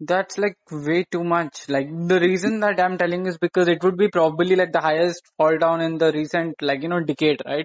That's 0.00 0.36
like 0.36 0.56
way 0.70 1.04
too 1.10 1.24
much. 1.24 1.68
Like 1.68 1.88
the 2.08 2.20
reason 2.20 2.60
that 2.60 2.78
I'm 2.80 2.98
telling 2.98 3.26
is 3.26 3.38
because 3.38 3.68
it 3.68 3.82
would 3.82 3.96
be 3.96 4.08
probably 4.08 4.54
like 4.56 4.72
the 4.72 4.80
highest 4.80 5.22
fall 5.36 5.56
down 5.58 5.80
in 5.80 5.96
the 5.98 6.12
recent 6.12 6.60
like 6.60 6.82
you 6.82 6.88
know 6.88 7.00
decade, 7.00 7.42
right? 7.46 7.64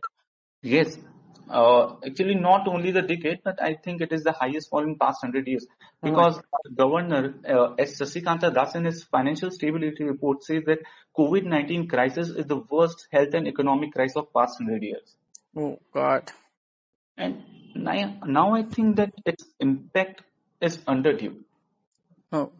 Yes. 0.62 0.97
Uh, 1.49 1.95
actually, 2.05 2.36
not 2.36 2.67
only 2.67 2.91
the 2.91 3.01
decade, 3.01 3.39
but 3.43 3.62
I 3.62 3.73
think 3.73 3.99
it 3.99 4.13
is 4.13 4.23
the 4.23 4.31
highest 4.31 4.69
fall 4.69 4.84
in 4.84 4.97
past 4.97 5.19
hundred 5.21 5.47
years. 5.47 5.67
Because 6.01 6.38
our 6.38 6.71
Governor 6.73 7.34
uh, 7.47 7.73
S. 7.77 7.99
Shaktikanta 7.99 8.53
Das 8.53 8.75
in 8.75 8.86
his 8.86 9.03
financial 9.03 9.51
stability 9.51 10.05
report 10.05 10.43
says 10.45 10.63
that 10.67 10.79
COVID-19 11.17 11.89
crisis 11.89 12.29
is 12.29 12.45
the 12.45 12.62
worst 12.69 13.07
health 13.12 13.34
and 13.34 13.47
economic 13.47 13.91
crisis 13.91 14.15
of 14.15 14.34
past 14.34 14.57
hundred 14.60 14.84
years. 14.84 15.17
Oh 15.57 15.77
God. 15.93 16.31
And 17.17 17.43
now, 17.75 18.19
now 18.25 18.53
I 18.55 18.63
think 18.63 18.95
that 18.97 19.13
its 19.25 19.45
impact 19.60 20.21
is 20.62 20.79
underdue. 20.88 21.43
Oh. 22.31 22.51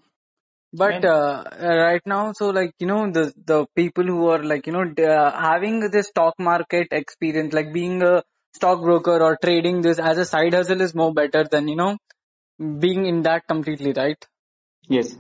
But 0.74 0.96
And 0.96 1.06
uh, 1.06 1.44
right 1.62 2.02
now, 2.06 2.34
so 2.34 2.50
like 2.50 2.74
you 2.80 2.88
know 2.88 3.12
the 3.12 3.34
the 3.46 3.66
people 3.76 4.04
who 4.06 4.28
are 4.30 4.44
like 4.44 4.68
you 4.68 4.74
know 4.74 4.86
d- 4.86 5.06
uh, 5.06 5.32
having 5.32 5.80
this 5.92 6.08
stock 6.08 6.36
market 6.40 6.88
experience, 6.92 7.54
like 7.54 7.74
being 7.74 8.02
a 8.04 8.24
stockbroker 8.54 9.22
or 9.22 9.38
trading 9.44 9.82
this 9.82 10.00
as 10.00 10.18
a 10.18 10.26
side 10.26 10.54
hustle 10.54 10.82
is 10.82 10.96
more 10.96 11.14
better 11.14 11.44
than 11.46 11.68
you 11.68 11.76
know 11.76 11.98
being 12.80 13.06
in 13.06 13.24
that 13.24 13.48
completely, 13.48 13.94
right? 13.94 14.26
yes, 14.88 15.16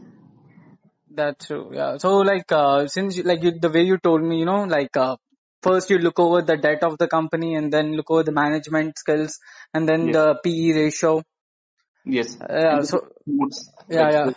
That's 1.09 1.45
true. 1.47 1.71
Yeah. 1.73 1.97
So 1.97 2.17
like 2.19 2.51
uh, 2.51 2.87
since 2.87 3.17
you, 3.17 3.23
like 3.23 3.43
you, 3.43 3.59
the 3.59 3.69
way 3.69 3.83
you 3.83 3.97
told 3.97 4.23
me, 4.23 4.39
you 4.39 4.45
know, 4.45 4.63
like 4.63 4.95
uh, 4.97 5.17
first 5.61 5.89
you 5.89 5.97
look 5.97 6.19
over 6.19 6.41
the 6.41 6.57
debt 6.57 6.83
of 6.83 6.97
the 6.97 7.07
company 7.07 7.55
and 7.55 7.71
then 7.71 7.93
look 7.93 8.09
over 8.11 8.23
the 8.23 8.31
management 8.31 8.97
skills 8.97 9.39
and 9.73 9.87
then 9.87 10.07
yes, 10.07 10.15
the 10.15 10.35
PE 10.43 10.71
ratio. 10.83 11.23
yes. 12.05 12.37
Uh, 12.41 12.81
so 12.83 13.07
yeah, 13.89 14.11
yeah. 14.11 14.29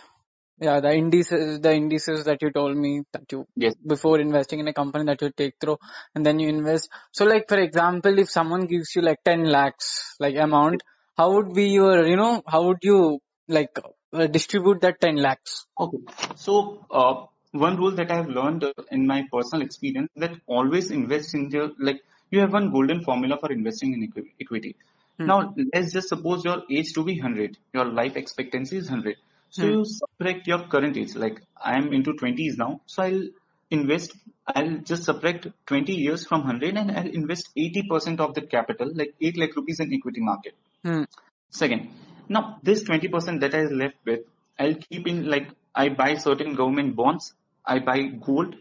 Yeah, 0.57 0.79
the 0.79 0.93
indices, 0.93 1.59
the 1.59 1.73
indices 1.73 2.23
that 2.25 2.41
you 2.41 2.49
told 2.49 2.77
me 2.77 3.03
that 3.11 3.29
you 3.29 3.45
Yes. 3.57 3.75
before 3.85 4.21
investing 4.21 4.61
in 4.61 4.67
a 4.69 4.73
company 4.73 5.03
that 5.05 5.21
you 5.21 5.29
take 5.35 5.55
through 5.59 5.77
and 6.13 6.25
then 6.25 6.39
you 6.39 6.47
invest. 6.47 6.89
So 7.11 7.25
like 7.25 7.49
for 7.49 7.59
example, 7.59 8.17
if 8.19 8.29
someone 8.29 8.65
gives 8.65 8.95
you 8.95 9.01
like 9.01 9.17
10 9.25 9.43
lakhs 9.43 10.15
like 10.17 10.37
amount, 10.37 10.81
how 11.17 11.33
would 11.33 11.53
be 11.53 11.65
your, 11.69 12.05
you 12.05 12.15
know, 12.15 12.41
how 12.47 12.63
would 12.67 12.77
you 12.83 13.19
like 13.49 13.77
uh, 14.13 14.27
distribute 14.27 14.79
that 14.81 15.01
10 15.01 15.17
lakhs? 15.17 15.65
Okay. 15.77 15.97
So, 16.35 16.85
uh, 16.89 17.25
one 17.59 17.77
rule 17.77 17.91
that 17.91 18.11
I 18.11 18.17
have 18.17 18.29
learned 18.29 18.65
in 18.91 19.07
my 19.07 19.27
personal 19.31 19.65
experience 19.65 20.09
that 20.15 20.33
always 20.47 20.91
invest 20.91 21.33
in 21.33 21.49
your, 21.51 21.71
like, 21.79 22.01
you 22.31 22.39
have 22.39 22.53
one 22.53 22.71
golden 22.71 23.03
formula 23.03 23.37
for 23.39 23.51
investing 23.51 23.93
in 23.93 24.11
equity. 24.41 24.75
Hmm. 25.17 25.27
Now, 25.27 25.55
let's 25.73 25.93
just 25.93 26.09
suppose 26.09 26.43
your 26.43 26.63
age 26.69 26.93
to 26.93 27.03
be 27.03 27.19
100, 27.19 27.57
your 27.73 27.85
life 27.85 28.15
expectancy 28.17 28.77
is 28.77 28.89
100. 28.89 29.17
So 29.49 29.65
Hmm. 29.65 29.73
you 29.73 29.85
subtract 29.85 30.47
your 30.47 30.67
current 30.67 30.97
age, 30.97 31.15
like 31.15 31.41
I 31.63 31.77
am 31.77 31.93
into 31.93 32.13
20s 32.13 32.57
now, 32.57 32.81
so 32.85 33.03
I'll 33.03 33.23
invest, 33.71 34.15
I'll 34.47 34.77
just 34.79 35.03
subtract 35.03 35.47
20 35.65 35.93
years 35.93 36.25
from 36.27 36.41
100 36.41 36.77
and 36.77 36.91
I'll 36.91 37.07
invest 37.21 37.49
80% 37.55 38.19
of 38.19 38.33
the 38.33 38.41
capital, 38.41 38.91
like 38.93 39.15
8 39.21 39.37
lakh 39.37 39.55
rupees 39.55 39.79
in 39.79 39.93
equity 39.93 40.21
market. 40.21 40.55
Hmm. 40.83 41.03
Second, 41.49 41.89
now 42.27 42.59
this 42.63 42.83
20% 42.83 43.39
that 43.41 43.55
I 43.55 43.63
left 43.65 43.95
with, 44.05 44.21
I'll 44.59 44.75
keep 44.75 45.07
in 45.07 45.25
like 45.29 45.49
I 45.73 45.89
buy 45.89 46.15
certain 46.15 46.55
government 46.55 46.95
bonds, 46.95 47.33
I 47.67 47.79
buy 47.79 48.01
gold, 48.03 48.55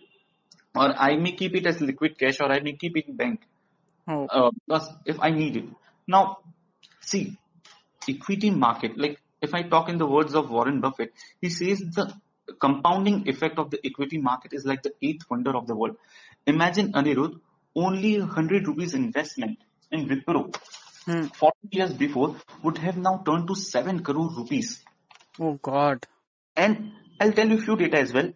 or 0.75 0.95
I 0.97 1.17
may 1.17 1.33
keep 1.33 1.55
it 1.55 1.67
as 1.67 1.81
liquid 1.81 2.19
cash, 2.19 2.41
or 2.41 2.51
I 2.53 2.61
may 2.61 2.73
keep 2.75 2.97
it 2.97 3.07
in 3.09 3.17
bank 3.17 3.41
Oh. 4.07 4.27
uh, 4.31 4.51
because 4.67 4.91
if 5.07 5.19
I 5.21 5.31
need 5.31 5.57
it. 5.57 5.65
Now, 6.07 6.39
see, 7.01 7.37
equity 8.09 8.51
market, 8.51 8.99
like 8.99 9.21
if 9.41 9.55
I 9.55 9.63
talk 9.63 9.89
in 9.89 9.99
the 9.99 10.07
words 10.07 10.35
of 10.35 10.51
Warren 10.51 10.81
Buffett, 10.81 11.13
he 11.41 11.49
says 11.49 11.79
the 11.79 12.13
compounding 12.61 13.29
effect 13.29 13.59
of 13.59 13.71
the 13.71 13.81
equity 13.85 14.19
market 14.19 14.53
is 14.53 14.65
like 14.65 14.83
the 14.83 14.93
eighth 15.03 15.25
wonder 15.31 15.57
of 15.57 15.67
the 15.67 15.75
world. 15.75 15.97
Imagine 16.47 16.93
Anirudh, 16.93 17.41
only 17.75 18.19
100 18.19 18.67
rupees 18.69 18.95
investment 18.95 19.59
in 19.91 20.09
Wipro 20.09 20.55
Hmm. 21.07 21.27
40 21.27 21.55
years 21.71 21.93
before 21.93 22.37
would 22.63 22.79
have 22.79 22.97
now 22.97 23.23
turned 23.27 23.47
to 23.49 23.55
7 23.55 24.03
crore 24.03 24.31
rupees. 24.37 24.83
Oh 25.39 25.59
God. 25.61 26.07
And 26.57 26.93
I'll 27.21 27.33
tell 27.33 27.47
you 27.49 27.59
a 27.59 27.61
few 27.61 27.77
data 27.77 27.99
as 27.99 28.13
well. 28.13 28.33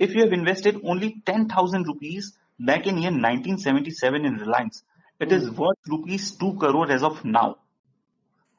If 0.00 0.14
you 0.14 0.22
have 0.22 0.32
invested 0.32 0.80
only 0.82 1.22
10,000 1.26 1.86
rupees 1.86 2.32
back 2.58 2.86
in 2.86 2.96
year 2.96 3.12
1977 3.12 4.24
in 4.24 4.34
Reliance, 4.34 4.82
it 5.20 5.30
is 5.30 5.48
hmm. 5.48 5.56
worth 5.56 5.78
rupees 5.86 6.32
2 6.36 6.54
crore 6.54 6.90
as 6.90 7.02
of 7.02 7.24
now. 7.24 7.56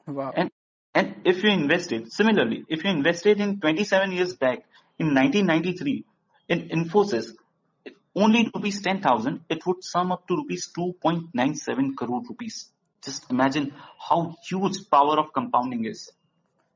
Wow. 0.06 0.32
And 0.34 0.50
and 0.94 1.14
if 1.24 1.42
you 1.42 1.50
invested 1.50 2.12
similarly, 2.12 2.64
if 2.68 2.84
you 2.84 2.90
invested 2.90 3.40
in 3.40 3.60
27 3.60 4.12
years 4.12 4.34
back 4.34 4.64
in 4.98 5.14
1993 5.14 6.04
in 6.48 6.68
Infosys, 6.68 7.32
only 8.14 8.50
rupees 8.54 8.82
10,000, 8.82 9.40
it 9.48 9.64
would 9.66 9.82
sum 9.82 10.12
up 10.12 10.28
to 10.28 10.36
rupees 10.36 10.70
2.97 10.76 11.96
crore 11.96 12.22
rupees. 12.28 12.68
Just 13.02 13.30
imagine 13.30 13.72
how 13.98 14.36
huge 14.46 14.90
power 14.90 15.18
of 15.18 15.32
compounding 15.32 15.86
is. 15.86 16.10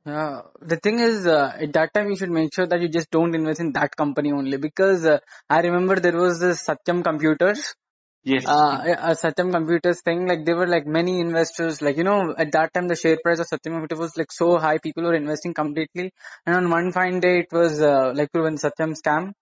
Yeah, 0.06 0.42
the 0.60 0.76
thing 0.76 1.00
is, 1.00 1.26
uh, 1.26 1.52
at 1.60 1.72
that 1.72 1.92
time 1.92 2.08
you 2.10 2.16
should 2.16 2.30
make 2.30 2.54
sure 2.54 2.66
that 2.66 2.80
you 2.80 2.88
just 2.88 3.10
don't 3.10 3.34
invest 3.34 3.58
in 3.60 3.72
that 3.72 3.96
company 3.96 4.30
only 4.30 4.56
because 4.56 5.04
uh, 5.04 5.18
I 5.50 5.60
remember 5.60 5.96
there 5.96 6.16
was 6.16 6.38
this 6.38 6.64
Satyam 6.64 7.02
Computers. 7.02 7.74
Yes. 8.22 8.44
uh, 8.46 8.94
a 8.98 9.14
Satyam 9.22 9.52
Computers 9.52 10.00
thing, 10.02 10.26
like 10.26 10.44
there 10.44 10.56
were 10.56 10.66
like 10.68 10.86
many 10.86 11.20
investors, 11.20 11.82
like 11.82 11.96
you 11.96 12.04
know, 12.04 12.34
at 12.38 12.52
that 12.52 12.72
time 12.74 12.86
the 12.88 12.96
share 12.96 13.18
price 13.22 13.40
of 13.40 13.46
Satyam 13.46 13.72
Computers 13.74 13.98
was 13.98 14.16
like 14.16 14.32
so 14.32 14.58
high, 14.58 14.78
people 14.78 15.04
were 15.04 15.14
investing 15.14 15.54
completely, 15.54 16.12
and 16.44 16.56
on 16.56 16.70
one 16.70 16.92
fine 16.92 17.20
day 17.20 17.40
it 17.40 17.48
was 17.52 17.80
uh, 17.80 18.12
like 18.14 18.32
proven 18.32 18.56
Satyam 18.56 18.94
scam, 19.02 19.32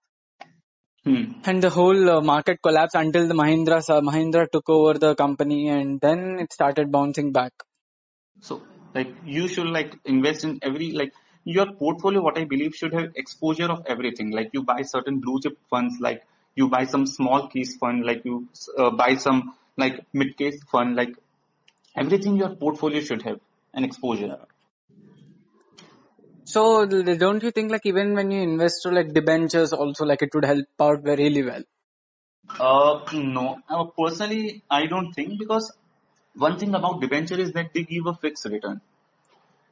Hmm. 1.05 1.25
and 1.45 1.63
the 1.63 1.69
whole 1.69 2.09
uh, 2.11 2.21
market 2.23 2.59
collapsed 2.63 2.95
until 2.97 3.29
the 3.29 3.35
Mahindra 3.35 3.79
uh, 3.91 4.01
Mahindra 4.01 4.51
took 4.51 4.71
over 4.71 4.95
the 4.99 5.15
company, 5.15 5.69
and 5.69 6.01
then 6.01 6.39
it 6.41 6.53
started 6.53 6.91
bouncing 6.91 7.33
back. 7.33 7.53
So, 8.41 8.63
like, 8.95 9.09
you 9.25 9.49
should 9.49 9.67
like 9.67 9.95
invest 10.05 10.45
in 10.45 10.61
every 10.63 10.93
like 10.93 11.13
your 11.45 11.73
portfolio. 11.73 12.23
What 12.23 12.39
I 12.39 12.45
believe 12.45 12.75
should 12.75 12.95
have 12.95 13.13
exposure 13.17 13.71
of 13.71 13.85
everything. 13.87 14.31
Like, 14.31 14.51
you 14.53 14.63
buy 14.63 14.83
certain 14.83 15.21
blue 15.21 15.41
chip 15.41 15.59
funds, 15.69 15.97
like 16.01 16.25
you 16.55 16.69
buy 16.69 16.85
some 16.85 17.07
small 17.07 17.49
case 17.49 17.77
fund, 17.77 18.05
like 18.05 18.25
you 18.25 18.49
uh, 18.79 18.91
buy 18.91 19.17
some 19.17 19.55
like 19.77 20.01
mid 20.13 20.37
case 20.37 20.63
fund, 20.71 20.97
like 20.97 21.15
everything 21.97 22.37
your 22.37 22.55
portfolio 22.55 23.01
should 23.01 23.23
have 23.23 23.41
an 23.73 23.85
exposure. 23.85 24.39
So 26.45 26.87
don't 26.87 27.43
you 27.43 27.51
think 27.51 27.73
like 27.73 27.87
even 27.87 28.15
when 28.15 28.31
you 28.31 28.43
invest 28.43 28.83
to 28.83 28.91
like 28.91 29.13
debentures 29.13 29.73
also 29.73 30.05
like 30.05 30.23
it 30.23 30.35
would 30.35 30.45
help 30.45 30.67
out 30.79 31.03
very 31.03 31.25
really 31.25 31.43
well? 31.43 31.63
Uh, 32.61 33.01
no. 33.15 33.59
Uh, 33.69 33.85
personally, 33.99 34.63
I 34.71 34.87
don't 34.87 35.13
think 35.13 35.39
because 35.39 35.73
one 36.37 36.59
thing 36.59 36.75
about 36.75 37.01
debenture 37.01 37.39
is 37.41 37.53
that 37.53 37.73
they 37.75 37.85
give 37.85 38.07
a 38.07 38.15
fixed 38.15 38.45
return. 38.47 38.81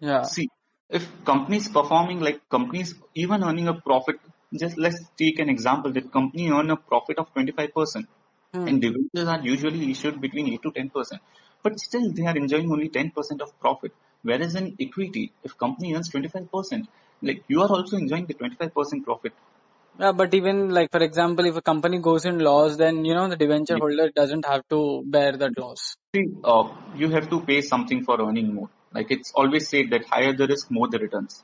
Yeah. 0.01 0.31
See, 0.35 0.49
if 0.89 1.07
companies 1.25 1.69
performing 1.69 2.21
like 2.21 2.49
companies 2.49 2.95
even 3.15 3.45
earning 3.45 3.69
a 3.69 3.75
profit, 3.75 4.17
just 4.55 4.79
let's 4.79 5.01
take 5.19 5.39
an 5.39 5.49
example 5.49 5.93
that 5.93 6.11
company 6.13 6.51
earn 6.51 6.71
a 6.71 6.77
profit 6.77 7.19
of 7.19 7.33
25% 7.35 8.09
Hmm. 8.53 8.67
and 8.67 8.81
debentures 8.81 9.29
are 9.29 9.41
usually 9.41 9.91
issued 9.91 10.21
between 10.21 10.49
8 10.53 10.63
to 10.63 10.73
10%. 10.73 11.21
But 11.63 11.79
still 11.81 12.11
they 12.13 12.27
are 12.27 12.37
enjoying 12.37 12.71
only 12.71 12.89
10% 12.89 13.41
of 13.43 13.59
profit. 13.61 13.93
Whereas 14.23 14.55
in 14.55 14.77
equity, 14.81 15.33
if 15.45 15.57
company 15.59 15.95
earns 15.95 16.09
25%, 16.09 16.89
like 17.23 17.45
you 17.49 17.63
are 17.63 17.69
also 17.69 17.97
enjoying 17.97 18.27
the 18.27 18.35
25% 18.35 19.05
profit. 19.05 19.33
Yeah, 19.99 20.13
but 20.13 20.35
even 20.35 20.71
like 20.71 20.91
for 20.91 21.01
example, 21.01 21.45
if 21.45 21.57
a 21.57 21.63
company 21.63 21.99
goes 21.99 22.25
in 22.25 22.39
loss, 22.39 22.77
then 22.77 23.05
you 23.05 23.15
know 23.15 23.29
the 23.29 23.37
debenture 23.37 23.79
holder 23.79 24.11
doesn't 24.15 24.47
have 24.47 24.63
to 24.71 25.03
bear 25.07 25.33
that 25.37 25.59
loss. 25.59 25.97
See, 26.15 26.25
uh, 26.45 26.69
you 26.97 27.11
have 27.11 27.29
to 27.31 27.41
pay 27.41 27.61
something 27.61 28.05
for 28.05 28.21
earning 28.21 28.55
more. 28.55 28.71
Like 28.93 29.11
it's 29.11 29.33
always 29.35 29.69
said 29.69 29.91
that 29.91 30.07
higher 30.07 30.35
the 30.35 30.47
risk, 30.47 30.71
more 30.71 30.89
the 30.89 30.99
returns. 30.99 31.43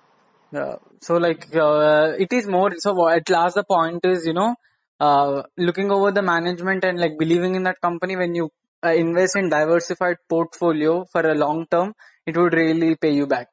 Yeah. 0.53 0.77
So 1.03 1.17
like 1.17 1.55
uh, 1.55 2.15
it 2.19 2.33
is 2.33 2.47
more. 2.47 2.73
So 2.79 3.09
at 3.09 3.29
last 3.29 3.55
the 3.55 3.65
point 3.65 4.05
is 4.05 4.27
you 4.27 4.33
know 4.33 4.55
uh, 4.99 5.43
looking 5.57 5.91
over 5.91 6.11
the 6.11 6.23
management 6.23 6.85
and 6.85 6.99
like 6.99 7.19
believing 7.19 7.55
in 7.55 7.65
that 7.65 7.81
company 7.81 8.17
when 8.17 8.35
you 8.35 8.51
uh, 8.85 8.93
invest 8.93 9.37
in 9.37 9.51
diversified 9.51 10.17
portfolio 10.29 11.05
for 11.13 11.21
a 11.21 11.35
long 11.35 11.67
term, 11.71 11.93
it 12.27 12.37
would 12.37 12.55
really 12.55 12.97
pay 12.97 13.13
you 13.13 13.27
back. 13.27 13.49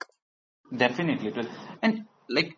Definitely 0.76 1.30
it 1.30 1.36
will. 1.36 1.50
And 1.82 2.06
like 2.30 2.58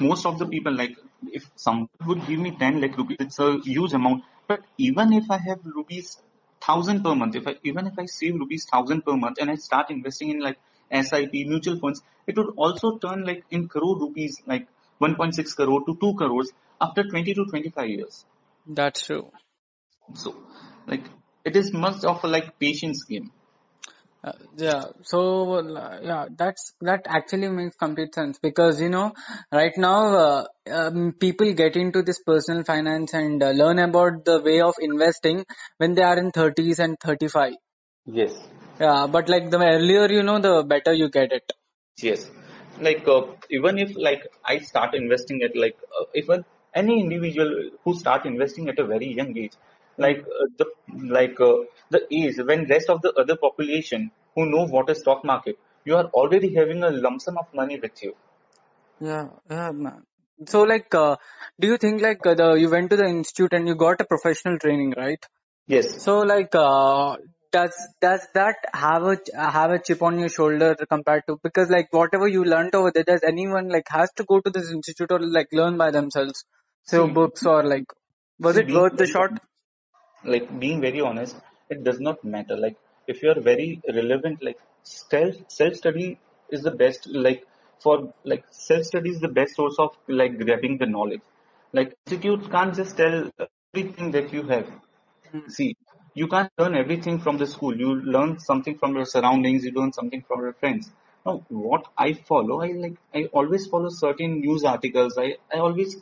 most 0.00 0.26
of 0.26 0.38
the 0.38 0.46
people, 0.46 0.74
like 0.74 0.96
if 1.32 1.50
someone 1.56 1.88
would 2.06 2.26
give 2.26 2.38
me 2.38 2.50
10 2.52 2.80
lakh 2.80 2.96
rupees, 2.96 3.16
it's 3.20 3.38
a 3.38 3.58
huge 3.58 3.92
amount. 3.92 4.24
But 4.48 4.60
even 4.78 5.12
if 5.12 5.30
I 5.30 5.38
have 5.38 5.60
rupees 5.64 6.18
thousand 6.60 7.02
per 7.02 7.14
month, 7.14 7.36
if 7.36 7.46
I 7.46 7.56
even 7.64 7.86
if 7.86 7.98
I 7.98 8.06
save 8.06 8.34
rupees 8.34 8.66
thousand 8.72 9.02
per 9.04 9.16
month 9.16 9.38
and 9.40 9.50
I 9.50 9.56
start 9.56 9.90
investing 9.90 10.30
in 10.30 10.40
like 10.40 10.58
SIP 10.90 11.32
mutual 11.32 11.78
funds, 11.78 12.02
it 12.26 12.36
would 12.36 12.54
also 12.56 12.98
turn 12.98 13.24
like 13.24 13.44
in 13.50 13.68
crore 13.68 13.98
rupees, 13.98 14.40
like 14.46 14.68
1.6 15.00 15.56
crore 15.56 15.84
to 15.84 15.96
2 16.00 16.14
crores 16.14 16.52
after 16.80 17.04
20 17.04 17.34
to 17.34 17.44
25 17.44 17.88
years. 17.88 18.24
That's 18.66 19.06
true. 19.06 19.30
So 20.14 20.36
like 20.86 21.04
it 21.44 21.56
is 21.56 21.72
much 21.72 22.04
of 22.04 22.22
a 22.24 22.28
like 22.28 22.58
patience 22.58 23.04
game. 23.04 23.32
Uh, 24.26 24.32
yeah, 24.58 24.82
so 25.02 25.20
uh, 25.54 25.98
yeah, 26.02 26.24
that's 26.36 26.72
that 26.80 27.02
actually 27.06 27.48
makes 27.48 27.76
complete 27.76 28.12
sense 28.12 28.40
because 28.42 28.80
you 28.80 28.88
know 28.88 29.12
right 29.52 29.76
now 29.76 29.98
uh, 30.22 30.44
um, 30.78 31.12
people 31.20 31.52
get 31.52 31.76
into 31.76 32.02
this 32.02 32.18
personal 32.26 32.64
finance 32.64 33.14
and 33.14 33.40
uh, 33.40 33.50
learn 33.50 33.78
about 33.78 34.24
the 34.24 34.40
way 34.42 34.60
of 34.60 34.74
investing 34.80 35.44
when 35.76 35.94
they 35.94 36.02
are 36.02 36.18
in 36.18 36.32
30s 36.32 36.80
and 36.80 36.96
35. 36.98 37.52
Yes. 38.06 38.32
Yeah, 38.80 39.06
but 39.06 39.28
like 39.28 39.48
the 39.50 39.60
earlier 39.60 40.10
you 40.10 40.24
know, 40.24 40.40
the 40.40 40.64
better 40.64 40.92
you 40.92 41.08
get 41.08 41.30
it. 41.30 41.52
Yes, 42.02 42.28
like 42.80 43.06
uh, 43.06 43.22
even 43.48 43.78
if 43.78 43.96
like 43.96 44.26
I 44.44 44.58
start 44.58 44.96
investing 44.96 45.42
at 45.42 45.56
like 45.56 45.78
uh, 46.00 46.06
even 46.16 46.44
any 46.74 47.00
individual 47.00 47.70
who 47.84 47.94
start 47.96 48.26
investing 48.26 48.68
at 48.68 48.80
a 48.80 48.86
very 48.86 49.06
young 49.06 49.38
age, 49.38 49.52
like 49.98 50.20
uh, 50.20 50.46
the 50.58 50.66
like 51.18 51.40
uh, 51.40 51.56
the 51.90 52.02
age 52.10 52.38
when 52.38 52.66
rest 52.66 52.90
of 52.90 53.02
the 53.02 53.12
other 53.14 53.36
population 53.36 54.10
who 54.34 54.46
know 54.46 54.66
what 54.66 54.90
is 54.90 55.00
stock 55.00 55.24
market, 55.24 55.58
you 55.84 55.96
are 55.96 56.06
already 56.06 56.54
having 56.54 56.82
a 56.82 56.90
lump 56.90 57.20
sum 57.20 57.38
of 57.38 57.52
money 57.54 57.78
with 57.78 58.02
you. 58.02 58.14
Yeah, 59.00 59.28
yeah, 59.50 59.72
man. 59.72 60.04
So 60.46 60.62
like, 60.62 60.94
uh, 60.94 61.16
do 61.60 61.68
you 61.68 61.76
think 61.78 62.02
like 62.02 62.26
uh, 62.26 62.34
the 62.34 62.52
you 62.54 62.70
went 62.70 62.90
to 62.90 62.96
the 62.96 63.06
institute 63.06 63.52
and 63.52 63.66
you 63.66 63.74
got 63.74 64.00
a 64.00 64.04
professional 64.04 64.58
training, 64.58 64.94
right? 64.96 65.24
Yes, 65.66 65.98
So 66.04 66.20
like, 66.20 66.54
uh, 66.54 67.16
does 67.52 67.74
does 68.00 68.26
that 68.34 68.56
have 68.74 69.04
a 69.04 69.18
have 69.36 69.70
a 69.70 69.78
chip 69.78 70.02
on 70.02 70.18
your 70.18 70.28
shoulder 70.28 70.76
compared 70.90 71.24
to 71.28 71.38
because 71.42 71.70
like 71.70 71.88
whatever 71.92 72.28
you 72.28 72.44
learned 72.44 72.74
over 72.74 72.92
there, 72.94 73.04
does 73.04 73.22
anyone 73.22 73.68
like 73.68 73.86
has 73.88 74.10
to 74.16 74.24
go 74.24 74.40
to 74.40 74.50
this 74.50 74.70
institute 74.70 75.10
or 75.12 75.20
like 75.20 75.48
learn 75.52 75.76
by 75.78 75.90
themselves 75.90 76.44
through 76.90 77.08
see, 77.08 77.14
books 77.14 77.46
or 77.46 77.64
like 77.64 77.86
was 78.38 78.56
it 78.58 78.72
worth 78.72 78.96
the 78.96 79.06
shot? 79.06 79.40
Like 80.26 80.46
being 80.60 80.80
very 80.80 81.00
honest 81.00 81.36
it 81.70 81.82
does 81.84 82.00
not 82.00 82.22
matter. 82.24 82.56
Like 82.56 82.76
if 83.06 83.22
you 83.22 83.30
are 83.30 83.40
very 83.40 83.80
relevant 83.88 84.42
like 84.42 84.58
self 84.82 85.34
self 85.48 85.74
study 85.74 86.18
is 86.50 86.62
the 86.62 86.70
best 86.70 87.06
like 87.08 87.44
for 87.80 88.12
like 88.24 88.44
self 88.50 88.84
study 88.84 89.10
is 89.10 89.20
the 89.20 89.28
best 89.40 89.56
source 89.56 89.76
of 89.78 89.96
like 90.08 90.38
grabbing 90.38 90.78
the 90.78 90.86
knowledge. 90.86 91.22
Like 91.72 91.94
institutes 92.06 92.48
can't 92.48 92.74
just 92.74 92.96
tell 92.96 93.30
everything 93.74 94.10
that 94.12 94.32
you 94.32 94.42
have. 94.44 94.68
Hmm. 95.30 95.48
see 95.48 95.76
you 96.14 96.26
can't 96.28 96.50
learn 96.58 96.74
everything 96.76 97.18
from 97.18 97.36
the 97.38 97.46
school. 97.46 97.76
You 97.78 97.94
learn 97.96 98.38
something 98.40 98.76
from 98.78 98.94
your 98.96 99.04
surroundings. 99.04 99.64
You 99.64 99.72
learn 99.72 99.92
something 99.92 100.22
from 100.26 100.40
your 100.42 100.52
friends. 100.54 100.90
Now 101.26 101.34
what 101.48 101.86
i 101.98 102.12
follow 102.30 102.56
i 102.66 102.68
like 102.84 102.96
i 103.20 103.24
always 103.40 103.66
follow 103.66 103.88
certain 103.90 104.40
news 104.40 104.64
articles. 104.74 105.18
I 105.18 105.28
i 105.54 105.58
always 105.68 105.96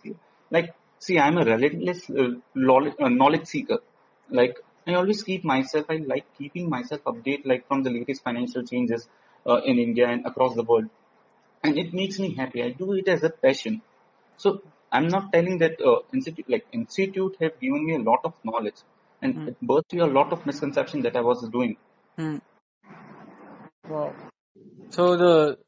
like 0.57 0.75
see 1.07 1.19
i'm 1.19 1.39
a 1.39 1.45
relentless 1.45 2.09
uh, 2.11 2.29
uh, 3.07 3.09
knowledge 3.21 3.47
seeker 3.55 3.79
like 4.29 4.57
i 4.87 4.95
always 4.95 5.23
keep 5.23 5.45
myself 5.45 5.87
i 5.91 5.97
like 6.13 6.27
keeping 6.39 6.69
myself 6.69 7.03
update 7.13 7.45
like 7.45 7.67
from 7.69 7.83
the 7.83 7.91
latest 7.91 8.23
financial 8.23 8.63
changes 8.73 9.09
uh, 9.47 9.61
in 9.65 9.79
india 9.79 10.09
and 10.09 10.27
across 10.27 10.55
the 10.55 10.65
world 10.73 10.89
and 11.65 11.79
it 11.79 11.93
makes 12.01 12.19
me 12.19 12.35
happy 12.41 12.63
i 12.63 12.71
do 12.83 12.93
it 12.95 13.09
as 13.09 13.23
a 13.23 13.31
passion 13.31 13.81
so 14.37 14.61
I'm 14.97 15.09
not 15.09 15.33
telling 15.33 15.59
that 15.59 15.81
uh, 15.91 16.01
institute 16.13 16.49
like 16.49 16.67
institute 16.73 17.37
have 17.41 17.59
given 17.61 17.85
me 17.87 17.95
a 17.97 18.03
lot 18.09 18.21
of 18.25 18.35
knowledge 18.45 18.81
and 19.23 19.35
Hmm. 19.35 19.49
it 19.49 19.61
burst 19.61 19.93
me 19.93 20.01
a 20.01 20.07
lot 20.19 20.33
of 20.33 20.47
misconception 20.47 21.03
that 21.03 21.17
I 21.17 21.21
was 21.21 21.49
doing. 21.49 21.77
Hmm. 22.19 22.37
Wow. 23.89 24.15
So 24.91 25.17
the 25.17 25.59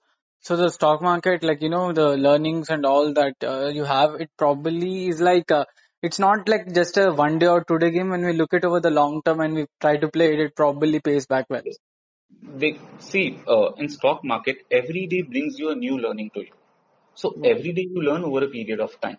so 0.41 0.57
the 0.57 0.69
stock 0.71 1.03
market, 1.03 1.43
like 1.43 1.63
you 1.63 1.69
know, 1.69 1.93
the 1.93 2.17
learnings 2.17 2.69
and 2.71 2.87
all 2.87 3.13
that 3.15 3.35
uh, 3.43 3.67
you 3.67 3.85
have, 3.85 4.15
it 4.21 4.31
probably 4.39 5.09
is 5.09 5.21
like 5.21 5.51
uh, 5.51 5.65
it's 6.03 6.19
not 6.19 6.49
like 6.49 6.73
just 6.73 6.97
a 6.97 7.13
one 7.13 7.39
day 7.39 7.47
or 7.47 7.65
two 7.65 7.79
day 7.79 7.91
game. 7.91 8.11
When 8.11 8.25
we 8.25 8.33
look 8.33 8.53
it 8.55 8.65
over 8.65 8.81
the 8.81 8.91
long 8.91 9.23
term 9.23 9.41
and 9.41 9.55
we 9.55 9.67
try 9.81 9.97
to 9.97 10.09
play 10.09 10.33
it, 10.35 10.41
it 10.41 10.57
probably 10.57 11.01
pays 11.01 11.27
back 11.27 11.47
well. 11.51 11.63
They 12.43 12.79
see 12.99 13.39
uh, 13.49 13.73
in 13.75 13.89
stock 13.89 14.25
market 14.25 14.59
every 14.71 15.07
day 15.07 15.23
brings 15.23 15.59
you 15.59 15.71
a 15.71 15.75
new 15.77 15.99
learning 15.99 16.31
to 16.35 16.41
you. 16.41 16.53
So 17.15 17.37
every 17.45 17.73
day 17.73 17.83
you 17.91 18.03
learn 18.03 18.25
over 18.25 18.45
a 18.45 18.49
period 18.49 18.81
of 18.81 19.01
time. 19.01 19.19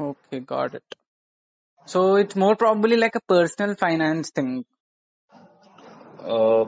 Okay, 0.00 0.40
got 0.40 0.74
it. 0.74 0.82
So 1.86 2.16
it's 2.16 2.34
more 2.36 2.56
probably 2.56 2.96
like 2.96 3.16
a 3.16 3.20
personal 3.28 3.74
finance 3.76 4.30
thing. 4.30 4.64
Uh, 6.18 6.64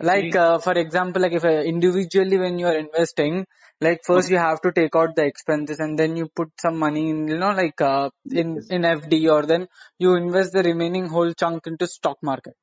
Like 0.00 0.34
uh, 0.36 0.58
for 0.58 0.72
example, 0.72 1.22
like 1.22 1.32
if 1.32 1.44
uh, 1.44 1.48
individually 1.72 2.38
when 2.38 2.58
you 2.58 2.66
are 2.66 2.76
investing, 2.76 3.46
like 3.80 4.00
first 4.04 4.30
you 4.30 4.38
have 4.38 4.60
to 4.62 4.72
take 4.72 4.94
out 4.96 5.16
the 5.16 5.24
expenses 5.24 5.78
and 5.80 5.98
then 5.98 6.16
you 6.16 6.28
put 6.34 6.50
some 6.60 6.78
money 6.78 7.10
in, 7.10 7.28
you 7.28 7.38
know, 7.38 7.52
like 7.52 7.80
uh, 7.80 8.10
in 8.30 8.56
yes, 8.56 8.66
in 8.70 8.82
FD 8.82 9.30
or 9.30 9.46
then 9.46 9.68
you 9.98 10.14
invest 10.14 10.52
the 10.52 10.62
remaining 10.62 11.08
whole 11.08 11.32
chunk 11.32 11.66
into 11.66 11.86
stock 11.86 12.18
market. 12.22 12.56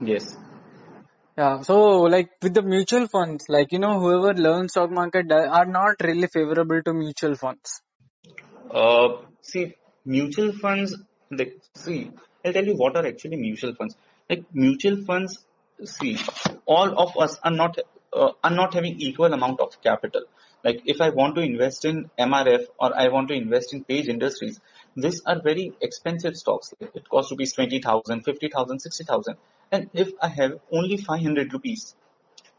yes. 0.00 0.36
Yeah. 1.36 1.62
So 1.62 2.02
like 2.02 2.30
with 2.42 2.54
the 2.54 2.62
mutual 2.62 3.08
funds, 3.08 3.46
like 3.48 3.72
you 3.72 3.78
know, 3.78 3.98
whoever 3.98 4.34
learns 4.34 4.72
stock 4.72 4.90
market 4.90 5.32
are 5.32 5.66
not 5.66 5.96
really 6.02 6.26
favorable 6.26 6.82
to 6.82 6.92
mutual 6.92 7.34
funds. 7.34 7.80
Uh, 8.70 9.08
see, 9.42 9.74
mutual 10.04 10.52
funds, 10.52 10.96
like, 11.30 11.58
see, 11.74 12.10
I'll 12.44 12.52
tell 12.52 12.64
you 12.64 12.74
what 12.74 12.96
are 12.96 13.06
actually 13.06 13.36
mutual 13.36 13.74
funds. 13.74 13.96
Like, 14.30 14.44
mutual 14.52 15.04
funds, 15.04 15.44
see, 15.84 16.18
all 16.64 16.98
of 16.98 17.16
us 17.18 17.38
are 17.44 17.50
not, 17.50 17.78
uh, 18.12 18.30
are 18.42 18.50
not 18.50 18.74
having 18.74 19.00
equal 19.00 19.32
amount 19.32 19.60
of 19.60 19.80
capital. 19.82 20.22
Like, 20.64 20.82
if 20.84 21.00
I 21.00 21.10
want 21.10 21.34
to 21.36 21.42
invest 21.42 21.84
in 21.84 22.10
MRF 22.18 22.64
or 22.78 22.96
I 22.96 23.08
want 23.08 23.28
to 23.28 23.34
invest 23.34 23.72
in 23.72 23.84
Page 23.84 24.08
Industries, 24.08 24.60
these 24.96 25.20
are 25.26 25.40
very 25.42 25.72
expensive 25.80 26.36
stocks. 26.36 26.72
It 26.80 27.08
costs 27.08 27.30
rupees 27.32 27.54
20,000, 27.54 28.22
50,000, 28.22 28.78
60,000. 28.78 29.36
And 29.72 29.90
if 29.94 30.10
I 30.20 30.28
have 30.28 30.52
only 30.72 30.96
500 30.98 31.52
rupees, 31.52 31.94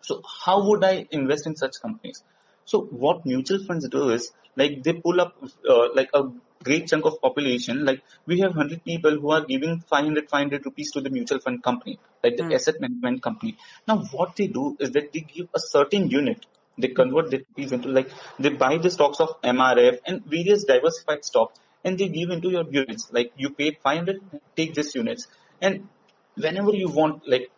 so 0.01 0.21
how 0.45 0.67
would 0.69 0.83
I 0.83 1.07
invest 1.11 1.47
in 1.47 1.55
such 1.55 1.79
companies? 1.81 2.23
So 2.65 2.81
what 2.81 3.25
mutual 3.25 3.63
funds 3.65 3.87
do 3.89 4.09
is 4.09 4.31
like 4.55 4.83
they 4.83 4.93
pull 4.93 5.19
up 5.21 5.35
uh, 5.69 5.87
like 5.93 6.09
a 6.13 6.23
great 6.63 6.87
chunk 6.87 7.05
of 7.05 7.19
population. 7.21 7.85
Like 7.85 8.01
we 8.25 8.39
have 8.39 8.51
100 8.51 8.83
people 8.83 9.11
who 9.19 9.31
are 9.31 9.45
giving 9.45 9.79
500, 9.79 10.29
500 10.29 10.65
rupees 10.65 10.91
to 10.93 11.01
the 11.01 11.09
mutual 11.09 11.39
fund 11.39 11.63
company, 11.63 11.99
like 12.23 12.37
the 12.37 12.43
Mm. 12.43 12.53
asset 12.53 12.75
management 12.79 13.21
company. 13.21 13.57
Now 13.87 13.97
what 14.11 14.35
they 14.35 14.47
do 14.47 14.75
is 14.79 14.91
that 14.91 15.11
they 15.13 15.21
give 15.21 15.47
a 15.53 15.59
certain 15.59 16.09
unit. 16.09 16.45
They 16.77 16.89
convert 16.89 17.29
the 17.29 17.37
rupees 17.39 17.71
into 17.71 17.89
like 17.89 18.09
they 18.39 18.49
buy 18.49 18.77
the 18.77 18.89
stocks 18.89 19.19
of 19.19 19.41
MRF 19.41 19.99
and 20.05 20.25
various 20.25 20.63
diversified 20.63 21.23
stocks 21.23 21.59
and 21.83 21.97
they 21.97 22.07
give 22.07 22.29
into 22.29 22.49
your 22.49 22.65
units. 22.69 23.09
Like 23.11 23.33
you 23.37 23.49
paid 23.49 23.77
500, 23.83 24.21
take 24.55 24.73
this 24.73 24.95
units. 24.95 25.27
And 25.61 25.87
whenever 26.35 26.73
you 26.73 26.89
want, 26.89 27.27
like 27.27 27.51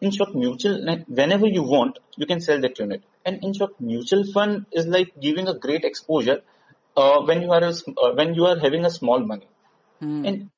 in 0.00 0.10
short, 0.10 0.34
mutual, 0.34 0.84
like 0.84 1.04
whenever 1.06 1.46
you 1.46 1.62
want, 1.62 1.98
you 2.16 2.26
can 2.26 2.40
sell 2.40 2.60
that 2.60 2.78
unit. 2.78 3.02
And 3.24 3.42
in 3.42 3.54
short, 3.54 3.80
mutual 3.80 4.24
fund 4.32 4.66
is 4.72 4.86
like 4.86 5.12
giving 5.20 5.48
a 5.48 5.54
great 5.54 5.84
exposure 5.84 6.42
uh, 6.96 7.20
when 7.22 7.42
you 7.42 7.52
are 7.52 7.62
a, 7.62 7.72
uh, 7.72 8.12
when 8.14 8.34
you 8.34 8.46
are 8.46 8.58
having 8.58 8.84
a 8.84 8.90
small 8.90 9.20
money. 9.20 9.48
Mm. 10.02 10.28
And 10.28 10.50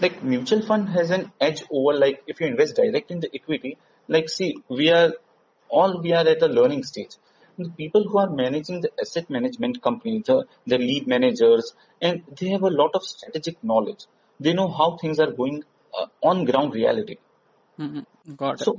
like 0.00 0.22
mutual 0.22 0.62
fund 0.62 0.88
has 0.90 1.10
an 1.10 1.32
edge 1.40 1.64
over 1.70 1.96
like 1.98 2.22
if 2.26 2.40
you 2.40 2.46
invest 2.46 2.76
direct 2.76 3.10
in 3.10 3.20
the 3.20 3.30
equity. 3.34 3.78
Like 4.08 4.28
see, 4.28 4.56
we 4.68 4.90
are 4.90 5.14
all 5.68 6.00
we 6.02 6.12
are 6.12 6.26
at 6.26 6.42
a 6.42 6.46
learning 6.46 6.82
stage. 6.84 7.16
The 7.58 7.68
people 7.70 8.08
who 8.08 8.18
are 8.18 8.30
managing 8.30 8.80
the 8.80 8.90
asset 9.00 9.30
management 9.30 9.82
company, 9.82 10.22
the 10.26 10.44
the 10.66 10.78
lead 10.78 11.06
managers, 11.06 11.72
and 12.00 12.22
they 12.40 12.48
have 12.48 12.62
a 12.62 12.70
lot 12.80 12.94
of 12.94 13.04
strategic 13.04 13.62
knowledge. 13.62 14.06
They 14.40 14.52
know 14.52 14.68
how 14.68 14.96
things 14.96 15.20
are 15.20 15.30
going 15.30 15.62
uh, 15.98 16.06
on 16.22 16.44
ground 16.44 16.74
reality. 16.74 17.16
Mm. 17.78 18.04
Got 18.36 18.60
it. 18.60 18.64
So 18.64 18.78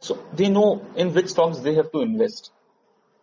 so 0.00 0.18
they 0.34 0.48
know 0.48 0.84
in 0.96 1.14
which 1.14 1.28
stocks 1.28 1.58
they 1.58 1.74
have 1.74 1.92
to 1.92 2.00
invest. 2.00 2.50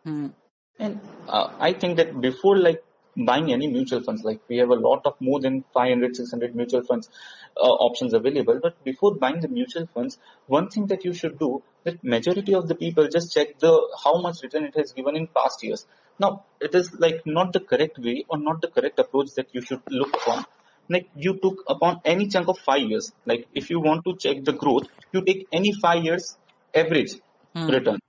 Mm. 0.06 0.34
And 0.80 1.00
uh, 1.28 1.48
I 1.60 1.74
think 1.74 1.98
that 1.98 2.20
before 2.22 2.58
like 2.58 2.84
buying 3.18 3.51
any 3.51 3.68
mutual 3.68 4.01
funds, 4.03 4.24
like 4.24 4.41
we 4.47 4.57
have 4.57 4.70
a 4.70 4.76
lot 4.76 5.05
of 5.05 5.16
more 5.20 5.39
than 5.39 5.63
500, 5.74 6.16
600 6.16 6.55
mutual 6.55 6.84
funds 6.84 7.09
uh, 7.57 7.76
options 7.88 8.13
available. 8.13 8.59
But 8.61 8.84
before 8.84 9.16
buying 9.16 9.39
the 9.39 9.47
mutual 9.47 9.88
funds, 9.88 10.18
one 10.47 10.70
thing 10.70 10.88
that 10.88 11.05
you 11.05 11.13
should 11.13 11.39
do 11.39 11.63
that 11.84 12.03
majority 12.03 12.53
of 12.53 12.68
the 12.68 12.76
people 12.76 13.07
just 13.07 13.34
check 13.34 13.59
the 13.59 13.72
how 14.03 14.20
much 14.22 14.41
return 14.43 14.66
it 14.66 14.76
has 14.76 14.91
given 14.93 15.16
in 15.16 15.28
past 15.28 15.63
years. 15.63 15.86
Now 16.20 16.45
it 16.59 16.76
is 16.76 16.93
like 16.99 17.22
not 17.26 17.53
the 17.53 17.59
correct 17.59 17.97
way 17.99 18.26
or 18.28 18.38
not 18.38 18.61
the 18.61 18.68
correct 18.68 18.99
approach 18.99 19.34
that 19.36 19.47
you 19.53 19.61
should 19.61 19.82
look 19.89 20.13
upon. 20.16 20.45
Like 20.89 21.09
you 21.16 21.39
took 21.41 21.63
upon 21.68 22.01
any 22.05 22.28
chunk 22.28 22.47
of 22.47 22.57
five 22.59 22.82
years. 22.84 23.11
Like 23.26 23.47
if 23.53 23.70
you 23.70 23.80
want 23.80 24.05
to 24.05 24.16
check 24.18 24.43
the 24.43 24.53
growth, 24.53 24.88
you 25.11 25.22
take 25.22 25.47
any 25.51 25.74
five 25.74 26.03
years 26.03 26.38
average 26.74 27.13
Mm. 27.55 27.70
return 27.72 27.99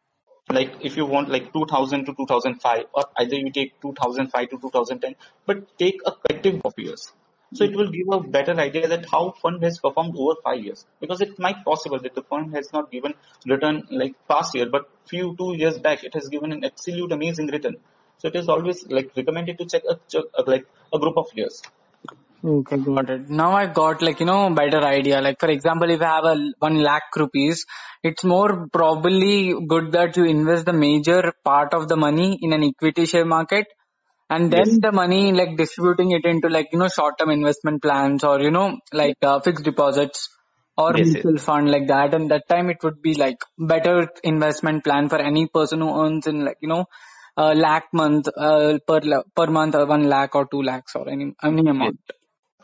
like 0.51 0.73
if 0.81 0.97
you 0.97 1.05
want 1.07 1.29
like 1.29 1.53
2000 1.53 2.05
to 2.07 2.15
2005 2.15 2.85
or 2.95 3.05
either 3.17 3.37
you 3.37 3.51
take 3.51 3.81
2005 3.81 4.51
to 4.51 4.59
2010 4.59 5.17
but 5.45 5.79
take 5.79 6.01
a 6.07 6.13
collective 6.13 6.61
of 6.65 6.75
years. 6.77 7.13
So 7.55 7.65
it 7.65 7.77
will 7.77 7.91
give 7.91 8.09
a 8.11 8.21
better 8.21 8.59
idea 8.59 8.89
that 8.89 9.07
how 9.11 9.31
fund 9.31 9.63
has 9.63 9.79
performed 9.79 10.15
over 10.17 10.35
five 10.43 10.65
years. 10.65 10.85
Because 11.01 11.21
it 11.21 11.39
might 11.39 11.65
possible 11.65 11.99
that 12.01 12.15
the 12.15 12.23
fund 12.23 12.53
has 12.55 12.73
not 12.73 12.91
given 12.91 13.15
return 13.47 13.85
like 13.91 14.15
past 14.29 14.55
year 14.55 14.69
but 14.69 14.89
few 15.09 15.35
two 15.37 15.57
years 15.57 15.79
back 15.79 16.05
it 16.05 16.15
has 16.15 16.29
given 16.29 16.53
an 16.53 16.65
absolute 16.65 17.13
amazing 17.13 17.49
return. 17.49 17.77
So 18.19 18.29
it 18.29 18.37
is 18.37 18.49
always 18.49 18.87
like 18.89 19.11
recommended 19.17 19.59
to 19.59 19.67
check 19.67 19.83
a, 19.89 19.99
check, 20.09 20.25
uh, 20.39 20.45
like 20.47 20.67
a 20.93 20.99
group 20.99 21.17
of 21.17 21.27
years 21.35 21.63
Okay, 22.47 22.77
got 22.79 23.11
it. 23.11 23.29
Now 23.29 23.53
I 23.53 23.67
got 23.67 24.03
like, 24.03 24.21
you 24.21 24.27
know, 24.27 24.49
better 24.51 24.79
idea. 24.79 25.21
Like 25.21 25.37
for 25.41 25.49
example, 25.51 25.91
if 25.91 26.01
I 26.01 26.07
have 26.17 26.25
a 26.25 26.53
one 26.61 26.81
lakh 26.83 27.17
rupees, 27.17 27.65
it's 28.05 28.23
more 28.25 28.69
probably 28.73 29.55
good 29.69 29.93
that 29.93 30.17
you 30.17 30.25
invest 30.25 30.67
the 30.67 30.73
major 30.73 31.33
part 31.45 31.75
of 31.75 31.89
the 31.89 31.97
money 31.97 32.39
in 32.41 32.53
an 32.53 32.63
equity 32.63 33.07
share 33.07 33.25
market 33.25 33.67
and 34.31 34.53
then 34.53 34.69
yes 34.69 34.81
the 34.81 34.93
money 34.93 35.33
like 35.33 35.57
distributing 35.57 36.13
it 36.13 36.25
into 36.25 36.49
like, 36.49 36.69
you 36.73 36.79
know, 36.79 36.89
short 36.89 37.19
term 37.19 37.31
investment 37.31 37.83
plans 37.83 38.23
or, 38.25 38.41
you 38.41 38.51
know, 38.53 38.79
like 38.93 39.17
uh, 39.23 39.41
fixed 39.41 39.65
deposits 39.65 40.29
or 40.77 40.95
yes 40.95 41.15
yes 41.15 41.27
mutual 41.27 41.39
fund 41.39 41.71
like 41.71 41.89
that. 41.89 42.15
And 42.15 42.31
that 42.31 42.49
time 42.49 42.71
it 42.71 42.79
would 42.85 43.03
be 43.03 43.15
like 43.15 43.39
better 43.59 44.09
investment 44.25 44.85
plan 44.85 45.09
for 45.09 45.19
any 45.19 45.49
person 45.49 45.81
who 45.81 46.05
earns 46.05 46.27
in 46.29 46.45
like, 46.45 46.59
you 46.61 46.69
know, 46.69 46.85
a 47.37 47.55
lakh 47.55 47.87
month, 47.93 48.29
uh, 48.37 48.79
per, 48.87 49.01
la- 49.03 49.25
per 49.35 49.47
month 49.47 49.75
or 49.75 49.87
one 49.87 50.05
lakh 50.09 50.35
or 50.37 50.47
two 50.47 50.63
lakhs 50.63 50.95
or 50.95 51.09
any, 51.09 51.33
any 51.43 51.69
yes 51.81 51.93
amount. 51.93 51.99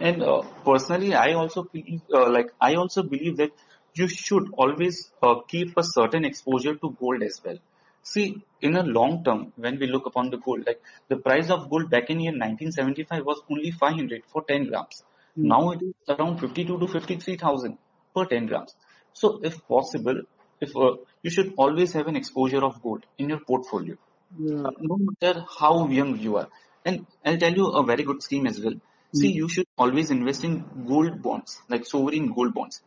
And 0.00 0.22
uh, 0.22 0.42
personally, 0.64 1.14
I 1.14 1.32
also 1.34 1.64
believe, 1.64 2.02
uh, 2.12 2.28
like 2.30 2.50
I 2.60 2.74
also 2.74 3.02
believe 3.02 3.36
that 3.38 3.52
you 3.94 4.08
should 4.08 4.48
always 4.54 5.10
uh, 5.22 5.36
keep 5.46 5.76
a 5.76 5.82
certain 5.84 6.24
exposure 6.24 6.74
to 6.76 6.96
gold 6.98 7.22
as 7.22 7.40
well. 7.44 7.58
See, 8.02 8.42
in 8.60 8.76
a 8.76 8.82
long 8.82 9.22
term, 9.24 9.52
when 9.56 9.78
we 9.78 9.86
look 9.86 10.06
upon 10.06 10.30
the 10.30 10.38
gold, 10.38 10.66
like 10.66 10.80
the 11.08 11.16
price 11.16 11.50
of 11.50 11.70
gold 11.70 11.90
back 11.90 12.10
in 12.10 12.20
year 12.20 12.32
1975 12.32 13.24
was 13.24 13.42
only 13.50 13.70
500 13.70 14.22
for 14.26 14.42
10 14.42 14.64
grams. 14.68 15.04
Mm. 15.38 15.44
Now 15.44 15.70
it 15.72 15.82
is 15.82 15.94
around 16.08 16.38
52 16.38 16.78
to 16.78 16.86
53,000 16.88 17.78
per 18.14 18.24
10 18.24 18.46
grams. 18.46 18.74
So, 19.12 19.40
if 19.44 19.66
possible, 19.68 20.22
if 20.60 20.74
uh, 20.76 20.96
you 21.22 21.30
should 21.30 21.52
always 21.56 21.92
have 21.92 22.08
an 22.08 22.16
exposure 22.16 22.64
of 22.64 22.82
gold 22.82 23.04
in 23.18 23.28
your 23.28 23.40
portfolio 23.40 23.96
Yeah. 24.38 24.62
uh, 24.64 24.70
no 24.80 24.96
matter 24.98 25.44
how 25.58 25.88
young 25.88 26.18
you 26.18 26.36
are. 26.36 26.48
And 26.84 27.06
I'll 27.24 27.38
tell 27.38 27.54
you 27.54 27.66
a 27.68 27.84
very 27.84 28.02
good 28.02 28.22
scheme 28.22 28.46
as 28.46 28.60
well. 28.60 28.74
See, 29.14 29.32
Mm. 29.32 29.36
you 29.36 29.48
should 29.48 29.66
always 29.78 30.10
invest 30.10 30.44
in 30.44 30.64
gold 30.86 31.22
bonds, 31.22 31.60
like 31.68 31.86
sovereign 31.86 32.32
gold 32.32 32.54
bonds. 32.54 32.80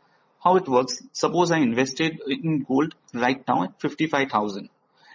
How 0.44 0.56
it 0.58 0.68
works, 0.68 1.02
suppose 1.14 1.52
I 1.52 1.58
invested 1.60 2.20
in 2.28 2.64
gold 2.64 2.96
right 3.14 3.44
now 3.48 3.64
at 3.64 3.80
55,000 3.82 4.70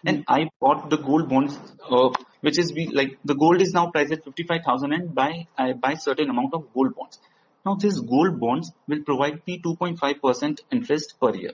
and 0.07 0.25
I 0.29 0.49
bought 0.61 0.89
the 0.91 0.97
gold 0.99 1.29
bonds, 1.29 1.59
uh, 1.89 2.11
which 2.41 2.59
is 2.59 2.73
be 2.73 2.87
like 3.01 3.19
the 3.25 3.35
gold 3.35 3.61
is 3.61 3.73
now 3.73 3.91
priced 3.91 4.13
at 4.13 4.25
55,000 4.25 4.93
and 4.93 5.15
buy, 5.15 5.47
I 5.59 5.73
buy 5.75 5.95
certain 5.95 6.31
amount 6.31 6.55
of 6.55 6.73
gold 6.73 6.95
bonds. 6.95 7.19
Now 7.65 7.75
this 7.75 8.01
gold 8.01 8.41
bonds 8.41 8.73
will 8.89 9.03
provide 9.05 9.43
me 9.47 9.61
2.5% 9.63 10.61
interest 10.73 11.15
per 11.21 11.35
year. 11.35 11.53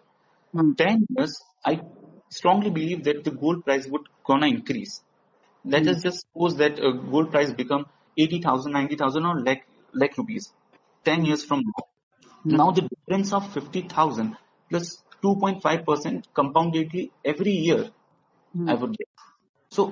In 0.54 0.74
10 0.76 1.06
years, 1.16 1.42
I 1.64 1.80
strongly 2.30 2.70
believe 2.70 3.04
that 3.04 3.24
the 3.24 3.30
gold 3.30 3.64
price 3.64 3.86
would 3.88 4.02
gonna 4.24 4.46
increase. 4.46 5.02
Let 5.64 5.84
Mm. 5.84 5.88
us 5.88 6.02
just 6.02 6.20
suppose 6.26 6.56
that 6.56 6.78
uh, 6.80 6.92
gold 6.92 7.30
price 7.30 7.52
become 7.52 7.86
80,000, 8.16 8.72
90,000 8.72 9.24
or 9.26 9.40
lakh, 9.40 9.66
lakh 9.92 10.16
rupees 10.18 10.52
10 11.04 11.24
years 11.24 11.44
from 11.44 11.62
now. 11.64 11.84
Mm. 12.46 12.56
Now 12.58 12.70
the 12.70 12.82
difference 12.82 13.32
of 13.32 13.52
50,000 13.52 14.36
plus 14.70 15.02
2.5% 15.22 16.24
compoundedly 16.34 17.10
every 17.24 17.52
year 17.52 17.90
I 18.66 18.74
Mm. 18.74 18.80
would 18.80 18.96
get. 18.98 19.08
So 19.70 19.82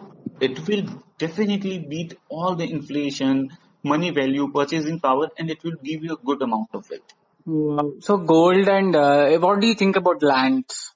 it 0.41 0.67
will 0.69 0.85
definitely 1.19 1.79
beat 1.79 2.15
all 2.29 2.55
the 2.55 2.69
inflation, 2.71 3.51
money 3.83 4.11
value, 4.11 4.51
purchasing 4.53 5.01
power 5.01 5.29
and 5.39 5.51
it 5.51 5.63
will 5.63 5.77
give 5.83 6.03
you 6.05 6.15
a 6.15 6.25
good 6.25 6.43
amount 6.43 6.69
of 6.75 6.91
it. 6.91 7.03
Wow. 7.47 7.93
So 8.01 8.17
gold 8.17 8.69
and 8.69 8.97
uh, 8.97 9.39
what 9.39 9.61
do 9.61 9.67
you 9.67 9.75
think 9.75 9.97
about 9.97 10.23
lands? 10.23 10.93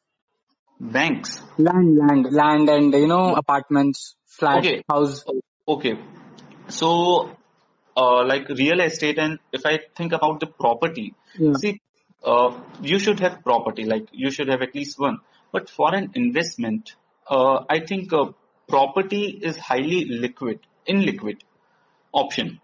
Banks. 0.81 1.43
Land, 1.59 1.99
land, 1.99 2.33
land, 2.33 2.69
and 2.71 2.95
you 2.95 3.07
know 3.07 3.35
apartments, 3.35 4.15
flat, 4.27 4.65
Okay. 4.65 4.83
house. 4.89 5.25
Okay. 5.67 5.99
So 6.69 7.37
uh, 7.97 8.25
like 8.25 8.49
real 8.49 8.81
estate 8.81 9.19
and 9.19 9.39
if 9.53 9.65
I 9.67 9.81
think 9.97 10.13
about 10.13 10.41
the 10.41 10.47
property, 10.47 11.15
Yeah. 11.39 11.53
see, 11.55 11.81
uh, 12.25 12.59
you 12.83 12.99
should 12.99 13.21
have 13.21 13.43
property, 13.43 13.85
like 13.85 14.09
you 14.13 14.31
should 14.31 14.49
have 14.49 14.63
at 14.63 14.75
least 14.75 14.99
one. 14.99 15.19
But 15.53 15.71
for 15.71 15.95
an 15.95 16.11
investment, 16.15 16.95
uh, 17.31 17.65
I 17.69 17.81
think 17.81 18.13
uh, 18.13 18.27
property 18.69 19.39
is 19.43 19.57
highly 19.57 20.05
liquid, 20.05 20.61
illiquid 20.87 21.41
option 22.13 22.61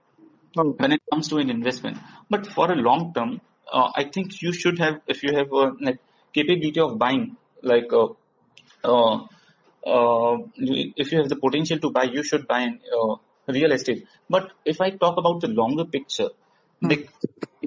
Oh. 0.56 0.72
when 0.78 0.92
it 0.92 1.00
comes 1.10 1.28
to 1.28 1.38
an 1.38 1.50
investment. 1.50 1.98
But 2.30 2.46
for 2.46 2.70
a 2.70 2.76
long 2.76 3.12
term, 3.12 3.40
uh, 3.72 3.90
I 3.96 4.04
think 4.04 4.40
you 4.40 4.52
should 4.52 4.78
have, 4.78 5.00
if 5.08 5.22
you 5.24 5.34
have 5.34 5.50
a 5.52 5.72
like 5.80 5.98
capability 6.32 6.78
of 6.80 6.98
buying, 6.98 7.36
like 7.62 7.92
uh, 7.92 8.08
uh, 8.84 9.16
uh, 9.86 10.38
if 10.56 11.10
you 11.12 11.18
have 11.18 11.28
the 11.28 11.36
potential 11.36 11.78
to 11.80 11.90
buy, 11.90 12.04
you 12.04 12.22
should 12.22 12.46
buy 12.46 12.68
uh, 12.68 13.16
real 13.48 13.72
estate. 13.72 14.06
But 14.28 14.52
if 14.64 14.80
I 14.80 14.90
talk 14.90 15.16
about 15.18 15.40
the 15.40 15.48
longer 15.48 15.84
picture, 15.84 16.30
Hmm. 16.82 16.88
the 16.88 17.08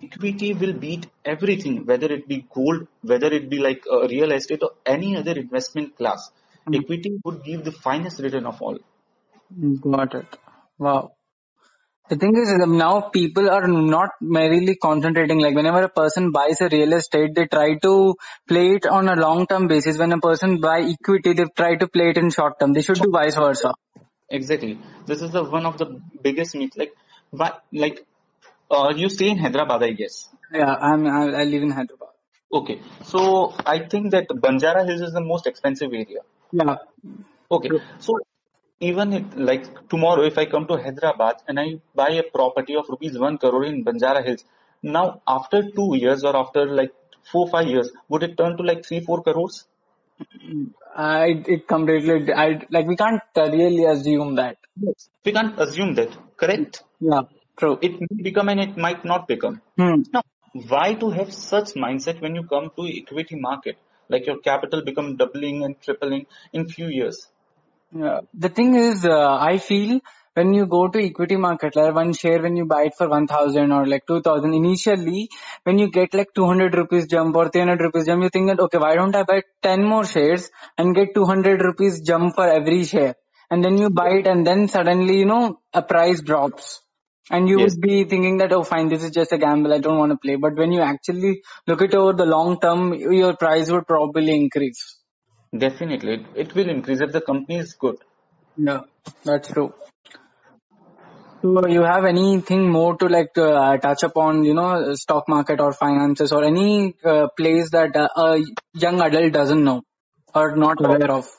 equity 0.01 0.53
will 0.53 0.73
beat 0.73 1.07
everything, 1.25 1.85
whether 1.85 2.07
it 2.07 2.27
be 2.27 2.45
gold, 2.53 2.87
whether 3.01 3.27
it 3.27 3.49
be 3.49 3.59
like 3.59 3.83
uh, 3.91 4.07
real 4.07 4.31
estate 4.31 4.63
or 4.63 4.71
any 4.85 5.15
other 5.17 5.33
investment 5.33 5.95
class. 5.97 6.31
Hmm. 6.67 6.75
Equity 6.75 7.19
would 7.23 7.43
give 7.43 7.63
the 7.63 7.71
finest 7.71 8.19
return 8.19 8.45
of 8.45 8.61
all. 8.61 8.77
Got 9.81 10.15
it. 10.15 10.37
Wow. 10.77 11.11
The 12.09 12.15
thing 12.15 12.35
is 12.37 12.53
now 12.67 13.01
people 13.01 13.49
are 13.49 13.67
not 13.67 14.11
merely 14.21 14.75
concentrating 14.75 15.39
like 15.39 15.55
whenever 15.55 15.81
a 15.83 15.89
person 15.89 16.31
buys 16.31 16.61
a 16.61 16.69
real 16.69 16.93
estate 16.93 17.35
they 17.35 17.47
try 17.47 17.75
to 17.79 18.15
play 18.47 18.75
it 18.75 18.85
on 18.85 19.09
a 19.09 19.15
long 19.15 19.45
term 19.47 19.67
basis. 19.67 19.97
When 19.97 20.13
a 20.13 20.19
person 20.19 20.59
buy 20.61 20.81
equity 20.81 21.33
they 21.33 21.45
try 21.55 21.75
to 21.75 21.87
play 21.87 22.09
it 22.09 22.17
in 22.17 22.29
short 22.29 22.59
term. 22.59 22.73
They 22.73 22.81
should 22.81 23.01
do 23.01 23.11
vice 23.11 23.35
versa. 23.35 23.73
Exactly. 24.29 24.79
This 25.05 25.21
is 25.21 25.31
the 25.31 25.43
one 25.43 25.65
of 25.65 25.77
the 25.77 26.01
biggest 26.21 26.55
myth. 26.55 26.71
Like, 26.75 26.93
why, 27.31 27.53
like 27.71 28.05
uh, 28.69 28.93
you 28.95 29.09
stay 29.09 29.29
in 29.29 29.37
Hyderabad, 29.37 29.83
I 29.83 29.91
guess. 29.91 30.29
Yeah, 30.53 30.73
I'm 30.75 31.07
I, 31.07 31.41
I 31.41 31.43
live 31.43 31.63
in 31.63 31.71
Hyderabad. 31.71 32.09
Okay, 32.51 32.81
so 33.03 33.53
I 33.65 33.79
think 33.79 34.11
that 34.11 34.27
Banjara 34.29 34.85
Hills 34.85 35.01
is 35.01 35.13
the 35.13 35.21
most 35.21 35.47
expensive 35.47 35.91
area. 35.93 36.21
Yeah. 36.51 36.77
Okay, 37.51 37.69
so 37.99 38.19
even 38.79 39.13
if, 39.13 39.23
like 39.35 39.89
tomorrow, 39.89 40.23
if 40.23 40.37
I 40.37 40.45
come 40.45 40.67
to 40.67 40.77
Hyderabad 40.77 41.35
and 41.47 41.59
I 41.59 41.79
buy 41.95 42.09
a 42.11 42.23
property 42.23 42.75
of 42.75 42.85
rupees 42.89 43.17
one 43.17 43.37
crore 43.37 43.65
in 43.65 43.83
Banjara 43.83 44.23
Hills, 44.25 44.43
now 44.81 45.21
after 45.27 45.63
two 45.71 45.95
years 45.95 46.23
or 46.23 46.35
after 46.35 46.65
like 46.65 46.93
four 47.31 47.49
five 47.49 47.67
years, 47.67 47.91
would 48.07 48.23
it 48.23 48.37
turn 48.37 48.55
to 48.57 48.63
like 48.63 48.85
three 48.85 48.99
four 49.01 49.21
crores? 49.23 49.65
I 50.97 51.43
it 51.45 51.67
completely 51.67 52.33
I 52.33 52.59
like 52.71 52.87
we 52.87 52.95
can't 52.95 53.21
really 53.35 53.85
assume 53.85 54.35
that. 54.35 54.57
Yes. 54.75 55.09
We 55.23 55.31
can't 55.31 55.59
assume 55.59 55.93
that, 55.95 56.09
correct? 56.35 56.83
Yeah. 56.99 57.21
True. 57.55 57.77
It 57.81 58.01
may 58.01 58.23
become 58.23 58.49
and 58.49 58.59
it 58.59 58.77
might 58.77 59.05
not 59.05 59.27
become. 59.27 59.61
Hmm. 59.77 60.01
Now, 60.11 60.23
why 60.53 60.95
to 60.95 61.11
have 61.11 61.31
such 61.33 61.73
mindset 61.73 62.19
when 62.21 62.35
you 62.35 62.43
come 62.43 62.71
to 62.75 62.87
equity 62.87 63.35
market? 63.35 63.77
Like 64.09 64.25
your 64.25 64.39
capital 64.39 64.83
become 64.83 65.17
doubling 65.17 65.63
and 65.63 65.79
tripling 65.81 66.25
in 66.53 66.67
few 66.67 66.87
years. 66.87 67.27
Yeah. 67.95 68.21
The 68.33 68.49
thing 68.49 68.75
is, 68.75 69.05
uh, 69.05 69.37
I 69.39 69.59
feel 69.59 69.99
when 70.37 70.53
you 70.53 70.65
go 70.67 70.87
to 70.87 71.03
equity 71.03 71.35
market, 71.35 71.75
like 71.75 71.93
one 71.95 72.13
share 72.13 72.41
when 72.41 72.55
you 72.55 72.65
buy 72.65 72.83
it 72.83 72.95
for 72.97 73.07
1000 73.09 73.71
or 73.71 73.85
like 73.87 74.05
2000, 74.07 74.53
initially 74.53 75.29
when 75.63 75.79
you 75.79 75.89
get 75.89 76.13
like 76.13 76.33
200 76.35 76.75
rupees 76.75 77.07
jump 77.07 77.35
or 77.35 77.49
300 77.49 77.81
rupees 77.81 78.05
jump, 78.05 78.23
you 78.23 78.29
think 78.29 78.47
that, 78.49 78.59
okay, 78.59 78.77
why 78.77 78.95
don't 78.95 79.15
I 79.15 79.23
buy 79.23 79.41
10 79.63 79.83
more 79.83 80.05
shares 80.05 80.49
and 80.77 80.93
get 80.93 81.15
200 81.15 81.61
rupees 81.63 82.01
jump 82.01 82.35
for 82.35 82.47
every 82.47 82.83
share? 82.83 83.15
And 83.49 83.63
then 83.63 83.77
you 83.77 83.89
buy 83.89 84.09
it 84.19 84.27
and 84.27 84.45
then 84.45 84.67
suddenly, 84.67 85.17
you 85.17 85.25
know, 85.25 85.59
a 85.73 85.81
price 85.81 86.21
drops. 86.21 86.81
And 87.31 87.49
you 87.49 87.59
Yes. 87.59 87.71
would 87.71 87.81
be 87.81 88.03
thinking 88.03 88.37
that, 88.37 88.53
oh 88.53 88.63
fine, 88.63 88.89
this 88.89 89.03
is 89.03 89.11
just 89.11 89.31
a 89.31 89.37
gamble, 89.37 89.73
I 89.73 89.79
don't 89.79 89.97
want 89.97 90.11
to 90.11 90.17
play. 90.17 90.35
But 90.35 90.55
when 90.55 90.71
you 90.71 90.81
actually 90.81 91.41
look 91.65 91.81
it 91.81 91.95
over 91.95 92.13
the 92.13 92.25
long 92.25 92.59
term, 92.59 92.93
your 92.93 93.35
price 93.35 93.71
would 93.71 93.87
probably 93.87 94.35
increase. 94.35 94.97
Definitely, 95.57 96.13
it, 96.13 96.25
it 96.35 96.55
will 96.55 96.69
increase 96.69 97.01
if 97.01 97.11
the 97.11 97.21
company 97.21 97.57
is 97.57 97.73
good. 97.73 97.97
Yeah, 98.55 98.81
that's 99.23 99.49
true. 99.51 99.73
So 101.41 101.67
you 101.67 101.83
have 101.83 102.05
anything 102.05 102.71
more 102.71 102.97
to 102.97 103.07
like 103.07 103.37
uh, 103.37 103.77
touch 103.77 104.01
upon, 104.01 104.43
you 104.43 104.55
know, 104.55 104.95
stock 104.95 105.29
market 105.29 105.59
or 105.59 105.71
finances 105.71 106.31
or 106.31 106.43
any 106.43 106.95
uh, 107.05 107.27
place 107.37 107.69
that 107.71 107.95
uh, 107.95 108.07
a 108.15 108.43
young 108.73 108.99
adult 109.01 109.33
doesn't 109.33 109.63
know 109.63 109.83
or 110.33 110.55
not 110.55 110.83
aware 110.83 111.11
of? 111.11 111.29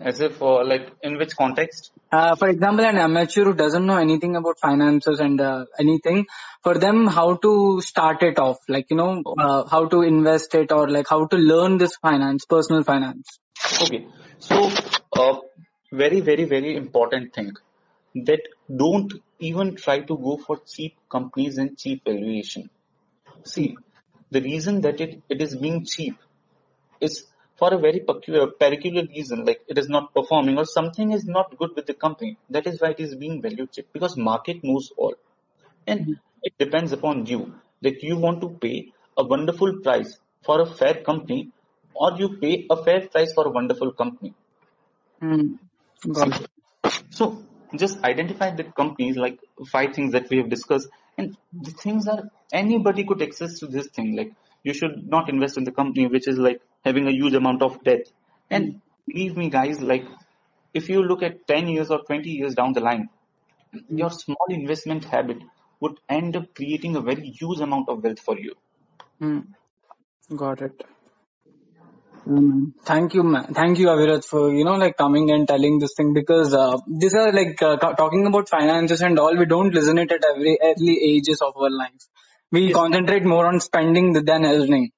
As 0.00 0.20
if, 0.20 0.40
uh, 0.40 0.64
like, 0.64 0.92
in 1.02 1.18
which 1.18 1.36
context? 1.36 1.90
Uh, 2.12 2.36
for 2.36 2.48
example, 2.48 2.84
an 2.84 2.96
amateur 2.96 3.44
who 3.44 3.54
doesn't 3.54 3.86
know 3.86 3.96
anything 3.96 4.36
about 4.36 4.58
finances 4.60 5.18
and 5.18 5.40
uh, 5.40 5.64
anything, 5.80 6.26
for 6.62 6.74
them, 6.74 7.06
how 7.06 7.36
to 7.36 7.80
start 7.80 8.22
it 8.22 8.38
off, 8.38 8.58
like, 8.68 8.86
you 8.90 8.96
know, 8.96 9.22
uh, 9.38 9.64
how 9.68 9.86
to 9.86 10.02
invest 10.02 10.54
it 10.54 10.70
or 10.70 10.88
like 10.88 11.06
how 11.08 11.26
to 11.26 11.36
learn 11.36 11.78
this 11.78 11.96
finance, 11.96 12.44
personal 12.44 12.84
finance. 12.84 13.40
Okay, 13.82 14.06
so 14.38 14.70
uh, 15.16 15.38
very, 15.92 16.20
very, 16.20 16.44
very 16.44 16.76
important 16.76 17.34
thing 17.34 17.52
that 18.14 18.40
don't 18.74 19.12
even 19.38 19.76
try 19.76 20.00
to 20.00 20.16
go 20.16 20.36
for 20.36 20.58
cheap 20.66 20.96
companies 21.10 21.58
and 21.58 21.76
cheap 21.76 22.04
valuation. 22.04 22.70
See, 23.44 23.76
the 24.30 24.40
reason 24.40 24.80
that 24.82 25.00
it, 25.00 25.22
it 25.28 25.40
is 25.40 25.56
being 25.56 25.84
cheap 25.84 26.16
is 27.00 27.26
for 27.56 27.74
a 27.74 27.78
very 27.78 28.00
peculiar, 28.00 28.46
peculiar 28.46 29.04
reason, 29.06 29.44
like 29.44 29.60
it 29.68 29.78
is 29.78 29.88
not 29.88 30.14
performing 30.14 30.58
or 30.58 30.64
something 30.64 31.12
is 31.12 31.24
not 31.24 31.56
good 31.58 31.70
with 31.74 31.86
the 31.86 31.94
company. 31.94 32.36
That 32.50 32.66
is 32.66 32.80
why 32.80 32.90
it 32.90 33.00
is 33.00 33.14
being 33.14 33.42
valued 33.42 33.72
cheap 33.72 33.88
because 33.92 34.16
market 34.16 34.62
knows 34.62 34.92
all. 34.96 35.14
And 35.86 36.00
mm-hmm. 36.00 36.12
it 36.42 36.52
depends 36.58 36.92
upon 36.92 37.26
you 37.26 37.54
that 37.82 38.02
you 38.02 38.16
want 38.16 38.40
to 38.42 38.48
pay 38.48 38.92
a 39.16 39.24
wonderful 39.24 39.80
price 39.80 40.18
for 40.44 40.60
a 40.60 40.66
fair 40.66 41.02
company 41.02 41.50
or 41.94 42.12
you 42.16 42.36
pay 42.38 42.66
a 42.70 42.76
fair 42.76 43.08
price 43.08 43.32
for 43.32 43.46
a 43.46 43.50
wonderful 43.50 43.92
company. 43.92 44.34
Mm. 45.20 45.58
It. 46.04 46.48
So 47.10 47.44
just 47.76 48.02
identify 48.04 48.50
the 48.50 48.64
companies 48.64 49.16
like 49.16 49.38
five 49.70 49.94
things 49.94 50.12
that 50.12 50.28
we 50.30 50.38
have 50.38 50.48
discussed 50.48 50.88
and 51.16 51.36
the 51.52 51.70
things 51.70 52.06
are 52.08 52.22
anybody 52.52 53.04
could 53.04 53.22
access 53.22 53.58
to 53.58 53.66
this 53.66 53.88
thing 53.88 54.16
like 54.16 54.32
you 54.62 54.72
should 54.72 55.06
not 55.06 55.28
invest 55.28 55.58
in 55.58 55.64
the 55.64 55.72
company 55.72 56.06
which 56.06 56.28
is 56.28 56.38
like 56.38 56.60
having 56.84 57.06
a 57.06 57.12
huge 57.12 57.34
amount 57.34 57.62
of 57.62 57.82
debt 57.84 58.06
and 58.50 58.80
believe 59.06 59.36
me 59.36 59.50
guys 59.50 59.80
like 59.80 60.06
if 60.74 60.88
you 60.88 61.02
look 61.02 61.22
at 61.22 61.46
10 61.46 61.68
years 61.68 61.90
or 61.90 62.00
20 62.04 62.30
years 62.30 62.54
down 62.54 62.72
the 62.72 62.80
line 62.80 63.08
your 63.88 64.10
small 64.10 64.46
investment 64.50 65.04
habit 65.04 65.38
would 65.80 65.98
end 66.08 66.36
up 66.36 66.54
creating 66.54 66.96
a 66.96 67.00
very 67.00 67.30
huge 67.40 67.60
amount 67.60 67.88
of 67.88 68.02
wealth 68.02 68.20
for 68.20 68.38
you 68.38 68.54
Hmm. 69.20 69.40
Got 70.36 70.62
it. 70.62 70.84
Mm. 72.28 72.72
Thank 72.84 73.14
you, 73.14 73.22
man. 73.22 73.54
Thank 73.54 73.78
you, 73.78 73.86
Avirat, 73.88 74.24
for 74.24 74.50
you 74.52 74.64
know 74.64 74.74
like 74.74 74.96
coming 74.96 75.30
and 75.30 75.48
telling 75.48 75.78
this 75.78 75.94
thing 75.96 76.12
because 76.12 76.52
uh, 76.54 76.76
these 76.86 77.14
are 77.14 77.32
like 77.32 77.60
uh, 77.62 77.76
talking 77.76 78.26
about 78.26 78.48
finances 78.48 79.00
and 79.02 79.18
all. 79.18 79.36
We 79.36 79.46
don't 79.46 79.72
listen 79.74 79.98
it 79.98 80.12
at 80.12 80.24
every 80.24 80.58
early 80.62 80.96
ages 81.12 81.40
of 81.40 81.56
our 81.56 81.70
life. 81.70 82.02
We 82.52 82.62
Yes. 82.68 82.74
concentrate 82.74 83.24
more 83.24 83.46
on 83.46 83.60
spending 83.60 84.12
than 84.12 84.44
earning. 84.44 84.90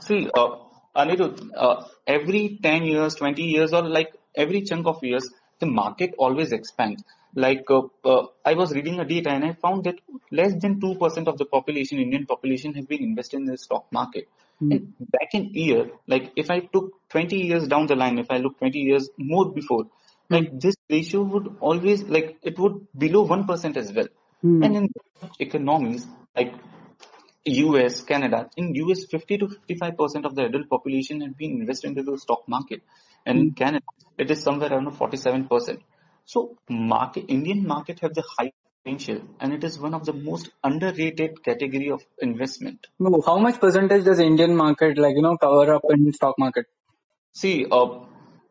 See, 0.00 0.28
uh, 0.34 0.56
Anirudh, 0.96 1.50
uh, 1.56 1.84
every 2.06 2.58
10 2.62 2.84
years, 2.84 3.14
20 3.14 3.42
years, 3.44 3.72
or 3.72 3.82
like 3.82 4.12
every 4.36 4.62
chunk 4.62 4.86
of 4.86 5.02
years, 5.02 5.28
the 5.62 5.66
market 5.66 6.14
always 6.18 6.52
expands. 6.52 7.02
Like, 7.34 7.64
uh, 7.70 7.82
uh, 8.04 8.26
I 8.44 8.54
was 8.54 8.72
reading 8.72 9.00
a 9.00 9.04
data 9.04 9.30
and 9.30 9.44
I 9.44 9.52
found 9.54 9.84
that 9.84 9.98
less 10.30 10.54
than 10.60 10.80
2% 10.80 11.28
of 11.28 11.38
the 11.38 11.46
population, 11.46 11.98
Indian 11.98 12.26
population, 12.26 12.74
have 12.74 12.88
been 12.88 13.02
invested 13.02 13.36
in 13.40 13.46
the 13.46 13.56
stock 13.56 13.86
market. 13.90 14.28
And 14.60 14.94
back 15.00 15.30
in 15.34 15.54
year, 15.54 15.90
like 16.06 16.30
if 16.36 16.48
I 16.48 16.60
took 16.60 16.92
20 17.08 17.36
years 17.36 17.66
down 17.66 17.86
the 17.86 17.96
line, 17.96 18.18
if 18.18 18.30
I 18.30 18.36
look 18.36 18.58
20 18.58 18.78
years 18.78 19.08
more 19.18 19.50
before, 19.50 19.86
like 20.30 20.60
this 20.60 20.76
ratio 20.88 21.22
would 21.22 21.56
always, 21.58 22.04
like 22.04 22.36
it 22.42 22.58
would 22.60 22.86
below 22.96 23.26
1% 23.26 23.76
as 23.76 23.92
well. 23.92 24.06
Hmm. 24.40 24.62
And 24.62 24.76
in 24.76 24.88
economies, 25.40 26.06
like 26.36 26.54
US, 27.44 28.02
Canada. 28.02 28.48
In 28.56 28.74
US, 28.76 29.04
50 29.06 29.38
to 29.38 29.48
55 29.48 29.96
percent 29.96 30.26
of 30.26 30.36
the 30.36 30.44
adult 30.44 30.68
population 30.68 31.20
have 31.22 31.36
been 31.36 31.52
invested 31.60 31.88
into 31.88 32.04
the 32.04 32.18
stock 32.18 32.46
market, 32.46 32.82
and 33.26 33.38
hmm. 33.38 33.44
in 33.44 33.54
Canada 33.54 33.84
it 34.18 34.30
is 34.30 34.42
somewhere 34.42 34.72
around 34.72 34.90
47%. 34.92 35.78
So 36.24 36.56
market, 36.68 37.24
Indian 37.28 37.66
market 37.66 38.00
have 38.00 38.14
the 38.14 38.22
high 38.38 38.52
potential 38.84 39.22
and 39.40 39.52
it 39.52 39.64
is 39.64 39.78
one 39.78 39.94
of 39.94 40.04
the 40.04 40.12
most 40.12 40.50
underrated 40.62 41.42
category 41.42 41.90
of 41.90 42.02
investment. 42.20 42.86
No, 42.98 43.22
how 43.24 43.38
much 43.38 43.60
percentage 43.60 44.04
does 44.04 44.18
Indian 44.18 44.56
market 44.56 44.98
like, 44.98 45.16
you 45.16 45.22
know, 45.22 45.36
cover 45.36 45.74
up 45.74 45.82
in 45.90 46.12
stock 46.12 46.38
market? 46.38 46.66
See, 47.32 47.66
uh, 47.70 48.00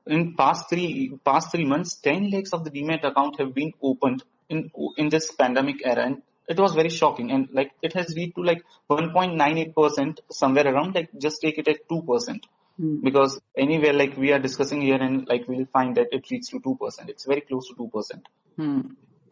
in 0.07 0.36
past 0.36 0.69
three, 0.69 1.17
past 1.24 1.51
three 1.51 1.65
months, 1.65 1.95
10 1.95 2.32
lakhs 2.32 2.53
of 2.53 2.63
the 2.63 2.72
demat 2.72 3.03
account 3.03 3.39
have 3.39 3.53
been 3.53 3.72
opened 3.82 4.24
in, 4.49 4.72
in 4.97 5.09
this 5.09 5.32
pandemic 5.32 5.86
era 5.86 6.05
and 6.05 6.22
it 6.47 6.59
was 6.59 6.74
very 6.74 6.89
shocking 6.89 7.32
and 7.32 7.47
like 7.53 7.72
it 7.82 7.93
has 7.93 8.13
reached 8.15 8.36
to 8.36 8.43
like 8.43 8.63
1.98% 8.89 10.19
somewhere 10.30 10.67
around 10.67 10.95
like 10.95 11.09
just 11.17 11.41
take 11.41 11.57
it 11.57 11.67
at 11.67 11.88
2% 11.88 12.39
Hmm. 12.78 13.01
Because 13.01 13.39
anywhere 13.57 13.93
like 13.93 14.17
we 14.17 14.32
are 14.32 14.39
discussing 14.39 14.82
here 14.82 14.95
and 14.95 15.28
like 15.28 15.47
we'll 15.47 15.65
find 15.65 15.95
that 15.97 16.07
it 16.11 16.30
reaches 16.30 16.49
to 16.49 16.59
2%. 16.59 17.09
It's 17.09 17.26
very 17.26 17.41
close 17.41 17.67
to 17.69 17.76
2%. 17.76 18.22
Hmm. 18.57 18.82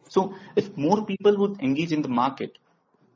So 0.08 0.34
if 0.56 0.76
more 0.76 1.04
people 1.04 1.36
would 1.38 1.60
engage 1.60 1.92
in 1.92 2.02
the 2.02 2.08
market 2.08 2.58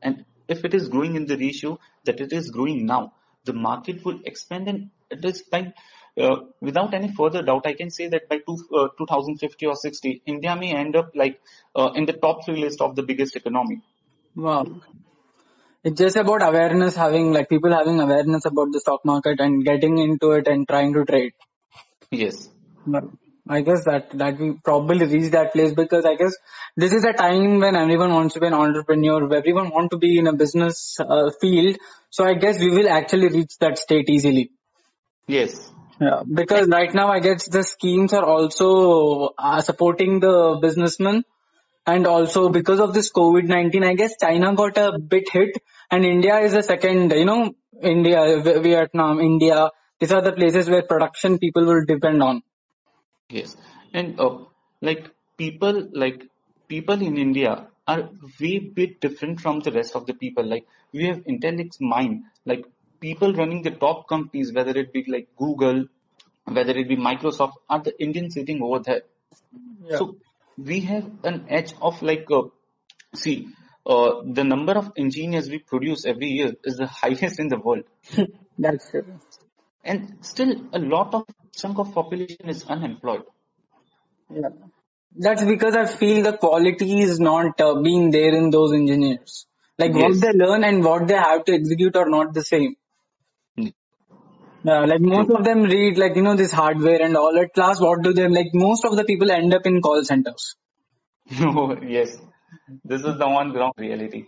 and 0.02 0.24
if 0.48 0.64
it 0.64 0.74
is 0.74 0.88
growing 0.88 1.16
in 1.16 1.26
the 1.26 1.36
ratio 1.36 1.78
that 2.04 2.20
it 2.20 2.32
is 2.32 2.50
growing 2.50 2.86
now, 2.86 3.14
the 3.44 3.52
market 3.52 4.04
will 4.04 4.20
expand 4.24 4.68
and 4.68 4.90
it 5.10 5.24
is 5.24 5.42
like 5.52 5.74
uh, 6.16 6.36
without 6.60 6.94
any 6.94 7.12
further 7.12 7.42
doubt, 7.42 7.66
I 7.66 7.74
can 7.74 7.90
say 7.90 8.08
that 8.08 8.28
by 8.28 8.38
two, 8.38 8.56
uh, 8.72 8.88
2050 8.96 9.66
or 9.66 9.74
60, 9.74 10.22
India 10.26 10.54
may 10.54 10.72
end 10.72 10.96
up 10.96 11.10
like 11.14 11.40
uh, 11.74 11.90
in 11.94 12.06
the 12.06 12.12
top 12.12 12.44
three 12.44 12.56
list 12.56 12.80
of 12.80 12.94
the 12.94 13.02
biggest 13.02 13.34
economy. 13.34 13.82
Wow. 14.36 14.80
It's 15.84 15.98
just 16.00 16.16
about 16.16 16.42
awareness, 16.42 16.96
having 16.96 17.32
like 17.32 17.50
people 17.50 17.70
having 17.70 18.00
awareness 18.00 18.46
about 18.46 18.72
the 18.72 18.80
stock 18.80 19.04
market 19.04 19.38
and 19.38 19.62
getting 19.64 19.98
into 19.98 20.30
it 20.32 20.48
and 20.48 20.66
trying 20.66 20.94
to 20.94 21.04
trade. 21.04 21.32
Yes. 22.10 22.48
But 22.86 23.04
I 23.46 23.60
guess 23.60 23.84
that 23.84 24.10
that 24.18 24.38
we 24.38 24.52
probably 24.64 25.04
reach 25.04 25.30
that 25.32 25.52
place 25.52 25.74
because 25.74 26.06
I 26.06 26.14
guess 26.14 26.34
this 26.74 26.94
is 26.94 27.04
a 27.04 27.12
time 27.12 27.60
when 27.60 27.76
everyone 27.76 28.14
wants 28.14 28.32
to 28.34 28.40
be 28.40 28.46
an 28.46 28.54
entrepreneur, 28.54 29.32
everyone 29.34 29.68
want 29.68 29.90
to 29.90 29.98
be 29.98 30.18
in 30.18 30.26
a 30.26 30.32
business 30.32 30.98
uh, 30.98 31.30
field. 31.38 31.76
So 32.08 32.24
I 32.24 32.32
guess 32.32 32.58
we 32.58 32.70
will 32.70 32.88
actually 32.88 33.28
reach 33.28 33.58
that 33.60 33.78
state 33.78 34.08
easily. 34.08 34.50
Yes. 35.26 35.70
Yeah, 36.00 36.22
because 36.26 36.68
right 36.68 36.92
now 36.94 37.08
I 37.08 37.20
guess 37.20 37.46
the 37.46 37.62
schemes 37.62 38.14
are 38.14 38.24
also 38.24 39.34
uh, 39.38 39.60
supporting 39.60 40.20
the 40.20 40.58
businessmen 40.60 41.24
and 41.86 42.06
also 42.06 42.48
because 42.48 42.80
of 42.80 42.94
this 42.94 43.12
COVID-19, 43.12 43.86
I 43.86 43.94
guess 43.94 44.14
China 44.18 44.54
got 44.54 44.78
a 44.78 44.98
bit 44.98 45.28
hit 45.30 45.58
and 45.94 46.04
India 46.04 46.38
is 46.40 46.52
the 46.52 46.62
second, 46.62 47.12
you 47.12 47.24
know, 47.24 47.54
India, 47.82 48.40
Vi- 48.42 48.58
Vietnam, 48.66 49.20
India, 49.20 49.70
these 50.00 50.12
are 50.12 50.22
the 50.22 50.32
places 50.32 50.68
where 50.68 50.82
production 50.82 51.38
people 51.38 51.64
will 51.64 51.84
depend 51.86 52.22
on. 52.22 52.42
Yes. 53.30 53.56
And 53.92 54.18
uh, 54.18 54.38
like 54.82 55.10
people, 55.38 55.88
like 55.92 56.24
people 56.68 57.00
in 57.00 57.16
India 57.16 57.68
are 57.86 58.10
way 58.40 58.58
bit 58.58 59.00
different 59.00 59.40
from 59.40 59.60
the 59.60 59.70
rest 59.70 59.94
of 59.94 60.06
the 60.06 60.14
people. 60.14 60.44
Like 60.44 60.66
we 60.92 61.06
have 61.06 61.22
intellect 61.26 61.76
mind, 61.80 62.24
like 62.44 62.64
people 63.00 63.32
running 63.32 63.62
the 63.62 63.70
top 63.70 64.08
companies, 64.08 64.52
whether 64.52 64.76
it 64.76 64.92
be 64.92 65.04
like 65.06 65.28
Google, 65.36 65.84
whether 66.44 66.72
it 66.72 66.88
be 66.88 66.96
Microsoft, 66.96 67.54
are 67.68 67.82
the 67.82 67.94
Indians 68.02 68.34
sitting 68.34 68.62
over 68.62 68.80
there. 68.80 69.02
Yeah. 69.84 69.98
So 69.98 70.16
we 70.56 70.80
have 70.80 71.08
an 71.22 71.46
edge 71.48 71.74
of 71.80 72.02
like, 72.02 72.26
uh, 72.30 72.42
see, 73.14 73.48
the 73.84 74.44
number 74.44 74.72
of 74.72 74.92
engineers 74.96 75.48
we 75.48 75.58
produce 75.58 76.04
every 76.04 76.28
year 76.28 76.52
is 76.64 76.76
the 76.76 76.86
highest 77.02 77.40
in 77.40 77.48
the 77.48 77.58
world. 77.58 77.84
That's 78.58 78.90
true. 78.90 79.04
And 79.84 80.16
still 80.22 80.54
a 80.72 80.78
lot 80.78 81.14
of 81.14 81.24
chunk 81.54 81.78
of 81.78 81.92
population 81.92 82.48
is 82.48 82.64
unemployed. 82.64 83.24
Yeah. 84.30 84.48
That's 85.16 85.44
because 85.44 85.76
I 85.76 85.86
feel 85.86 86.22
the 86.22 86.36
quality 86.36 87.00
is 87.00 87.20
not 87.20 87.60
uh, 87.60 87.80
being 87.80 88.10
there 88.10 88.34
in 88.34 88.50
those 88.50 88.72
engineers. 88.72 89.46
Like 89.78 89.92
what 89.92 90.20
they 90.20 90.32
learn 90.32 90.64
and 90.64 90.84
what 90.84 91.06
they 91.06 91.14
have 91.14 91.44
to 91.44 91.52
execute 91.52 91.96
are 91.96 92.08
not 92.08 92.32
the 92.32 92.42
same. 92.42 92.76
Yeah, 93.56 94.86
like 94.86 95.00
most 95.00 95.30
of 95.30 95.44
them 95.44 95.64
read 95.64 95.98
like 95.98 96.16
you 96.16 96.22
know 96.22 96.36
this 96.36 96.50
hardware 96.50 97.02
and 97.02 97.16
all. 97.16 97.38
At 97.38 97.52
class 97.52 97.80
what 97.80 98.02
do 98.02 98.14
they 98.14 98.26
like? 98.28 98.46
Most 98.54 98.86
of 98.86 98.96
the 98.96 99.04
people 99.04 99.30
end 99.30 99.52
up 99.52 99.66
in 99.66 99.82
call 99.82 100.02
centers. 100.04 100.56
No, 101.40 101.78
yes. 101.82 102.16
This 102.84 103.02
is 103.02 103.18
the 103.18 103.26
on 103.26 103.52
ground 103.52 103.74
reality. 103.76 104.26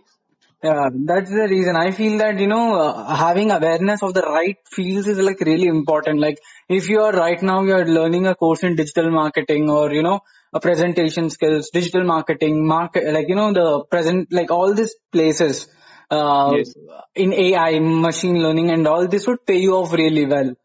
Yeah, 0.63 0.89
that's 1.05 1.29
the 1.29 1.47
reason. 1.49 1.75
I 1.75 1.91
feel 1.91 2.17
that, 2.17 2.39
you 2.39 2.47
know, 2.47 2.79
uh, 2.79 3.15
having 3.15 3.51
awareness 3.51 4.01
of 4.01 4.13
the 4.15 4.21
right 4.21 4.57
fields 4.65 5.07
is 5.07 5.19
like 5.19 5.39
really 5.41 5.67
important. 5.67 6.19
Like 6.19 6.39
if 6.67 6.89
you 6.89 7.01
are 7.01 7.11
right 7.11 7.41
now, 7.41 7.63
you 7.63 7.73
are 7.73 7.85
learning 7.85 8.25
a 8.25 8.33
course 8.35 8.63
in 8.63 8.75
digital 8.75 9.11
marketing 9.11 9.69
or, 9.69 9.91
you 9.93 10.01
know, 10.01 10.21
a 10.53 10.59
presentation 10.59 11.29
skills, 11.29 11.69
digital 11.71 12.03
marketing, 12.03 12.65
market, 12.65 13.13
like, 13.13 13.29
you 13.29 13.35
know, 13.35 13.53
the 13.53 13.85
present, 13.85 14.31
like 14.31 14.49
all 14.49 14.73
these 14.73 14.95
places, 15.11 15.67
uh, 16.09 16.55
Yes. 16.57 16.73
in 17.15 17.33
AI, 17.33 17.79
machine 17.79 18.41
learning 18.41 18.71
and 18.71 18.87
all 18.87 19.07
this 19.07 19.27
would 19.27 19.45
pay 19.45 19.57
you 19.57 19.75
off 19.75 19.93
really 19.93 20.25
well. 20.25 20.55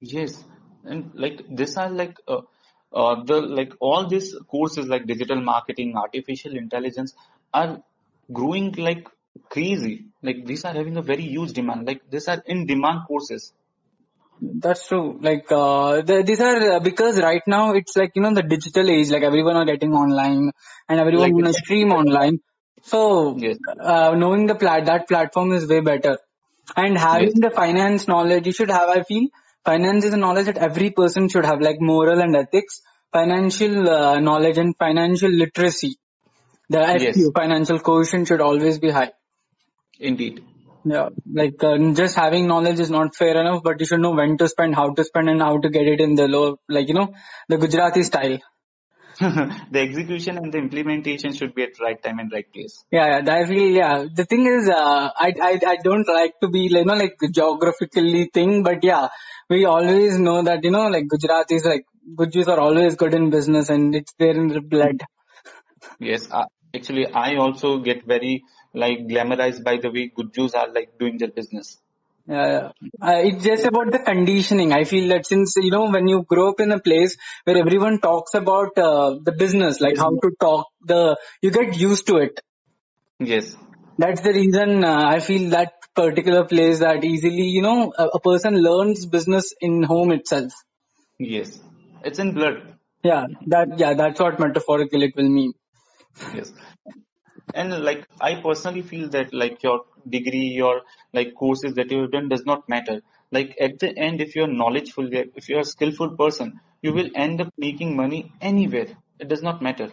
Yes, 0.00 0.44
and 0.84 1.12
like 1.14 1.44
these 1.48 1.76
are 1.76 1.88
like 1.88 2.16
uh, 2.28 2.42
uh, 2.94 3.22
the 3.24 3.40
like 3.40 3.72
all 3.80 4.06
these 4.08 4.34
courses 4.48 4.86
like 4.86 5.06
digital 5.06 5.40
marketing, 5.40 5.94
artificial 5.96 6.56
intelligence 6.56 7.14
are 7.52 7.82
growing 8.32 8.72
like 8.72 9.08
crazy. 9.50 10.06
Like 10.22 10.44
these 10.46 10.64
are 10.64 10.74
having 10.74 10.96
a 10.96 11.02
very 11.02 11.22
huge 11.22 11.52
demand. 11.52 11.86
Like 11.86 12.02
these 12.10 12.28
are 12.28 12.42
in 12.46 12.66
demand 12.66 13.00
courses. 13.08 13.52
That's 14.40 14.88
true. 14.88 15.18
Like, 15.20 15.50
uh, 15.52 16.02
the, 16.02 16.22
these 16.24 16.40
are 16.40 16.72
uh, 16.72 16.80
because 16.80 17.20
right 17.20 17.42
now 17.46 17.74
it's 17.74 17.96
like, 17.96 18.12
you 18.14 18.22
know, 18.22 18.34
the 18.34 18.42
digital 18.42 18.90
age, 18.90 19.10
like 19.10 19.22
everyone 19.22 19.56
are 19.56 19.64
getting 19.64 19.92
online 19.94 20.50
and 20.88 21.00
everyone 21.00 21.30
Like 21.30 21.32
it's 21.38 21.58
stream 21.58 21.92
online. 21.92 22.40
So, 22.82 23.36
yes, 23.38 23.58
uh, 23.80 24.14
knowing 24.16 24.46
the 24.46 24.54
plat, 24.56 24.86
that 24.86 25.06
platform 25.08 25.52
is 25.52 25.66
way 25.68 25.80
better. 25.80 26.18
And 26.76 26.98
having 26.98 27.30
yes, 27.30 27.40
the 27.40 27.50
finance 27.50 28.08
knowledge, 28.08 28.46
you 28.46 28.52
should 28.52 28.70
have, 28.70 28.88
I 28.88 29.02
feel, 29.02 29.28
finance 29.64 30.04
is 30.04 30.12
a 30.12 30.16
knowledge 30.16 30.46
that 30.46 30.58
every 30.58 30.90
person 30.90 31.28
should 31.28 31.44
have, 31.44 31.60
like 31.60 31.80
moral 31.80 32.20
and 32.20 32.36
ethics, 32.36 32.80
financial 33.12 33.88
uh, 33.88 34.20
knowledge 34.20 34.58
and 34.58 34.76
financial 34.76 35.30
literacy. 35.30 35.96
The 36.68 36.78
yes, 36.78 37.16
FQ, 37.16 37.32
financial 37.34 37.78
quotient 37.78 38.28
should 38.28 38.40
always 38.40 38.78
be 38.78 38.90
high. 38.90 39.12
indeed. 40.00 40.44
Yeah, 40.84 41.10
like 41.32 41.62
uh, 41.62 41.78
just 41.92 42.16
having 42.16 42.48
knowledge 42.48 42.80
is 42.80 42.90
not 42.90 43.14
fair 43.14 43.40
enough, 43.40 43.62
but 43.62 43.78
you 43.78 43.86
should 43.86 44.00
know 44.00 44.12
when 44.12 44.36
to 44.38 44.48
spend, 44.48 44.74
how 44.74 44.92
to 44.92 45.04
spend, 45.04 45.28
and 45.28 45.40
how 45.40 45.58
to 45.58 45.70
get 45.70 45.86
it 45.86 46.00
in 46.00 46.16
the 46.16 46.26
low, 46.26 46.56
like 46.68 46.88
you 46.88 46.94
know, 46.94 47.12
the 47.48 47.58
Gujarati 47.58 48.02
style. 48.02 48.38
the 49.20 49.78
execution 49.78 50.38
and 50.38 50.52
the 50.52 50.58
implementation 50.58 51.32
should 51.34 51.54
be 51.54 51.62
at 51.64 51.78
right 51.80 52.02
time 52.02 52.18
and 52.18 52.32
right 52.32 52.50
place. 52.52 52.84
Yeah, 52.90 53.20
yeah, 53.20 53.34
I 53.34 53.44
feel 53.46 53.70
yeah. 53.70 54.06
The 54.12 54.24
thing 54.24 54.46
is, 54.46 54.68
uh, 54.68 55.10
I 55.16 55.32
I 55.48 55.60
I 55.66 55.76
don't 55.84 56.08
like 56.08 56.40
to 56.40 56.48
be 56.48 56.68
like 56.68 56.80
you 56.80 56.86
know 56.86 56.94
like 56.94 57.16
geographically 57.30 58.30
thing, 58.32 58.62
but 58.62 58.82
yeah, 58.82 59.08
we 59.52 59.64
always 59.64 60.18
know 60.26 60.38
that 60.48 60.64
you 60.64 60.72
know 60.76 60.86
like 60.94 61.06
Gujaratis 61.12 61.64
like 61.72 61.84
Gujus 62.20 62.48
are 62.48 62.60
always 62.60 62.96
good 62.96 63.14
in 63.14 63.30
business 63.30 63.68
and 63.68 63.94
it's 63.94 64.14
there 64.18 64.36
in 64.42 64.48
the 64.48 64.60
blood. 64.60 65.00
Yes, 66.00 66.28
uh, 66.30 66.44
actually, 66.74 67.06
I 67.06 67.36
also 67.36 67.78
get 67.78 68.04
very 68.06 68.42
like 68.74 69.06
glamorized 69.12 69.64
by 69.64 69.78
the 69.86 69.90
way 69.90 70.10
Gujus 70.18 70.54
are 70.54 70.68
like 70.72 70.98
doing 70.98 71.18
their 71.18 71.30
business. 71.40 71.78
Uh, 72.30 72.70
uh, 73.02 73.20
it's 73.28 73.44
just 73.44 73.64
about 73.64 73.90
the 73.90 73.98
conditioning. 73.98 74.72
I 74.72 74.84
feel 74.84 75.08
that 75.08 75.26
since, 75.26 75.54
you 75.56 75.72
know, 75.72 75.90
when 75.90 76.06
you 76.06 76.22
grow 76.22 76.50
up 76.50 76.60
in 76.60 76.70
a 76.70 76.78
place 76.78 77.16
where 77.44 77.56
everyone 77.58 77.98
talks 77.98 78.34
about 78.34 78.78
uh, 78.78 79.16
the 79.22 79.32
business, 79.32 79.80
like 79.80 79.98
how 79.98 80.10
to 80.10 80.30
talk, 80.40 80.66
the 80.82 81.16
you 81.40 81.50
get 81.50 81.76
used 81.76 82.06
to 82.06 82.18
it. 82.18 82.40
Yes, 83.18 83.56
That's 83.98 84.20
the 84.20 84.32
reason 84.32 84.84
uh, 84.84 85.02
I 85.06 85.18
feel 85.20 85.50
that 85.50 85.72
particular 85.94 86.44
place 86.44 86.80
that 86.80 87.04
easily, 87.04 87.44
you 87.44 87.62
know, 87.62 87.92
a, 87.96 88.04
a 88.14 88.20
person 88.20 88.54
learns 88.56 89.06
business 89.06 89.54
in 89.60 89.82
home 89.82 90.12
itself. 90.12 90.52
yes, 91.18 91.60
it's 92.04 92.18
in 92.18 92.32
blood. 92.32 92.74
Yeah, 93.04 93.26
that 93.46 93.78
yeah, 93.78 93.94
that's 93.94 94.20
what 94.20 94.38
metaphorical 94.38 95.02
it 95.02 95.14
will 95.16 95.28
mean. 95.28 95.52
Yes. 96.34 96.52
And 97.54 97.84
like 97.84 98.06
I 98.20 98.36
personally 98.36 98.82
feel 98.82 99.08
that 99.10 99.34
like 99.34 99.62
your 99.62 99.82
degree, 100.08 100.48
your 100.62 100.82
like 101.12 101.34
courses 101.34 101.74
that 101.74 101.90
you 101.90 102.02
have 102.02 102.12
done 102.12 102.28
does 102.28 102.44
not 102.46 102.68
matter. 102.68 103.00
Like 103.30 103.56
at 103.60 103.78
the 103.78 103.96
end, 103.96 104.20
if 104.20 104.36
you're 104.36 104.46
knowledgeful, 104.46 105.08
if 105.12 105.48
you're 105.48 105.60
a 105.60 105.64
skillful 105.64 106.16
person, 106.16 106.60
you 106.82 106.92
will 106.92 107.10
end 107.14 107.40
up 107.40 107.48
making 107.58 107.96
money 107.96 108.32
anywhere. 108.40 108.88
It 109.18 109.28
does 109.28 109.42
not 109.42 109.62
matter. 109.62 109.92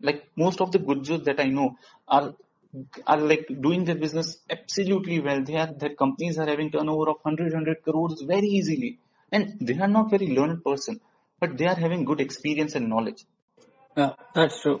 Like 0.00 0.24
most 0.36 0.60
of 0.60 0.72
the 0.72 0.78
Gujus 0.78 1.24
that 1.24 1.40
I 1.40 1.44
know 1.44 1.76
are 2.08 2.34
are 3.06 3.18
like 3.18 3.46
doing 3.60 3.84
their 3.84 3.94
business 3.94 4.38
absolutely 4.50 5.20
well. 5.20 5.42
They 5.42 5.56
are 5.56 5.72
their 5.72 5.94
companies 5.94 6.38
are 6.38 6.46
having 6.46 6.70
turnover 6.70 7.10
of 7.10 7.18
100, 7.22 7.52
100 7.52 7.82
crores 7.82 8.22
very 8.22 8.46
easily. 8.46 8.98
And 9.32 9.56
they 9.60 9.78
are 9.78 9.88
not 9.88 10.10
very 10.10 10.28
learned 10.28 10.64
person, 10.64 11.00
but 11.40 11.56
they 11.58 11.66
are 11.66 11.74
having 11.74 12.04
good 12.04 12.20
experience 12.20 12.74
and 12.74 12.88
knowledge. 12.88 13.24
Yeah, 13.96 14.12
that's 14.34 14.60
true. 14.60 14.80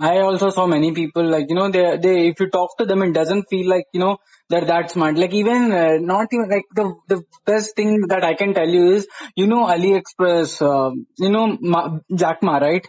I 0.00 0.18
also 0.18 0.50
saw 0.50 0.66
many 0.66 0.92
people 0.92 1.24
like 1.24 1.46
you 1.48 1.56
know 1.56 1.70
they 1.70 1.96
they 1.96 2.28
if 2.28 2.38
you 2.40 2.48
talk 2.48 2.76
to 2.78 2.84
them 2.84 3.02
it 3.02 3.12
doesn't 3.12 3.46
feel 3.50 3.68
like 3.68 3.86
you 3.92 4.00
know 4.00 4.18
they're 4.48 4.66
that 4.66 4.90
smart 4.90 5.16
like 5.16 5.32
even 5.32 5.72
uh, 5.72 5.96
not 6.00 6.28
even 6.32 6.48
like 6.48 6.66
the 6.74 6.94
the 7.08 7.22
best 7.46 7.74
thing 7.74 8.02
that 8.08 8.22
I 8.22 8.34
can 8.34 8.54
tell 8.54 8.68
you 8.68 8.92
is 8.92 9.08
you 9.34 9.46
know 9.46 9.64
AliExpress 9.66 10.60
uh, 10.70 10.94
you 11.18 11.30
know 11.30 11.56
Ma, 11.60 11.98
Jack 12.14 12.42
Ma 12.42 12.58
right 12.58 12.86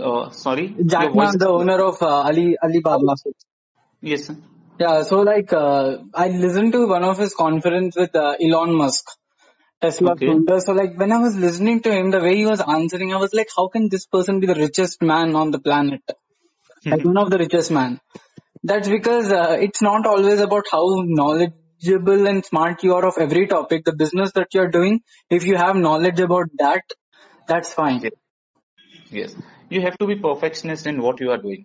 Uh, 0.00 0.30
sorry, 0.30 0.74
Jack 0.86 1.14
Ma 1.14 1.32
the 1.32 1.48
owner 1.48 1.80
of 1.82 2.02
uh, 2.02 2.06
Ali 2.30 2.56
Alibaba 2.62 3.16
Yes, 4.00 4.26
sir. 4.26 4.36
yeah 4.78 5.02
so 5.02 5.20
like 5.22 5.52
uh, 5.52 5.98
I 6.14 6.28
listened 6.28 6.72
to 6.72 6.86
one 6.88 7.04
of 7.04 7.18
his 7.18 7.34
conference 7.34 7.96
with 7.96 8.14
uh, 8.16 8.34
Elon 8.40 8.74
Musk 8.74 9.04
Tesla 9.80 10.12
Okay. 10.12 10.26
founder 10.26 10.60
so 10.60 10.72
like 10.72 10.98
when 10.98 11.12
I 11.12 11.18
was 11.18 11.36
listening 11.36 11.80
to 11.82 11.92
him 11.92 12.10
the 12.10 12.20
way 12.20 12.36
he 12.36 12.46
was 12.46 12.60
answering 12.60 13.12
I 13.14 13.18
was 13.18 13.34
like 13.34 13.48
how 13.56 13.68
can 13.68 13.88
this 13.88 14.06
person 14.06 14.40
be 14.40 14.46
the 14.46 14.54
richest 14.54 15.02
man 15.02 15.34
on 15.36 15.50
the 15.50 15.60
planet 15.60 16.02
like 16.90 17.04
one 17.04 17.18
of 17.18 17.30
the 17.30 17.38
richest 17.38 17.70
man 17.70 18.00
That's 18.64 18.88
because 18.88 19.30
uh, 19.32 19.56
it's 19.66 19.82
not 19.82 20.06
always 20.06 20.40
about 20.40 20.66
how 20.72 20.84
knowledgeable 21.20 22.26
and 22.32 22.44
smart 22.44 22.82
you 22.84 22.94
are 22.94 23.06
of 23.06 23.16
every 23.24 23.46
topic. 23.52 23.84
The 23.88 23.94
business 24.02 24.32
that 24.38 24.54
you're 24.54 24.70
doing, 24.76 25.00
if 25.30 25.46
you 25.50 25.56
have 25.56 25.76
knowledge 25.76 26.20
about 26.20 26.46
that, 26.58 26.82
that's 27.48 27.72
fine. 27.80 28.00
Yes. 28.02 28.12
Yes. 29.10 29.36
You 29.72 29.80
have 29.82 29.96
to 29.98 30.06
be 30.06 30.16
perfectionist 30.16 30.86
in 30.86 31.00
what 31.00 31.20
you 31.20 31.30
are 31.30 31.38
doing. 31.38 31.64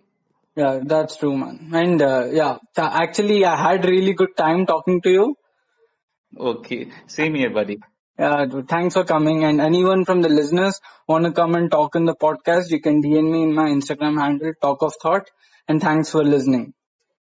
Yeah, 0.56 0.80
that's 0.82 1.16
true, 1.16 1.36
man. 1.36 1.70
And 1.72 2.00
uh, 2.02 2.28
yeah, 2.32 2.56
th- 2.74 2.88
actually, 3.02 3.44
I 3.44 3.54
had 3.54 3.84
really 3.84 4.14
good 4.14 4.34
time 4.36 4.64
talking 4.66 5.02
to 5.02 5.10
you. 5.10 5.34
Okay. 6.50 6.90
Same 7.06 7.34
here, 7.34 7.50
buddy. 7.50 7.78
Yeah, 8.18 8.46
thanks 8.66 8.94
for 8.94 9.04
coming. 9.04 9.44
And 9.44 9.60
anyone 9.60 10.04
from 10.04 10.22
the 10.22 10.28
listeners 10.28 10.80
want 11.06 11.26
to 11.26 11.32
come 11.32 11.54
and 11.54 11.70
talk 11.70 11.96
in 11.96 12.06
the 12.06 12.14
podcast, 12.14 12.70
you 12.70 12.80
can 12.80 13.02
DM 13.02 13.30
me 13.30 13.42
in 13.42 13.54
my 13.54 13.68
Instagram 13.68 14.18
handle, 14.20 14.52
Talk 14.60 14.82
of 14.82 14.94
Thought. 15.02 15.30
And 15.68 15.80
thanks 15.80 16.10
for 16.10 16.24
listening. 16.24 16.72